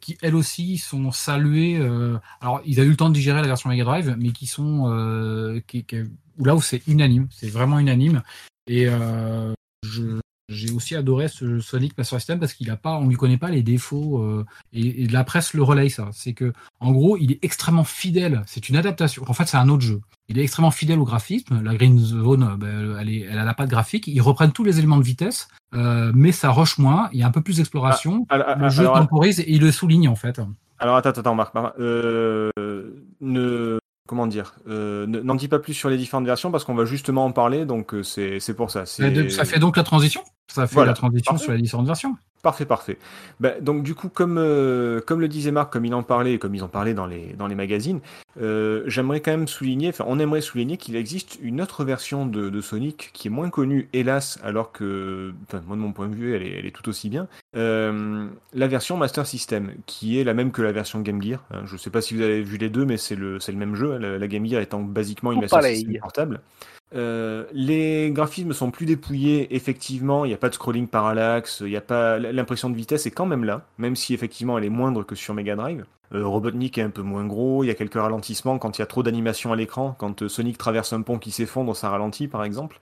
[0.00, 1.76] qui elles aussi sont saluées.
[2.40, 4.63] alors ils ont eu le temps de digérer la version Mega Drive, mais qui sont
[5.66, 5.86] qui,
[6.38, 8.22] là où c'est unanime, c'est vraiment unanime.
[8.66, 8.86] Et
[9.84, 13.38] je, j'ai aussi adoré ce Sonic Master System parce qu'il a pas, on lui connaît
[13.38, 14.44] pas les défauts euh,
[14.74, 16.08] et, la presse le relaye ça.
[16.12, 18.42] C'est que en gros, il est extrêmement fidèle.
[18.46, 19.24] C'est une adaptation.
[19.26, 20.00] En fait, c'est un autre jeu.
[20.28, 21.62] Il est extrêmement fidèle au graphisme.
[21.62, 24.06] La Green Zone, ben, elle, est, elle a la patte graphique.
[24.06, 27.08] Ils reprennent tous les éléments de vitesse, euh, mais ça rush moins.
[27.12, 28.26] Il y a un peu plus d'exploration.
[28.28, 30.40] Ah, le jeu temporise et il le souligne en fait.
[30.78, 31.54] Alors attends, attends, Marc.
[31.78, 32.50] Euh,
[33.20, 36.84] ne comment dire, euh, n'en dis pas plus sur les différentes versions parce qu'on va
[36.84, 38.86] justement en parler, donc c'est pour ça.
[38.86, 40.22] Ça fait donc la transition?
[40.48, 42.16] Ça fait la transition sur les différentes versions.
[42.44, 42.98] Parfait, parfait.
[43.40, 46.54] Ben, donc du coup, comme, euh, comme le disait Marc, comme il en parlait, comme
[46.54, 48.00] ils en parlaient dans les, dans les magazines,
[48.38, 52.60] euh, j'aimerais quand même souligner, enfin on aimerait souligner qu'il existe une autre version de,
[52.60, 56.34] Sonic qui est moins connue, hélas, alors que, enfin, moi de mon point de vue,
[56.36, 57.28] elle est, elle est tout aussi bien.
[57.56, 61.42] Euh, la version Master System, qui est la même que la version Game Gear.
[61.50, 61.62] Hein.
[61.64, 63.74] je ne sais pas si vous avez vu les deux, mais c'est le, le même
[63.74, 66.40] jeu, la, Game Gear étant basiquement une Master System portable.
[66.94, 71.70] Euh, les graphismes sont plus dépouillés, effectivement, il n'y a pas de scrolling parallaxe, il
[71.70, 74.70] n'y a pas l'impression de vitesse est quand même là, même si effectivement elle est
[74.70, 75.84] moindre que sur Mega Drive.
[76.12, 78.82] Euh, Robotnik est un peu moins gros, il y a quelques ralentissements quand il y
[78.82, 82.28] a trop d'animation à l'écran, quand euh, Sonic traverse un pont qui s'effondre, ça ralentit
[82.28, 82.80] par exemple.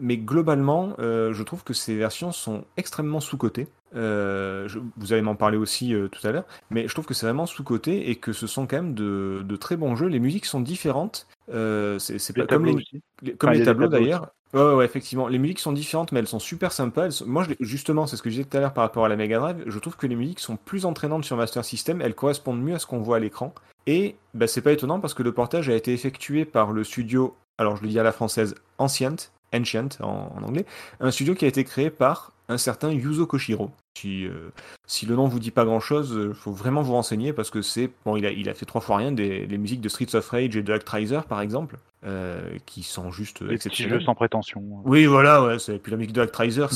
[0.00, 3.68] mais globalement, je trouve que ces versions sont extrêmement sous-cotées.
[3.92, 8.10] vous allez m'en parler aussi tout à l'heure, mais je trouve que c'est vraiment sous-coté
[8.10, 10.06] et que ce sont quand même de, de, très bons jeux.
[10.06, 14.32] Les musiques sont différentes euh, c'est pas comme les, comme les tableaux d'ailleurs.
[14.54, 15.28] Ouais, ouais, effectivement.
[15.28, 17.22] Les musiques sont différentes, mais elles sont super sympas.
[17.26, 19.38] Moi, justement, c'est ce que je disais tout à l'heure par rapport à la Mega
[19.38, 19.64] Drive.
[19.66, 22.02] Je trouve que les musiques sont plus entraînantes sur Master System.
[22.02, 23.54] Elles correspondent mieux à ce qu'on voit à l'écran.
[23.86, 27.34] Et bah, c'est pas étonnant parce que le portage a été effectué par le studio,
[27.58, 30.66] alors je le dis à la française, Ancient, Ancient en, anglais,
[31.00, 33.70] un studio qui a été créé par un certain Yuzo Koshiro.
[33.98, 34.52] Si, euh,
[34.86, 37.50] si le nom vous dit pas grand chose, il euh, faut vraiment vous renseigner parce
[37.50, 37.90] que c'est.
[38.04, 40.28] Bon, il a, il a fait trois fois rien des les musiques de Streets of
[40.28, 44.02] Rage et de Actraiser par exemple, euh, qui sont juste exceptionnelles.
[44.02, 44.62] sans prétention.
[44.84, 45.56] Oui, voilà, ouais.
[45.82, 46.66] Puis la musique de Actraiser,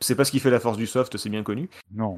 [0.00, 1.68] c'est pas ce qui fait la force du soft, c'est bien connu.
[1.94, 2.16] Non.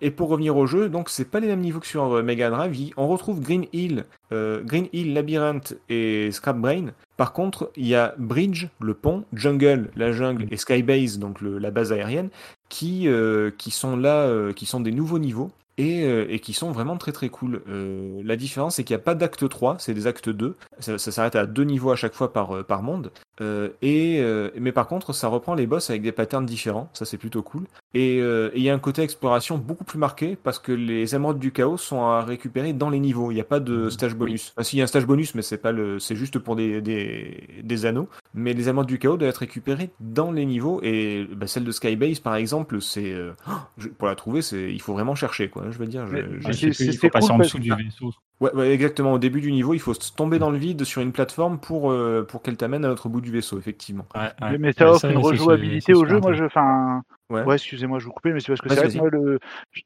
[0.00, 2.92] et pour revenir au jeu, donc c'est pas les mêmes niveaux que sur Mega Drive.
[2.96, 6.92] On retrouve Green Hill, Green Hill, Labyrinth et Scrap Brain.
[7.16, 11.70] Par contre, il y a Bridge, le pont, Jungle, la jungle, et Skybase, donc la
[11.70, 12.28] base aérienne,
[12.68, 15.50] qui, euh, qui sont là, euh, qui sont des nouveaux niveaux.
[15.76, 17.62] Et, euh, et, qui sont vraiment très très cool.
[17.66, 20.56] la différence, c'est qu'il n'y a pas d'acte 3, c'est des actes 2.
[20.78, 23.10] Ça, s'arrête à deux niveaux à chaque fois par, par monde.
[23.40, 26.88] Euh, et, euh, mais par contre, ça reprend les boss avec des patterns différents.
[26.92, 27.64] Ça, c'est plutôt cool.
[27.92, 31.14] Et euh, et il y a un côté exploration beaucoup plus marqué parce que les
[31.14, 33.30] émeraudes du chaos sont à récupérer dans les niveaux.
[33.30, 34.52] Il n'y a pas de stage bonus.
[34.56, 36.54] Enfin, si, il y a un stage bonus, mais c'est pas le, c'est juste pour
[36.56, 38.08] des, des, des anneaux.
[38.34, 40.80] Mais les émeraudes du chaos doivent être récupérées dans les niveaux.
[40.82, 43.32] Et bah, celle de Skybase, par exemple, c'est euh,
[43.98, 45.64] pour la trouver, c'est il faut vraiment chercher, quoi.
[45.70, 46.06] Je veux dire.
[46.06, 48.12] je- Mais- je- c'est- passer cool en dessous du vaisseau.
[48.40, 49.12] Ouais, ouais, exactement.
[49.12, 51.92] Au début du niveau, il faut se tomber dans le vide sur une plateforme pour,
[51.92, 54.06] euh, pour qu'elle t'amène à l'autre bout du vaisseau, effectivement.
[54.14, 54.58] Ouais, Mais- ouais.
[54.58, 56.18] mais ça offre ça, une rejouabilité au jeu.
[56.18, 57.42] Moi, je, enfin, Ouais.
[57.44, 59.38] ouais, excusez-moi, je vous coupais, mais c'est parce que c'est moi, le,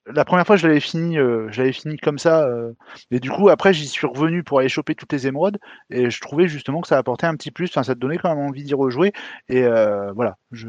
[0.07, 2.73] la première fois, je l'avais fini, euh, je l'avais fini comme ça, euh,
[3.11, 5.59] et du coup, après, j'y suis revenu pour aller choper toutes les émeraudes,
[5.91, 7.67] et je trouvais justement que ça apportait un petit plus.
[7.71, 9.13] Enfin, ça te donnait quand même envie d'y rejouer,
[9.49, 10.69] et euh, voilà, je,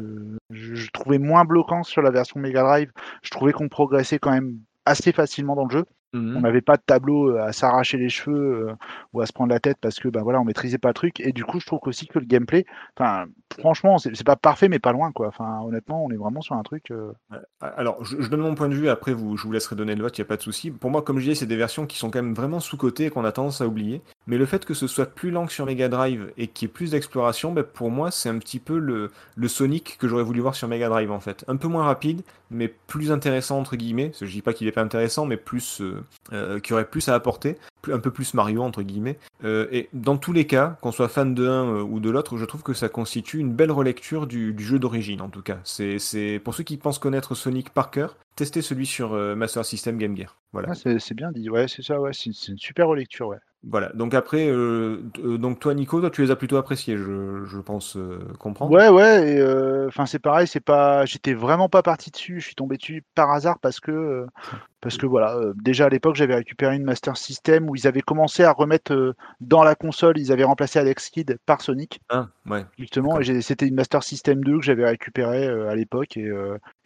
[0.50, 2.92] je, je trouvais moins bloquant sur la version Mega Drive.
[3.22, 5.84] Je trouvais qu'on progressait quand même assez facilement dans le jeu.
[6.12, 6.36] Mhm.
[6.36, 8.74] On n'avait pas de tableau euh, à s'arracher les cheveux euh,
[9.12, 11.20] ou à se prendre la tête parce que ben voilà, on maîtrisait pas le truc.
[11.20, 12.66] Et du coup, je trouve aussi que le gameplay,
[12.98, 13.26] enfin,
[13.60, 15.28] franchement, c'est pas parfait, mais pas loin, quoi.
[15.28, 16.90] Enfin, honnêtement, on est vraiment sur un truc.
[16.90, 17.12] euh,
[17.60, 20.02] Alors, je, je donne mon point de vue, après vous, je vous laisserai donner le
[20.02, 20.70] vote, il n'y a pas de souci.
[20.72, 23.10] Pour moi, comme je disais, c'est des versions qui sont quand même vraiment sous-cotées et
[23.10, 24.02] qu'on a tendance à oublier.
[24.26, 26.70] Mais le fait que ce soit plus lent que sur Mega Drive et qu'il y
[26.70, 30.24] ait plus d'exploration, ben, pour moi, c'est un petit peu le, le Sonic que j'aurais
[30.24, 31.44] voulu voir sur Mega Drive en fait.
[31.48, 34.12] Un peu moins rapide, mais plus intéressant entre guillemets.
[34.20, 35.99] Je dis pas qu'il est pas intéressant, mais plus euh,
[36.62, 37.58] qui aurait plus à apporter,
[37.90, 39.18] un peu plus Mario entre guillemets.
[39.44, 42.36] Euh, et dans tous les cas, qu'on soit fan de l'un euh, ou de l'autre,
[42.36, 45.58] je trouve que ça constitue une belle relecture du, du jeu d'origine en tout cas.
[45.64, 49.64] C'est c'est pour ceux qui pensent connaître Sonic par cœur, testez celui sur euh, Master
[49.64, 50.36] System Game Gear.
[50.52, 50.68] Voilà.
[50.72, 51.48] ah, c'est bien dit.
[51.48, 52.00] Ouais, c'est ça.
[52.00, 53.28] Ouais, c'est une super relecture.
[53.28, 53.36] Ouais.
[53.62, 53.90] Voilà.
[53.94, 57.58] Donc après, euh, euh, donc toi Nico, toi tu les as plutôt appréciés, je, je
[57.58, 58.72] pense euh, comprendre.
[58.72, 59.38] Ouais, ouais.
[59.38, 60.46] euh, Enfin, c'est pareil.
[60.46, 61.04] C'est pas.
[61.04, 62.40] J'étais vraiment pas parti dessus.
[62.40, 64.26] Je suis tombé dessus par hasard parce que.
[64.80, 68.00] Parce que voilà, euh, déjà à l'époque, j'avais récupéré une Master System où ils avaient
[68.00, 72.00] commencé à remettre euh, dans la console, ils avaient remplacé Alex Kidd par Sonic.
[72.08, 72.64] Ah, ouais.
[72.78, 76.30] Justement, c'était une Master System 2 que j'avais récupéré euh, à l'époque et,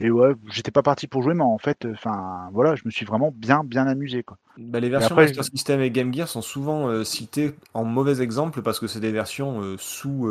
[0.01, 3.07] et ouais, j'étais pas parti pour jouer, mais en fait, enfin voilà, je me suis
[3.07, 4.38] vraiment bien bien amusé quoi.
[4.57, 8.62] Bah, les versions après, Master System et Game Gear sont souvent citées en mauvais exemple
[8.62, 10.28] parce que c'est des versions sous,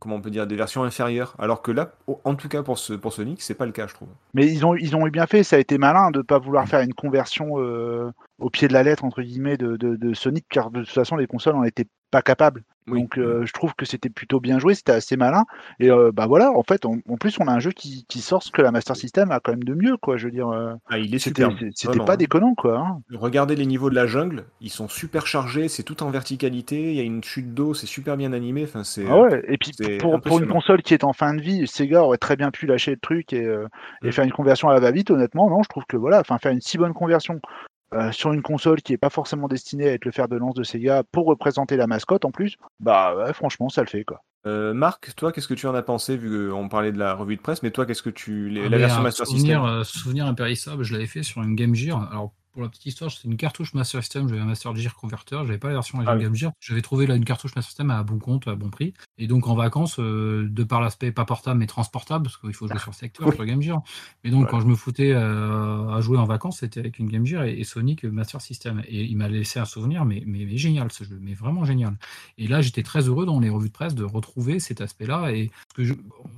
[0.00, 1.34] comment on peut dire, des versions inférieures.
[1.38, 1.92] Alors que là,
[2.24, 4.08] en tout cas pour ce pour Sonic, c'est pas le cas, je trouve.
[4.32, 6.66] Mais ils ont ils ont eu bien fait, ça a été malin de pas vouloir
[6.68, 10.46] faire une conversion euh, au pied de la lettre entre guillemets de, de, de Sonic,
[10.48, 11.88] car de toute façon les consoles en étaient
[12.22, 12.50] pas.
[12.86, 13.00] Oui.
[13.00, 15.44] Donc euh, je trouve que c'était plutôt bien joué, c'était assez malin.
[15.80, 18.20] Et euh, bah voilà, en fait, en, en plus on a un jeu qui, qui
[18.20, 20.18] sort ce que la Master System a quand même de mieux, quoi.
[20.18, 21.44] Je veux dire, euh, Ah, il est c'était
[21.74, 22.78] c'était pas déconnant, quoi.
[22.78, 23.00] hein.
[23.14, 26.96] Regardez les niveaux de la jungle, ils sont super chargés, c'est tout en verticalité, il
[26.96, 28.64] y a une chute d'eau, c'est super bien animé.
[28.64, 29.06] Enfin, c'est.
[29.08, 32.02] Ah ouais, et puis pour, pour une console qui est en fin de vie, Sega
[32.02, 33.44] aurait très bien pu lâcher le truc et,
[34.02, 34.12] et Mm.
[34.12, 36.60] faire une conversion à la va-vite, honnêtement, non, je trouve que voilà, enfin faire une
[36.60, 37.40] si bonne conversion
[37.94, 40.54] euh, sur une console qui est pas forcément destinée à être le fer de lance
[40.54, 44.22] de Sega pour représenter la mascotte en plus, bah ouais, franchement ça le fait quoi.
[44.46, 47.36] Euh, Marc, toi, qu'est-ce que tu en as pensé vu qu'on parlait de la revue
[47.36, 49.64] de presse, mais toi, qu'est-ce que tu Ah, la mais version un Master souvenir, System
[49.64, 52.10] euh, souvenir impérissable, je l'avais fait sur une Game Gear.
[52.10, 55.38] Alors, pour la petite histoire, c'était une cartouche Master System, j'avais un Master Gear Converter,
[55.44, 56.22] j'avais pas la version Ah oui.
[56.22, 56.52] Game Gear.
[56.60, 58.94] J'avais trouvé là une cartouche Master System à bon compte, à bon prix.
[59.18, 62.68] Et donc, en vacances, euh, de par l'aspect pas portable mais transportable, parce qu'il faut
[62.68, 63.82] jouer sur secteur, sur Game Gear.
[64.22, 64.50] Mais donc, Ouais.
[64.50, 67.58] quand je me foutais euh, à jouer en vacances, c'était avec une Game Gear et,
[67.58, 68.82] et Sonic Master System.
[68.86, 71.98] Et il m'a laissé un souvenir, mais, mais, mais génial ce jeu, mais vraiment génial.
[72.38, 75.32] Et là, j'étais très heureux dans les revues de presse de retrouver cet aspect-là.
[75.32, 75.50] Et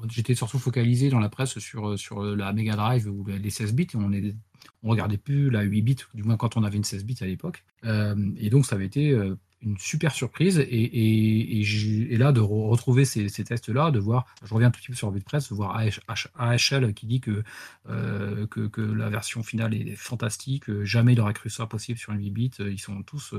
[0.08, 3.88] j'étais surtout focalisé dans la presse sur, sur la Mega Drive ou les 16 bits.
[3.92, 4.34] Et on est
[4.82, 7.26] on regardait plus la 8 bits, du moins quand on avait une 16 bits à
[7.26, 7.64] l'époque.
[7.84, 10.58] Euh, et donc, ça avait été euh, une super surprise.
[10.58, 14.88] Et, et, là, de re- retrouver ces, tests-là, de voir, je reviens un tout petit
[14.88, 17.42] peu sur revue de presse, de voir AH AHL qui dit que,
[17.88, 22.12] euh, que, que la version finale est fantastique, jamais il aurait cru ça possible sur
[22.12, 22.50] une 8 bits.
[22.58, 23.34] Ils sont tous,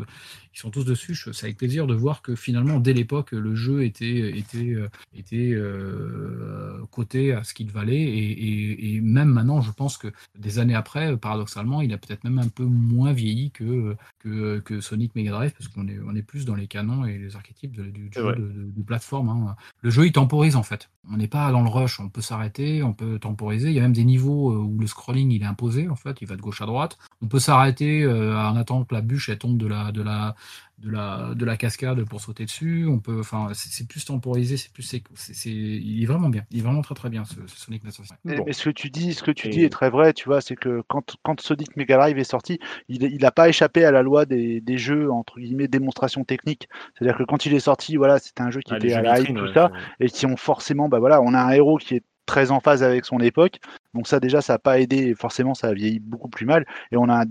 [0.54, 1.16] ils sont tous dessus.
[1.16, 4.76] C'est avec plaisir de voir que finalement, dès l'époque, le jeu était, était,
[5.16, 8.02] était euh, coté à ce qu'il valait.
[8.02, 10.08] Et, même maintenant, je pense que
[10.38, 14.82] des années après, paradoxalement, il a peut-être même un peu moins vieilli que, que, que
[14.82, 17.76] Sonic Mega Drive, parce qu'on est, on est plus dans les canons et les archétypes
[17.76, 19.30] de- du, jeu de, de- de plateforme.
[19.30, 19.56] hein.
[19.82, 20.90] Le jeu, il temporise en fait.
[21.10, 23.70] On n'est pas dans le rush, on peut s'arrêter, on peut temporiser.
[23.70, 26.18] Il y a même des niveaux euh, où le scrolling il est imposé, en fait,
[26.22, 26.98] il va de gauche à droite.
[27.22, 30.36] On peut s'arrêter euh, en attendant que la bûche elle tombe de la, de la,
[30.80, 32.86] de la, de la cascade pour sauter dessus.
[32.88, 36.30] On peut, enfin, c'est c'est plus temporisé, c'est plus, c'est, c'est- c'est- il est vraiment
[36.30, 36.44] bien.
[36.52, 38.18] Il est vraiment très très bien ce, ce Sonic Master System.
[38.26, 38.44] Mais, Bon.
[38.46, 40.40] mais ce que tu dis, ce que tu Et- dis est très vrai, tu vois,
[40.40, 42.60] c'est que quand, quand Sonic Mega Drive est sorti,
[42.90, 46.70] il il n'a pas échappé à la loi des, des jeux entre guillemets démonstration technique.
[46.98, 49.20] C'est-à-dire que quand il est sorti, voilà, c'était un jeu qui Ah, était à la
[49.20, 51.96] hype, tout ouais, ça, et qui ont forcément, bah voilà, on a un héros qui
[51.96, 53.60] est très en phase avec son époque.
[53.98, 55.16] Donc ça déjà, ça n'a pas aidé.
[55.16, 56.66] Forcément, ça a vieilli beaucoup plus mal.
[56.92, 57.26] Et on a un,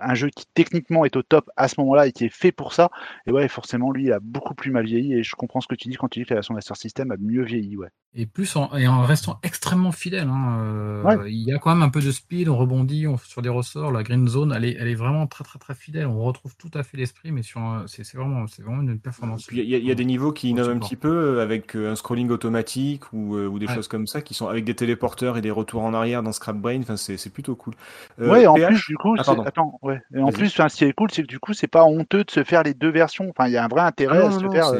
[0.00, 2.72] un jeu qui techniquement est au top à ce moment-là et qui est fait pour
[2.72, 2.90] ça.
[3.26, 5.14] Et ouais, forcément, lui, il a beaucoup plus mal vieilli.
[5.14, 7.10] Et je comprends ce que tu dis quand tu dis que la version Master System
[7.12, 7.76] a mieux vieilli.
[7.76, 7.88] Ouais.
[8.12, 10.26] Et plus en, et en restant extrêmement fidèle.
[10.26, 13.40] Hein, euh, il y a quand même un peu de speed, on rebondit on, sur
[13.40, 13.92] des ressorts.
[13.92, 16.08] La green zone, elle est, elle est vraiment très très très fidèle.
[16.08, 19.46] On retrouve tout à fait l'esprit, mais sur c'est vraiment, vraiment une performance.
[19.52, 21.94] Il y, y, a des niveaux qui innovent un petit peu euh, avec euh, un
[21.94, 25.52] scrolling automatique ou, ou des choses comme ça qui sont avec des téléporteurs et des
[25.52, 26.80] retours en arrière dans Scrap Brain.
[26.80, 27.74] Enfin, c'est plutôt cool.
[28.18, 30.00] ouais, en plus, du coup, ah, attends, ouais.
[30.16, 32.30] Et en plus, ce qui est cool, c'est que du coup, c'est pas honteux de
[32.32, 33.30] se faire les deux versions.
[33.30, 34.72] Enfin, il y a un vrai intérêt ah à se faire.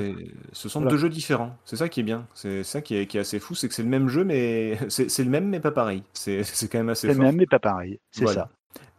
[0.52, 1.56] Ce sont deux jeux différents.
[1.64, 2.26] C'est ça qui est bien.
[2.34, 4.78] C'est ça qui est, qui est assez fou, c'est que c'est le même jeu, mais
[4.88, 6.02] c'est le même, mais pas pareil.
[6.12, 7.14] C'est quand même assez fort.
[7.14, 7.98] C'est le même, mais pas pareil.
[8.10, 8.48] C'est ça.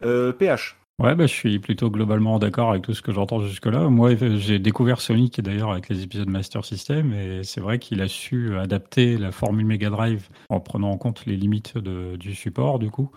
[0.04, 0.76] Euh, PH.
[0.98, 3.88] Ouais, bah, je suis plutôt globalement d'accord avec tout ce que j'entends jusque-là.
[3.88, 8.08] Moi, j'ai découvert Sonic d'ailleurs avec les épisodes Master System et c'est vrai qu'il a
[8.08, 12.78] su adapter la formule Mega Drive en prenant en compte les limites de, du support
[12.78, 13.10] du coup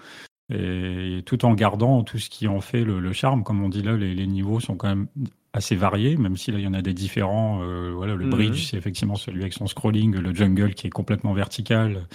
[0.54, 3.44] et tout en gardant tout ce qui en fait le, charme.
[3.44, 5.08] Comme on dit là, les, les, niveaux sont quand même
[5.56, 7.64] assez variés, même si là il y en a des différents.
[7.64, 8.32] Euh, voilà, le mhm.
[8.32, 12.08] bridge, c'est effectivement celui avec son scrolling, le jungle qui est complètement vertical,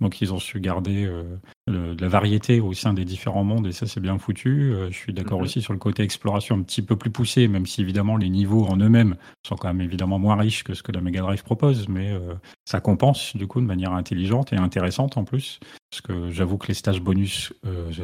[0.00, 1.22] donc ils ont su garder euh,
[1.68, 4.72] de la variété au sein des différents mondes et ça c'est bien foutu.
[4.72, 5.44] Euh, je suis d'accord mhm.
[5.44, 8.66] aussi sur le côté exploration un petit peu plus poussé, même si évidemment les niveaux
[8.66, 9.16] en eux-mêmes
[9.46, 12.34] sont quand même évidemment moins riches que ce que la Mega Drive propose, mais euh,
[12.64, 15.60] ça compense du coup de manière intelligente et intéressante en plus.
[15.90, 17.52] Parce que j'avoue que les stages bonus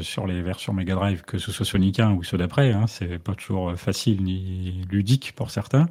[0.00, 3.18] sur les versions Mega Drive, que ce soit Sonic 1 ou ceux d'après, hein, c'est
[3.18, 5.88] pas toujours facile ni ludique pour certains.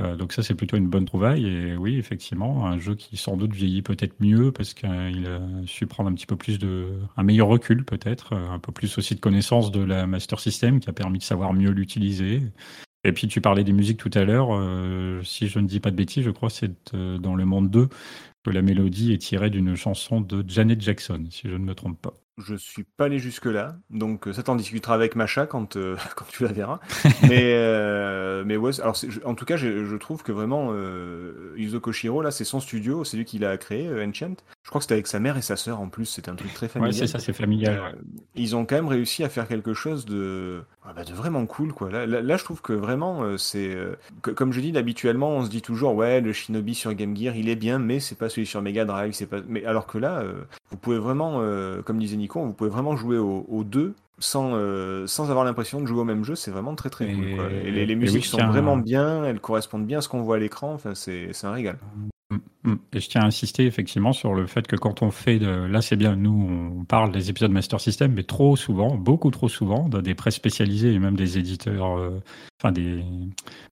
[0.00, 1.46] Euh, donc ça, c'est plutôt une bonne trouvaille.
[1.46, 5.86] Et oui, effectivement, un jeu qui sans doute vieillit peut-être mieux parce qu'il a su
[5.86, 9.14] prendre un petit peu plus de, un meilleur recul peut-être, euh, un peu plus aussi
[9.14, 12.42] de connaissance de la Master System qui a permis de savoir mieux l'utiliser.
[13.04, 14.48] Et puis tu parlais des musiques tout à l'heure.
[14.52, 17.88] Euh, si je ne dis pas de bêtises, je crois c'est dans Le Monde 2
[18.42, 22.00] que la mélodie est tirée d'une chanson de Janet Jackson, si je ne me trompe
[22.00, 22.14] pas.
[22.46, 26.24] Je suis pas allé jusque-là, donc euh, ça t'en discutera avec Macha quand, euh, quand
[26.28, 26.80] tu la verras.
[27.22, 30.72] mais, euh, mais ouais, alors en tout cas, je, trouve que vraiment,
[31.56, 34.34] Yuzo Koshiro, là, c'est son studio, c'est lui qui l'a créé, Enchant.
[34.62, 36.52] Je crois que c'était avec sa mère et sa sœur en plus, c'était un truc
[36.54, 36.94] très familial.
[36.94, 37.96] Ouais, c'est ça, c'est familial.
[38.34, 41.72] Ils ont quand même réussi à faire quelque chose de, ah bah, de vraiment cool,
[41.72, 41.90] quoi.
[41.90, 43.76] Là, là, je trouve que vraiment, c'est.
[44.22, 47.48] comme je dis, habituellement, on se dit toujours, ouais, le Shinobi sur Game Gear, il
[47.48, 49.38] est bien, mais c'est pas celui sur Mega Drive, c'est pas.
[49.48, 50.22] Mais alors que là,
[50.70, 51.42] vous pouvez vraiment,
[51.84, 55.86] comme disait Nico, vous pouvez vraiment jouer aux, deux sans, euh, sans avoir l'impression de
[55.86, 57.24] jouer au même jeu, c'est vraiment très très cool.
[57.64, 60.74] Et, les, musiques sont vraiment bien, elles correspondent bien à ce qu'on voit à l'écran,
[60.74, 61.78] enfin, c'est un régal.
[62.64, 62.78] Mm, mm.
[62.94, 65.48] Et je tiens à insister effectivement sur le fait que quand on fait de...
[65.48, 69.48] Là, c'est bien, nous, on parle des épisodes Master System, mais trop souvent, beaucoup trop
[69.48, 72.20] souvent, dans des presse spécialisées et même des éditeurs, euh,
[72.60, 73.02] enfin des,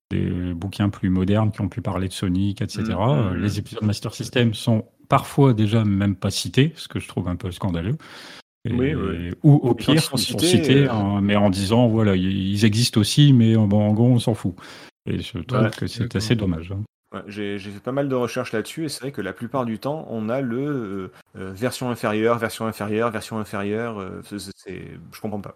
[0.09, 2.83] des bouquins plus modernes qui ont pu parler de Sonic, etc.
[2.83, 7.07] Mm, euh, les épisodes Master System sont parfois déjà même pas cités, ce que je
[7.07, 7.97] trouve un peu scandaleux.
[8.69, 8.93] oui,
[9.43, 13.55] Ou au pire, ils sont cités, euh, mais en disant voilà, ils existent aussi, mais
[13.55, 14.55] bon, en gros, on s'en fout.
[15.09, 16.71] Et je trouve que c'est assez dommage.
[16.71, 16.83] Hein.
[17.27, 20.05] J'ai fait pas mal de recherches là-dessus et c'est vrai que la plupart du temps,
[20.09, 24.05] on a le euh, euh, version inférieure, version inférieure, version inférieure.
[24.23, 25.55] c'est, je comprends pas.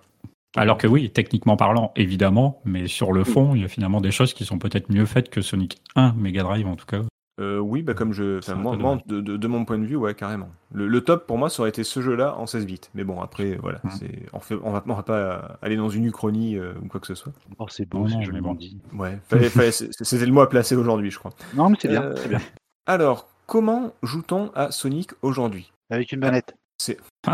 [0.56, 4.12] Alors que oui, techniquement parlant, évidemment, mais sur le fond, il y a finalement des
[4.12, 7.02] choses qui sont peut-être mieux faites que Sonic 1 Mega Drive en tout cas.
[7.40, 10.50] Euh, oui, bah comme je, moi, de, mon point de vue, ouais, carrément.
[10.72, 12.82] Le, top pour moi, ça aurait été ce jeu-là en 16 bits.
[12.94, 13.90] Mais bon, après, voilà, mmh.
[13.90, 17.08] c'est, on, fait, on, va, va pas aller dans une uchronie euh, ou quoi que
[17.08, 17.34] ce soit.
[17.58, 18.80] Oh, c'est beau, c'est joliment dit.
[18.94, 21.32] Ouais, c'était le mot à placer aujourd'hui, je crois.
[21.56, 22.40] Non, mais c'est bien, c'est bien.
[22.40, 25.72] Euh, alors, comment joue-t-on à Sonic aujourd'hui?
[25.90, 26.56] Avec une manette.
[26.78, 27.00] C'est.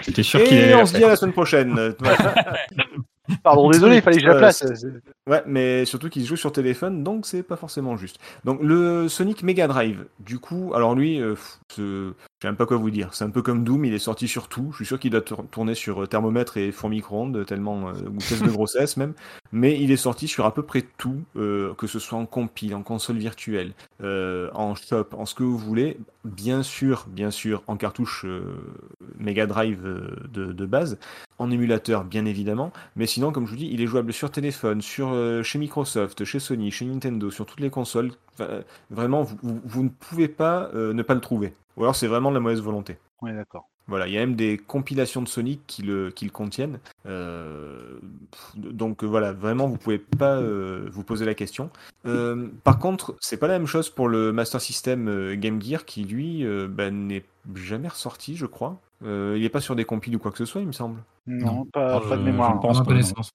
[0.00, 1.94] J'étais sûr qu'il on se dit à la semaine prochaine.
[3.42, 4.64] Pardon, désolé, il fallait que je la place.
[5.28, 8.18] Ouais, mais surtout qu'il se joue sur téléphone, donc c'est pas forcément juste.
[8.44, 11.36] Donc le Sonic Mega Drive, du coup, alors lui, euh,
[12.42, 13.14] je sais même pas quoi vous dire.
[13.14, 14.70] C'est un peu comme Doom, il est sorti sur tout.
[14.72, 18.16] Je suis sûr qu'il doit tourner sur euh, thermomètre et four micro-ondes, tellement, euh, ou
[18.16, 19.14] test de grossesse même.
[19.52, 22.82] Mais il est sorti sur à peu près tout, que ce soit en compile, en
[22.82, 25.98] console virtuelle, en shop, en ce que vous voulez.
[26.24, 28.24] Bien sûr, bien sûr, en cartouche
[29.18, 30.98] Mega Drive de, de base,
[31.42, 34.80] en émulateur bien évidemment, mais sinon comme je vous dis, il est jouable sur téléphone,
[34.80, 38.12] sur euh, chez Microsoft, chez Sony, chez Nintendo, sur toutes les consoles.
[38.40, 41.52] Euh, vraiment, vous, ne pouvez pas euh, ne pas le trouver.
[41.76, 42.98] Ou alors c'est vraiment de la mauvaise volonté.
[43.20, 43.68] Oui, d'accord.
[43.88, 46.78] Voilà, il y a même des compilations de Sonic qui le, qui le contiennent.
[48.56, 51.68] donc voilà, vraiment, vous pouvez pas vous poser la question.
[52.62, 56.46] par contre, c'est pas la même chose pour le Master System Game Gear qui, lui,
[56.68, 57.24] bah, n'est
[57.56, 58.80] jamais ressorti, je crois.
[59.02, 61.00] il n'est pas sur des compiles ou quoi que ce soit, il me semble.
[61.26, 62.54] Non, pas, de mémoire.
[62.54, 63.32] Je pense connaissance.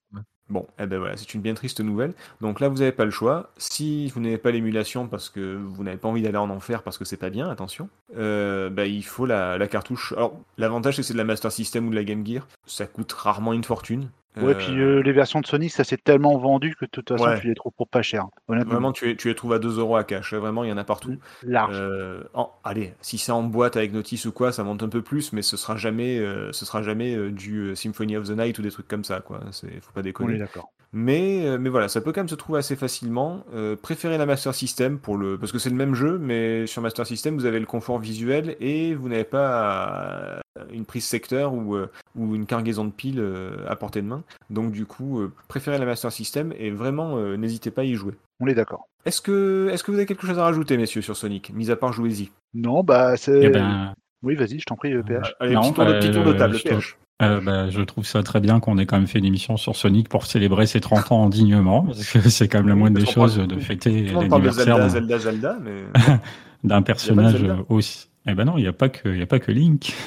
[0.49, 2.13] Bon, eh ben voilà, c'est une bien triste nouvelle.
[2.39, 3.49] Donc là, vous n'avez pas le choix.
[3.57, 6.97] Si vous n'avez pas l'émulation parce que vous n'avez pas envie d'aller en enfer parce
[6.97, 10.13] que c'est pas bien, attention, euh, bah, il faut la, la cartouche.
[10.13, 12.47] Alors, l'avantage, c'est que c'est de la Master System ou de la Game Gear.
[12.65, 14.09] Ça coûte rarement une fortune.
[14.45, 17.25] Ouais, puis euh, les versions de Sonic, ça s'est tellement vendu que de toute façon,
[17.25, 17.39] Ouais.
[17.39, 18.25] tu les trouves pour pas cher.
[18.47, 18.71] Honnêtement.
[18.73, 20.33] Vraiment, tu, les- tu les trouves à 2 euros à cash.
[20.33, 21.15] Vraiment, il y en a partout.
[21.43, 21.75] Large.
[21.79, 25.01] Euh, en- allez, si c'est en boîte avec notice ou quoi, ça monte un peu
[25.01, 28.31] plus, mais ce sera jamais, euh, ce sera jamais euh, du euh, Symphony of the
[28.37, 29.39] Night ou des trucs comme ça, quoi.
[29.51, 30.37] Faut pas On est déconner.
[30.37, 30.71] d'accord.
[30.93, 33.43] Mais, euh, mais voilà, ça peut quand même se trouver assez facilement.
[33.53, 36.81] Euh, préférez la Master System pour le, parce que c'est le même jeu, mais sur
[36.81, 41.53] Master System, vous avez le confort visuel et vous n'avez pas euh, une prise secteur
[41.53, 41.77] ou,
[42.15, 43.23] ou une cargaison de piles
[43.67, 44.23] à portée de main.
[44.49, 48.13] Donc du coup, préférez la Master System et vraiment, euh, n'hésitez pas à y jouer.
[48.39, 48.87] On est d'accord.
[49.05, 51.75] Est-ce que, est-ce que vous avez quelque chose à rajouter, messieurs, sur Sonic Mis à
[51.75, 52.29] part jouez-y.
[52.53, 53.43] Non, bah c'est.
[53.43, 55.33] Eh ben, Oui, vas-y, je t'en prie, PH.
[55.39, 56.97] Allez, Non, petit, tour de, petit tour de table, je PH.
[57.21, 59.75] Euh, bah, je trouve ça très bien qu'on ait quand même fait une émission sur
[59.75, 63.05] Sonic pour célébrer ses 30 ans dignement, parce que c'est quand même la moindre des
[63.05, 68.07] choses de fêter l'anniversaire d'un- Zelda, Zelda, mais personnage Zelda aussi.
[68.29, 69.93] Eh ben non, il n'y a pas que, il a pas que Link.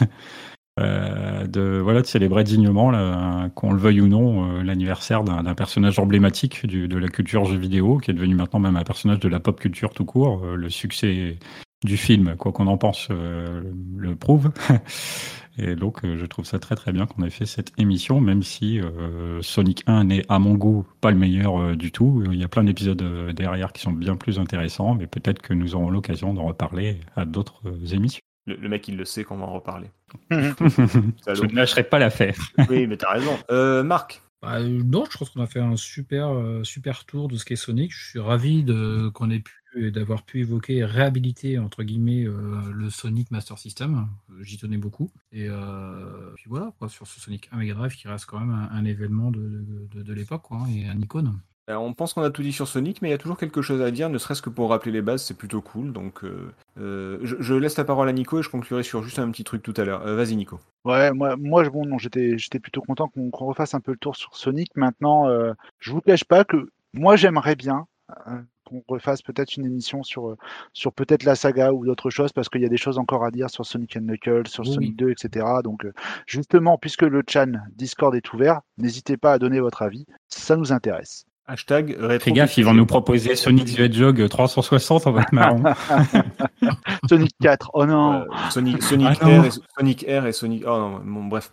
[0.79, 5.53] Euh, de voilà de célébrer dignement, là, qu'on le veuille ou non, euh, l'anniversaire d'un
[5.55, 9.19] personnage emblématique du- de la culture jeu vidéo, qui est devenu maintenant même un personnage
[9.19, 10.41] de la pop culture tout court.
[10.43, 11.37] Euh, le succès
[11.85, 13.63] du film, quoi qu'on en pense, euh,
[13.97, 14.53] le prouve.
[15.63, 18.43] Et donc, euh, je trouve ça très très bien qu'on ait fait cette émission, même
[18.43, 22.23] si euh, Sonic 1 n'est à mon goût pas le meilleur euh, du tout.
[22.33, 25.53] Il y a plein d'épisodes euh, derrière qui sont bien plus intéressants, mais peut-être que
[25.53, 28.23] nous aurons l'occasion d'en reparler à d'autres euh, émissions.
[28.47, 29.89] le, le mec il le sait qu'on va en reparler.
[30.31, 32.37] je ne lâcherai pas l'affaire.
[32.71, 33.39] oui, mais t'as raison.
[33.51, 37.37] Euh, Marc, Bah, non, je pense qu'on a fait un super, euh, super tour de
[37.37, 37.93] ce qu'est Sonic.
[37.93, 42.25] Je suis ravi de, qu'on ait pu et d'avoir pu évoquer et réhabiliter entre guillemets
[42.27, 44.09] euh, le Sonic Master System.
[44.31, 45.11] Euh, J'y tenais beaucoup.
[45.33, 48.51] Et euh, puis voilà, quoi, sur ce Sonic 1 Mega Drive qui reste quand même
[48.51, 49.41] un, un événement de,
[49.93, 51.41] de, de l'époque quoi, et un icône.
[51.71, 53.63] euh, on pense qu'on a tout dit sur Sonic, mais il y a toujours quelque
[53.63, 55.93] chose à dire, ne serait-ce que pour rappeler les bases, c'est plutôt cool.
[55.93, 59.19] Donc, euh, euh, je, je laisse la parole à Nico et je conclurai sur juste
[59.19, 60.03] un petit truc tout à l'heure.
[60.07, 60.61] Euh, Vas-y, Nico.
[60.85, 63.99] Ouais, moi, moi bon, non, j'étais, j'étais plutôt content qu'on qu'on refasse un peu le
[63.99, 64.75] tour sur Sonic.
[64.77, 67.87] Maintenant, euh, je vous cache pas que moi, j'aimerais bien
[68.27, 70.37] euh, qu'on refasse peut-être une émission sur, euh,
[70.73, 73.31] sur peut-être la saga ou d'autres choses, parce qu'il y a des choses encore à
[73.31, 74.75] dire sur Sonic and Knuckles, sur Oui.
[74.75, 75.47] Sonic 2, etc.
[75.65, 75.93] Donc, euh,
[76.27, 80.73] justement, puisque le chan Discord est ouvert, n'hésitez pas à donner votre avis, ça nous
[80.73, 81.25] intéresse.
[81.47, 81.97] Hashtag.
[82.21, 85.61] Fais gaffe, ils vont nous proposer Sonic the Hedgehog 360, on va être marrant.
[87.09, 89.31] Sonic 4, oh non Euh, Sonic, Sonic, Ah non.
[89.33, 90.63] Air et, Sonic Air et Sonic.
[90.65, 91.51] Oh non, bon, bref.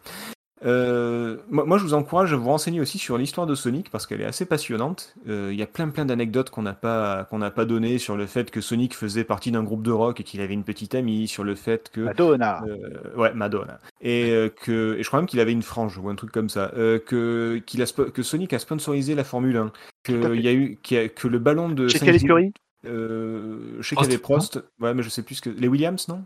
[0.66, 4.08] Euh, moi, moi, je vous encourage à vous renseigner aussi sur l'histoire de Sonic parce
[4.08, 5.14] qu'elle est assez passionnante.
[5.28, 8.18] Euh, Il y a plein plein d'anecdotes qu'on n'a pas qu'on n'a pas données sur
[8.18, 10.96] le fait que Sonic faisait partie d'un groupe de rock et qu'il avait une petite
[10.96, 13.80] amie, sur le fait que Madonna euh, ouais, Madonna.
[14.02, 16.50] Et euh, que et je crois même qu'il avait une frange ou un truc comme
[16.50, 16.72] ça.
[16.76, 19.72] Euh, que qu'il a spo- que Sonic a sponsorisé la Formule 1.
[20.04, 22.00] Tout à Que il y a eu qu'il y a- que le ballon de Chez
[22.00, 22.52] quelle écurie
[22.86, 24.64] euh, je sais Prost, qu'il y avait Prost.
[24.80, 26.24] Ouais, mais je sais plus ce que les Williams, non?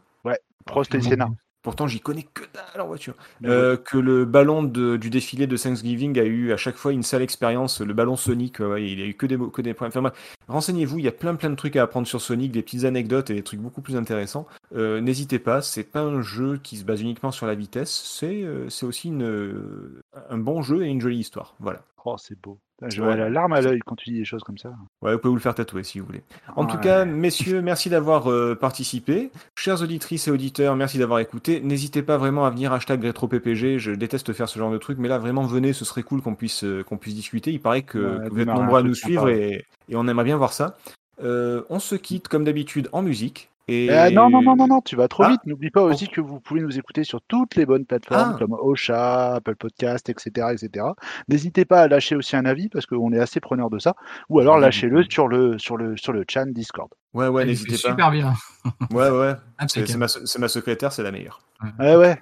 [0.66, 1.28] Prost et Senna.
[1.64, 3.14] Pourtant, j'y connais que dalle en voiture.
[3.46, 7.04] Euh, que le ballon de- du défilé de Thanksgiving a eu à chaque fois une
[7.04, 7.82] sale expérience.
[7.82, 10.06] Le ballon Sonic, ouais, ouais, il a eu que des, que des problèmes.
[10.08, 10.14] Enfin,
[10.48, 13.30] renseignez-vous, il y a plein plein de trucs à apprendre sur Sonic, des petites anecdotes
[13.30, 14.48] et des trucs beaucoup plus intéressants.
[14.76, 18.42] Euh, N'hésitez pas, c'est pas un jeu qui se base uniquement sur la vitesse, c'est
[18.44, 21.54] euh, aussi une, euh, un bon jeu et une jolie histoire.
[21.60, 21.84] Voilà.
[22.06, 22.58] Oh, c'est beau.
[22.88, 23.16] J'ai Ouais.
[23.16, 24.70] la larme à l'œil quand tu dis des choses comme ça.
[25.02, 26.24] Ouais, vous pouvez vous le faire tatouer si vous voulez.
[26.56, 29.30] En tout cas, messieurs, merci d'avoir euh, participé.
[29.56, 31.62] Chers auditrices et auditeurs, merci d'avoir écouté.
[31.62, 33.78] N'hésitez pas vraiment à venir hashtag rétro-ppg.
[33.78, 36.34] Je déteste faire ce genre de truc, mais là, vraiment, venez, ce serait cool qu'on
[36.36, 37.52] puisse, euh, qu'on puisse discuter.
[37.52, 40.38] Il paraît que, Ouais, que vous êtes nombreux à nous suivre et on aimerait bien
[40.38, 40.78] voir ça.
[41.24, 43.51] Euh, on se quitte, comme d'habitude, en musique.
[43.68, 43.90] Et...
[43.92, 45.30] Euh, non, non, non, non, non, tu vas trop Ah.
[45.30, 45.42] vite.
[45.46, 48.38] N'oublie pas aussi que vous pouvez nous écouter sur toutes les bonnes plateformes Ah.
[48.38, 50.48] comme Ocha, Apple Podcast, etc.
[50.54, 50.86] etc.
[51.30, 53.96] N'hésitez pas à lâcher aussi un avis parce qu'on est assez preneur de ça.
[54.30, 56.90] Ou alors lâchez-le sur le, sur, le, sur le chan Discord.
[57.14, 57.90] Ouais, ouais, n'hésitez pas.
[57.90, 58.34] super bien.
[58.92, 59.34] Ouais, ouais.
[59.68, 61.42] C'est ma, c'est ma secrétaire, c'est la meilleure.
[61.80, 62.22] Ouais, ouais.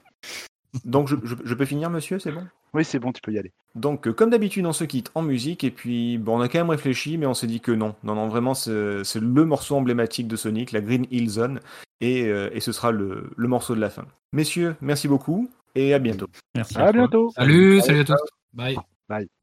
[0.86, 2.45] Donc, je, je- je peux finir, monsieur, c'est bon?
[2.74, 3.52] Oui, c'est bon, tu peux y aller.
[3.76, 6.60] Donc, euh, comme d'habitude, on se quitte en musique, et puis bon, on a quand
[6.60, 7.96] même réfléchi, mais on s'est dit que non.
[8.04, 11.60] Non, non, vraiment, c'est le morceau emblématique de Sonic, la Green Hill Zone,
[12.02, 14.06] et, euh, et ce sera le, le morceau de la fin.
[14.34, 16.28] Messieurs, merci beaucoup, et à bientôt.
[16.56, 16.78] Merci.
[16.78, 17.32] À bientôt.
[17.36, 18.16] Salut, salut à tous.
[18.54, 18.78] Bye.
[19.08, 19.39] Bye.